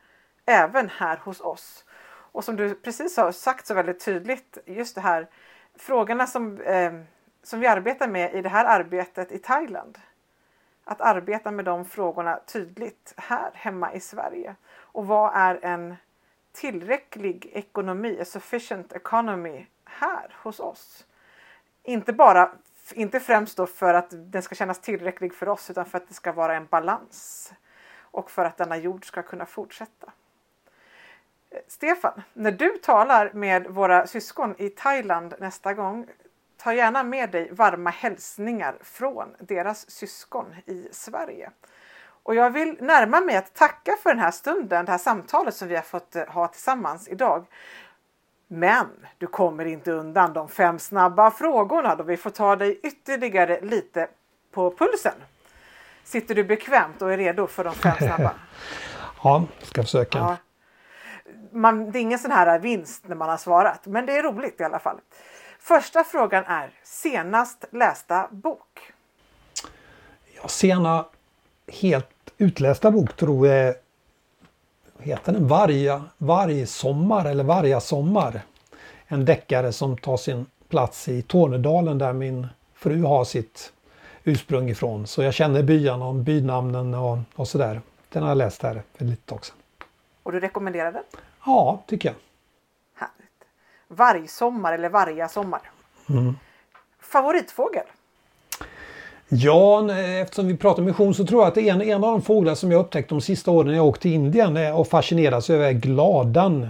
även 0.45 0.89
här 0.89 1.17
hos 1.17 1.41
oss. 1.41 1.85
Och 2.31 2.43
som 2.43 2.55
du 2.55 2.75
precis 2.75 3.17
har 3.17 3.31
sagt 3.31 3.67
så 3.67 3.73
väldigt 3.73 4.05
tydligt, 4.05 4.57
just 4.65 4.95
det 4.95 5.01
här 5.01 5.27
frågorna 5.75 6.27
som, 6.27 6.61
eh, 6.61 6.93
som 7.43 7.59
vi 7.59 7.67
arbetar 7.67 8.07
med 8.07 8.33
i 8.33 8.41
det 8.41 8.49
här 8.49 8.65
arbetet 8.65 9.31
i 9.31 9.37
Thailand. 9.37 9.97
Att 10.89 11.01
arbeta 11.01 11.51
med 11.51 11.65
de 11.65 11.85
frågorna 11.85 12.39
tydligt 12.45 13.13
här 13.17 13.51
hemma 13.53 13.93
i 13.93 13.99
Sverige. 13.99 14.55
Och 14.77 15.07
vad 15.07 15.31
är 15.35 15.65
en 15.65 15.95
tillräcklig 16.51 17.49
ekonomi, 17.53 18.19
a 18.21 18.25
sufficient 18.25 18.93
economy 18.93 19.65
här 19.85 20.35
hos 20.43 20.59
oss? 20.59 21.05
Inte 21.83 22.13
bara, 22.13 22.51
inte 22.93 23.19
främst 23.19 23.57
då 23.57 23.67
för 23.67 23.93
att 23.93 24.07
den 24.11 24.41
ska 24.41 24.55
kännas 24.55 24.79
tillräcklig 24.79 25.33
för 25.33 25.49
oss 25.49 25.69
utan 25.69 25.85
för 25.85 25.97
att 25.97 26.07
det 26.07 26.13
ska 26.13 26.31
vara 26.31 26.55
en 26.55 26.65
balans 26.65 27.53
och 27.99 28.31
för 28.31 28.45
att 28.45 28.57
denna 28.57 28.77
jord 28.77 29.05
ska 29.05 29.21
kunna 29.21 29.45
fortsätta. 29.45 30.11
Stefan, 31.67 32.21
när 32.33 32.51
du 32.51 32.69
talar 32.69 33.31
med 33.33 33.67
våra 33.67 34.07
syskon 34.07 34.55
i 34.57 34.69
Thailand 34.69 35.33
nästa 35.39 35.73
gång, 35.73 36.07
ta 36.59 36.73
gärna 36.73 37.03
med 37.03 37.31
dig 37.31 37.49
varma 37.51 37.89
hälsningar 37.89 38.75
från 38.81 39.35
deras 39.39 39.89
syskon 39.89 40.55
i 40.65 40.87
Sverige. 40.91 41.51
Och 42.23 42.35
jag 42.35 42.49
vill 42.49 42.77
närma 42.81 43.21
mig 43.21 43.35
att 43.35 43.53
tacka 43.53 43.95
för 44.03 44.09
den 44.09 44.19
här 44.19 44.31
stunden, 44.31 44.85
det 44.85 44.91
här 44.91 44.97
samtalet 44.97 45.55
som 45.55 45.67
vi 45.67 45.75
har 45.75 45.81
fått 45.81 46.15
eh, 46.15 46.25
ha 46.27 46.47
tillsammans 46.47 47.07
idag. 47.07 47.45
Men 48.47 48.87
du 49.17 49.27
kommer 49.27 49.65
inte 49.65 49.91
undan 49.91 50.33
de 50.33 50.49
fem 50.49 50.79
snabba 50.79 51.31
frågorna 51.31 51.95
då 51.95 52.03
vi 52.03 52.17
får 52.17 52.29
ta 52.29 52.55
dig 52.55 52.79
ytterligare 52.83 53.61
lite 53.61 54.07
på 54.51 54.71
pulsen. 54.71 55.15
Sitter 56.03 56.35
du 56.35 56.43
bekvämt 56.43 57.01
och 57.01 57.13
är 57.13 57.17
redo 57.17 57.47
för 57.47 57.63
de 57.63 57.73
fem 57.73 57.97
snabba? 57.97 58.33
ja, 59.23 59.45
ska 59.63 59.83
försöka. 59.83 60.17
Ja 60.17 60.37
man, 61.51 61.91
det 61.91 61.99
är 61.99 62.01
ingen 62.01 62.19
sån 62.19 62.31
här 62.31 62.59
vinst 62.59 63.07
när 63.07 63.15
man 63.15 63.29
har 63.29 63.37
svarat, 63.37 63.85
men 63.85 64.05
det 64.05 64.17
är 64.17 64.23
roligt 64.23 64.59
i 64.59 64.63
alla 64.63 64.79
fall. 64.79 64.99
Första 65.59 66.03
frågan 66.03 66.43
är 66.47 66.69
senast 66.83 67.65
lästa 67.71 68.27
bok? 68.31 68.79
Ja, 70.41 70.47
sena 70.47 71.05
helt 71.67 72.07
utlästa 72.37 72.91
bok 72.91 73.15
tror 73.15 73.47
jag 73.47 73.75
heter 74.99 75.31
den 75.31 75.47
Varga, 75.47 76.03
Varg 76.17 76.65
sommar 76.65 77.25
eller 77.25 77.43
Varga 77.43 77.79
sommar. 77.79 78.41
En 79.07 79.25
deckare 79.25 79.71
som 79.71 79.97
tar 79.97 80.17
sin 80.17 80.45
plats 80.69 81.07
i 81.07 81.21
Tornedalen 81.21 81.97
där 81.97 82.13
min 82.13 82.47
fru 82.73 83.03
har 83.03 83.25
sitt 83.25 83.73
ursprung 84.23 84.69
ifrån. 84.69 85.07
Så 85.07 85.23
jag 85.23 85.33
känner 85.33 85.63
byarna 85.63 86.05
och 86.05 86.15
bynamnen 86.15 86.93
och, 86.93 87.17
och 87.35 87.47
sådär. 87.47 87.81
Den 88.09 88.23
har 88.23 88.29
jag 88.29 88.37
läst 88.37 88.63
här 88.63 88.83
för 88.97 89.05
lite 89.05 89.37
sedan. 89.41 89.55
Och 90.23 90.31
du 90.31 90.39
rekommenderar 90.39 90.91
den? 90.91 91.03
Ja, 91.45 91.83
tycker 91.87 92.09
jag. 92.09 92.15
Vargsommar 93.91 94.73
eller 94.73 94.89
vargasommar. 94.89 95.61
Mm. 96.09 96.35
Favoritfågel? 96.99 97.85
Ja, 99.29 99.91
eftersom 100.21 100.47
vi 100.47 100.57
pratar 100.57 100.83
mission 100.83 101.13
så 101.13 101.25
tror 101.25 101.41
jag 101.41 101.47
att 101.47 101.55
det 101.55 101.69
är 101.69 101.73
en, 101.73 101.81
en 101.81 102.03
av 102.03 102.11
de 102.11 102.21
fåglar 102.21 102.55
som 102.55 102.71
jag 102.71 102.79
upptäckt 102.79 103.09
de 103.09 103.21
sista 103.21 103.51
åren 103.51 103.67
när 103.67 103.75
jag 103.75 103.85
åkte 103.85 104.01
till 104.01 104.13
Indien 104.13 104.73
och 104.73 104.87
fascinerats 104.87 105.49
över 105.49 105.71
gladan. 105.71 106.69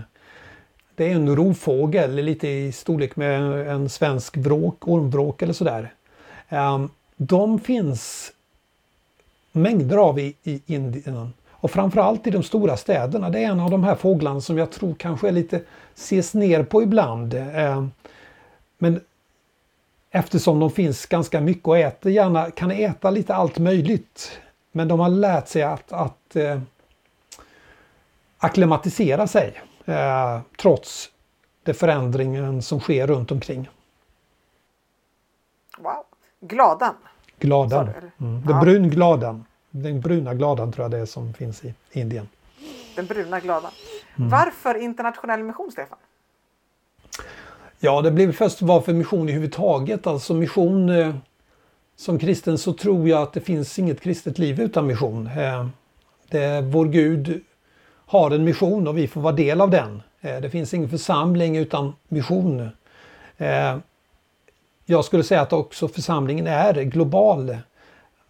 Det 0.96 1.12
är 1.12 1.16
en 1.16 1.36
rovfågel, 1.36 2.16
lite 2.16 2.48
i 2.48 2.72
storlek 2.72 3.16
med 3.16 3.42
en 3.68 3.90
svensk 3.90 4.38
vråk, 4.38 4.88
ormvråk 4.88 5.42
eller 5.42 5.54
sådär. 5.54 5.94
Ehm, 6.50 6.90
de 7.18 7.60
finns 7.60 8.32
mängder 9.52 9.98
av 9.98 10.20
i, 10.20 10.36
i 10.44 10.62
Indien. 10.66 11.34
Och 11.62 11.72
framförallt 11.72 12.28
i 12.28 12.32
de 12.32 12.44
stora 12.44 12.78
städerna. 12.78 13.30
Det 13.30 13.40
är 13.40 13.48
en 13.48 13.60
av 13.60 13.72
de 13.72 13.84
här 13.84 13.96
fåglarna 13.96 14.42
som 14.42 14.58
jag 14.58 14.72
tror 14.72 14.96
kanske 14.96 15.28
är 15.28 15.32
lite 15.32 15.62
ses 15.96 16.34
ner 16.34 16.64
på 16.64 16.84
ibland. 16.84 17.34
Eh, 17.34 17.86
men 18.78 19.02
eftersom 20.12 20.60
de 20.60 20.72
finns 20.72 21.06
ganska 21.06 21.42
mycket 21.42 21.68
och 21.68 21.78
äter 21.78 22.12
gärna, 22.12 22.52
kan 22.52 22.72
äta 22.72 23.10
lite 23.10 23.36
allt 23.36 23.58
möjligt. 23.58 24.40
Men 24.72 24.88
de 24.88 25.00
har 25.00 25.10
lärt 25.10 25.48
sig 25.48 25.64
att, 25.64 25.92
att 25.92 26.36
eh, 26.36 26.60
akklimatisera 28.38 29.28
sig 29.28 29.62
eh, 29.86 30.40
trots 30.58 31.10
det 31.64 31.74
förändringen 31.74 32.62
som 32.62 32.80
sker 32.80 33.08
runt 33.08 33.32
omkring. 33.32 33.70
Wow! 35.78 36.04
Gladan? 36.40 36.96
Gladan. 37.40 37.90
Mm. 38.18 38.42
Den 38.46 38.56
ja. 38.56 38.62
brungladan. 38.62 39.46
Den 39.72 40.02
bruna 40.02 40.34
gladan 40.34 40.72
tror 40.72 40.84
jag 40.84 40.92
det 40.92 40.98
är 40.98 41.06
som 41.06 41.34
finns 41.34 41.66
i 41.66 41.74
Indien. 41.92 42.28
Den 42.96 43.06
bruna 43.06 43.40
gladan. 43.40 43.72
Mm. 44.18 44.30
Varför 44.30 44.76
internationell 44.76 45.44
mission, 45.44 45.72
Stefan? 45.72 45.98
Ja, 47.80 48.02
det 48.02 48.12
blev 48.12 48.32
först 48.32 48.62
varför 48.62 48.94
mission 48.94 49.30
i 49.30 49.32
huvudtaget. 49.32 50.08
Alltså 50.08 50.34
mission 50.34 50.90
eh, 50.90 51.16
som 51.96 52.20
kristen 52.20 52.58
så 52.58 52.74
tror 52.74 53.10
jag 53.10 53.22
att 53.22 53.34
det 53.34 53.42
finns 53.42 53.80
inget 53.80 54.02
kristet 54.02 54.40
liv 54.40 54.62
utan 54.62 54.88
mission. 54.88 55.28
Eh, 55.28 55.68
det, 56.30 56.62
vår 56.62 56.86
Gud 56.86 57.44
har 58.06 58.32
en 58.32 58.44
mission 58.44 58.88
och 58.88 58.98
vi 58.98 59.08
får 59.08 59.22
vara 59.22 59.34
del 59.34 59.62
av 59.62 59.70
den. 59.70 60.02
Eh, 60.22 60.42
det 60.42 60.50
finns 60.50 60.74
ingen 60.74 60.90
församling 60.90 61.58
utan 61.58 61.94
mission. 62.08 62.70
Eh, 63.38 63.78
jag 64.86 65.06
skulle 65.06 65.24
säga 65.24 65.42
att 65.42 65.54
också 65.54 65.88
församlingen 65.88 66.48
är 66.48 66.74
global. 66.74 67.58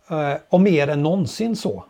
Eh, 0.09 0.33
och 0.49 0.61
mer 0.61 0.87
än 0.87 1.03
någonsin 1.03 1.55
så. 1.55 1.83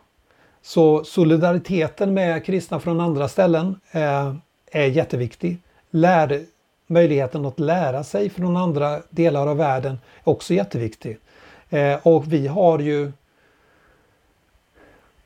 Så 0.62 1.04
solidariteten 1.04 2.14
med 2.14 2.44
kristna 2.44 2.80
från 2.80 3.00
andra 3.00 3.28
ställen 3.28 3.80
eh, 3.90 4.34
är 4.66 4.86
jätteviktig. 4.86 5.58
Lär, 5.90 6.44
möjligheten 6.86 7.44
att 7.44 7.60
lära 7.60 8.04
sig 8.04 8.30
från 8.30 8.56
andra 8.56 9.00
delar 9.10 9.46
av 9.46 9.56
världen 9.56 9.98
är 10.24 10.28
också 10.28 10.54
jätteviktig. 10.54 11.18
Eh, 11.70 11.98
och 12.02 12.32
vi 12.32 12.46
har 12.46 12.78
ju 12.78 13.12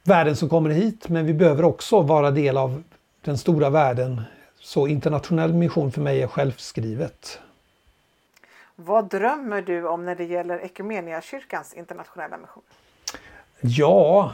världen 0.02 0.36
som 0.36 0.48
kommer 0.48 0.70
hit 0.70 1.08
men 1.08 1.26
vi 1.26 1.34
behöver 1.34 1.64
också 1.64 2.00
vara 2.02 2.30
del 2.30 2.56
av 2.56 2.82
den 3.24 3.38
stora 3.38 3.70
världen. 3.70 4.22
Så 4.58 4.86
internationell 4.86 5.52
mission 5.52 5.92
för 5.92 6.00
mig 6.00 6.22
är 6.22 6.26
självskrivet. 6.26 7.40
Vad 8.76 9.08
drömmer 9.08 9.62
du 9.62 9.86
om 9.86 10.04
när 10.04 10.14
det 10.14 10.24
gäller 10.24 10.58
Equmeniakyrkans 10.58 11.74
internationella 11.74 12.38
mission? 12.38 12.62
Ja, 13.66 14.32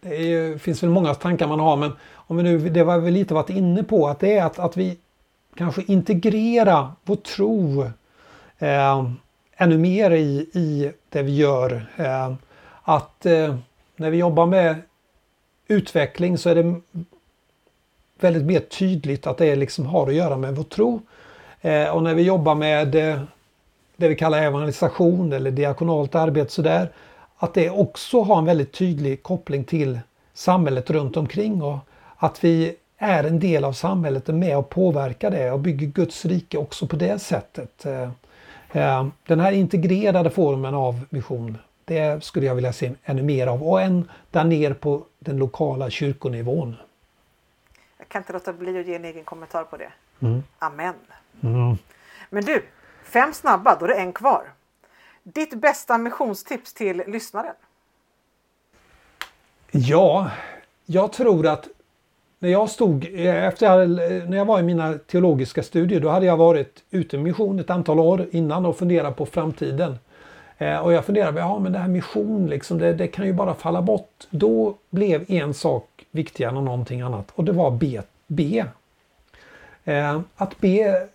det 0.00 0.32
är, 0.34 0.58
finns 0.58 0.82
väl 0.82 0.90
många 0.90 1.14
tankar 1.14 1.46
man 1.46 1.60
har 1.60 1.76
men 1.76 1.92
om 2.14 2.36
vi 2.36 2.42
nu, 2.42 2.58
det 2.58 2.84
var 2.84 2.98
vi 2.98 3.10
lite 3.10 3.34
varit 3.34 3.50
inne 3.50 3.82
på 3.82 4.08
att 4.08 4.20
det 4.20 4.38
är 4.38 4.44
att, 4.44 4.58
att 4.58 4.76
vi 4.76 4.98
kanske 5.56 5.82
integrerar 5.86 6.92
vår 7.04 7.16
tro 7.16 7.82
eh, 8.58 9.10
ännu 9.56 9.78
mer 9.78 10.10
i, 10.10 10.50
i 10.52 10.92
det 11.08 11.22
vi 11.22 11.36
gör. 11.36 11.86
Eh, 11.96 12.34
att 12.82 13.26
eh, 13.26 13.56
när 13.96 14.10
vi 14.10 14.16
jobbar 14.16 14.46
med 14.46 14.76
utveckling 15.68 16.38
så 16.38 16.50
är 16.50 16.54
det 16.54 16.80
väldigt 18.20 18.44
mer 18.44 18.60
tydligt 18.60 19.26
att 19.26 19.38
det 19.38 19.56
liksom 19.56 19.86
har 19.86 20.08
att 20.08 20.14
göra 20.14 20.36
med 20.36 20.56
vår 20.56 20.64
tro. 20.64 21.00
Eh, 21.60 21.88
och 21.88 22.02
när 22.02 22.14
vi 22.14 22.22
jobbar 22.22 22.54
med 22.54 22.94
eh, 22.94 23.20
det 23.96 24.08
vi 24.08 24.16
kallar 24.16 24.42
evangelisation 24.42 25.32
eller 25.32 25.50
diakonalt 25.50 26.14
arbete 26.14 26.52
sådär 26.52 26.88
att 27.38 27.54
det 27.54 27.70
också 27.70 28.22
har 28.22 28.38
en 28.38 28.44
väldigt 28.44 28.72
tydlig 28.72 29.22
koppling 29.22 29.64
till 29.64 30.00
samhället 30.34 30.90
runt 30.90 31.16
omkring 31.16 31.62
och 31.62 31.78
att 32.16 32.44
vi 32.44 32.76
är 32.98 33.24
en 33.24 33.40
del 33.40 33.64
av 33.64 33.72
samhället 33.72 34.28
och 34.28 34.34
med 34.34 34.58
och 34.58 34.68
påverkar 34.68 35.30
det 35.30 35.50
och 35.50 35.60
bygger 35.60 35.86
Guds 35.86 36.24
rike 36.24 36.58
också 36.58 36.86
på 36.86 36.96
det 36.96 37.18
sättet. 37.18 37.86
Eh, 37.86 38.10
Eh, 38.76 39.06
den 39.26 39.40
här 39.40 39.52
integrerade 39.52 40.30
formen 40.30 40.74
av 40.74 41.06
mission, 41.10 41.58
det 41.84 42.24
skulle 42.24 42.46
jag 42.46 42.54
vilja 42.54 42.72
se 42.72 42.92
ännu 43.04 43.22
mer 43.22 43.46
av 43.46 43.62
och 43.62 43.82
ända 43.82 44.44
ner 44.44 44.74
på 44.74 45.04
den 45.18 45.36
lokala 45.36 45.90
kyrkonivån. 45.90 46.76
Jag 47.98 48.08
kan 48.08 48.22
inte 48.22 48.32
låta 48.32 48.52
bli 48.52 48.80
att 48.80 48.86
ge 48.86 48.94
en 48.94 49.04
egen 49.04 49.24
kommentar 49.24 49.64
på 49.64 49.76
det. 49.76 49.92
Mm. 50.20 50.42
Amen. 50.58 50.94
Mm. 51.42 51.76
Men 52.30 52.44
du, 52.44 52.64
fem 53.04 53.32
snabba, 53.32 53.76
då 53.76 53.84
är 53.84 53.88
det 53.88 53.94
en 53.94 54.12
kvar. 54.12 54.44
Ditt 55.34 55.54
bästa 55.54 55.98
missionstips 55.98 56.74
till 56.74 57.02
lyssnaren? 57.06 57.54
Ja, 59.70 60.30
jag 60.84 61.12
tror 61.12 61.46
att 61.46 61.68
när 62.38 62.48
jag 62.48 62.70
stod, 62.70 63.08
eh, 63.14 63.44
efter 63.44 63.80
eh, 63.82 64.28
när 64.28 64.36
jag 64.36 64.44
var 64.44 64.60
i 64.60 64.62
mina 64.62 64.94
teologiska 64.94 65.62
studier, 65.62 66.00
då 66.00 66.08
hade 66.08 66.26
jag 66.26 66.36
varit 66.36 66.84
ute 66.90 67.16
i 67.16 67.18
mission 67.18 67.58
ett 67.58 67.70
antal 67.70 68.00
år 68.00 68.26
innan 68.30 68.66
och 68.66 68.76
funderat 68.76 69.16
på 69.16 69.26
framtiden. 69.26 69.98
Eh, 70.58 70.78
och 70.78 70.92
jag 70.92 71.04
funderade, 71.04 71.40
ja 71.40 71.58
men 71.58 71.72
det 71.72 71.78
här 71.78 71.88
mission, 71.88 72.46
liksom, 72.46 72.78
det, 72.78 72.92
det, 72.92 73.06
kan 73.06 73.26
ju 73.26 73.32
bara 73.32 73.54
falla 73.54 73.82
bort. 73.82 74.26
Då 74.30 74.74
blev 74.90 75.24
en 75.30 75.54
sak 75.54 76.06
viktigare 76.10 76.58
än 76.58 76.64
någonting 76.64 77.00
annat 77.00 77.32
och 77.34 77.44
det 77.44 77.52
var 77.52 77.70
be. 77.70 78.02
be. 78.26 78.66
Eh, 79.84 80.20
att 80.36 80.60
be 80.60 81.08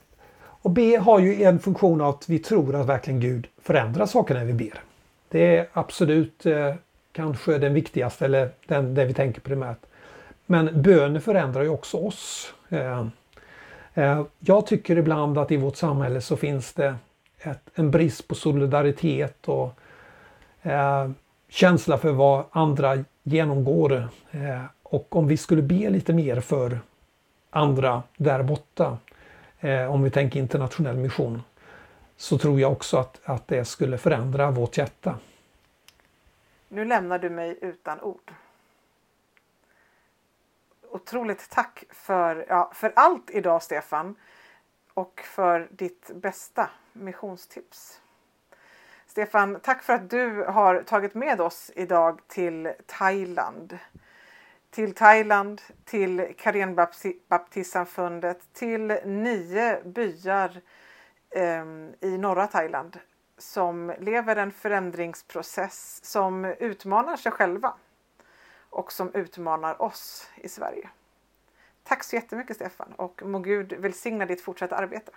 och 0.61 0.71
be 0.71 0.97
har 0.97 1.19
ju 1.19 1.43
en 1.43 1.59
funktion 1.59 2.01
av 2.01 2.09
att 2.09 2.29
vi 2.29 2.39
tror 2.39 2.75
att 2.75 2.85
verkligen 2.85 3.19
Gud 3.19 3.47
förändra 3.63 4.07
saker 4.07 4.33
när 4.33 4.45
vi 4.45 4.53
ber. 4.53 4.81
Det 5.29 5.57
är 5.57 5.67
absolut 5.73 6.45
eh, 6.45 6.75
kanske 7.11 7.57
den 7.57 7.73
viktigaste 7.73 8.25
eller 8.25 8.49
den, 8.65 8.95
det 8.95 9.05
vi 9.05 9.13
tänker 9.13 9.41
primärt. 9.41 9.79
Men 10.45 10.81
bön 10.81 11.21
förändrar 11.21 11.63
ju 11.63 11.69
också 11.69 11.97
oss. 11.97 12.53
Eh, 12.69 13.07
eh, 13.93 14.23
jag 14.39 14.67
tycker 14.67 14.97
ibland 14.97 15.37
att 15.37 15.51
i 15.51 15.57
vårt 15.57 15.75
samhälle 15.75 16.21
så 16.21 16.37
finns 16.37 16.73
det 16.73 16.95
ett, 17.39 17.69
en 17.75 17.91
brist 17.91 18.27
på 18.27 18.35
solidaritet 18.35 19.47
och 19.47 19.73
eh, 20.61 21.09
känsla 21.49 21.97
för 21.97 22.11
vad 22.11 22.45
andra 22.51 23.03
genomgår. 23.23 24.09
Eh, 24.31 24.63
och 24.83 25.15
om 25.15 25.27
vi 25.27 25.37
skulle 25.37 25.61
be 25.61 25.89
lite 25.89 26.13
mer 26.13 26.39
för 26.39 26.79
andra 27.49 28.03
där 28.17 28.43
borta, 28.43 28.97
eh, 29.59 29.93
om 29.93 30.03
vi 30.03 30.09
tänker 30.09 30.39
internationell 30.39 30.97
mission, 30.97 31.41
så 32.21 32.37
tror 32.37 32.59
jag 32.59 32.71
också 32.71 32.97
att, 32.97 33.19
att 33.23 33.47
det 33.47 33.65
skulle 33.65 33.97
förändra 33.97 34.51
vårt 34.51 34.77
hjärta. 34.77 35.19
Nu 36.67 36.85
lämnar 36.85 37.19
du 37.19 37.29
mig 37.29 37.57
utan 37.61 38.01
ord. 38.01 38.33
Otroligt 40.89 41.49
tack 41.49 41.83
för, 41.89 42.45
ja, 42.49 42.71
för 42.75 42.93
allt 42.95 43.29
idag 43.29 43.63
Stefan 43.63 44.15
och 44.93 45.21
för 45.23 45.67
ditt 45.71 46.11
bästa 46.15 46.69
missionstips. 46.93 48.01
Stefan, 49.07 49.59
tack 49.63 49.83
för 49.83 49.93
att 49.93 50.09
du 50.09 50.43
har 50.43 50.83
tagit 50.83 51.13
med 51.13 51.41
oss 51.41 51.71
idag 51.75 52.19
till 52.27 52.73
Thailand. 52.85 53.77
Till 54.69 54.93
Thailand, 54.93 55.61
till 55.85 56.33
Karenbaptistsamfundet, 56.37 58.53
till 58.53 58.87
nio 59.05 59.81
byar 59.83 60.61
Ehm, 61.31 61.93
i 61.99 62.17
norra 62.17 62.47
Thailand 62.47 62.99
som 63.37 63.93
lever 63.99 64.35
en 64.35 64.51
förändringsprocess 64.51 65.99
som 66.03 66.45
utmanar 66.45 67.17
sig 67.17 67.31
själva 67.31 67.73
och 68.69 68.91
som 68.91 69.13
utmanar 69.13 69.81
oss 69.81 70.29
i 70.35 70.49
Sverige. 70.49 70.89
Tack 71.83 72.03
så 72.03 72.15
jättemycket 72.15 72.55
Stefan 72.55 72.93
och 72.95 73.21
må 73.25 73.39
Gud 73.39 73.73
välsigna 73.73 74.25
ditt 74.25 74.41
fortsatta 74.41 74.75
arbete. 74.75 75.11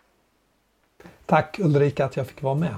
Tack 1.26 1.58
Ulrika 1.58 2.04
att 2.04 2.16
jag 2.16 2.26
fick 2.26 2.42
vara 2.42 2.54
med. 2.54 2.74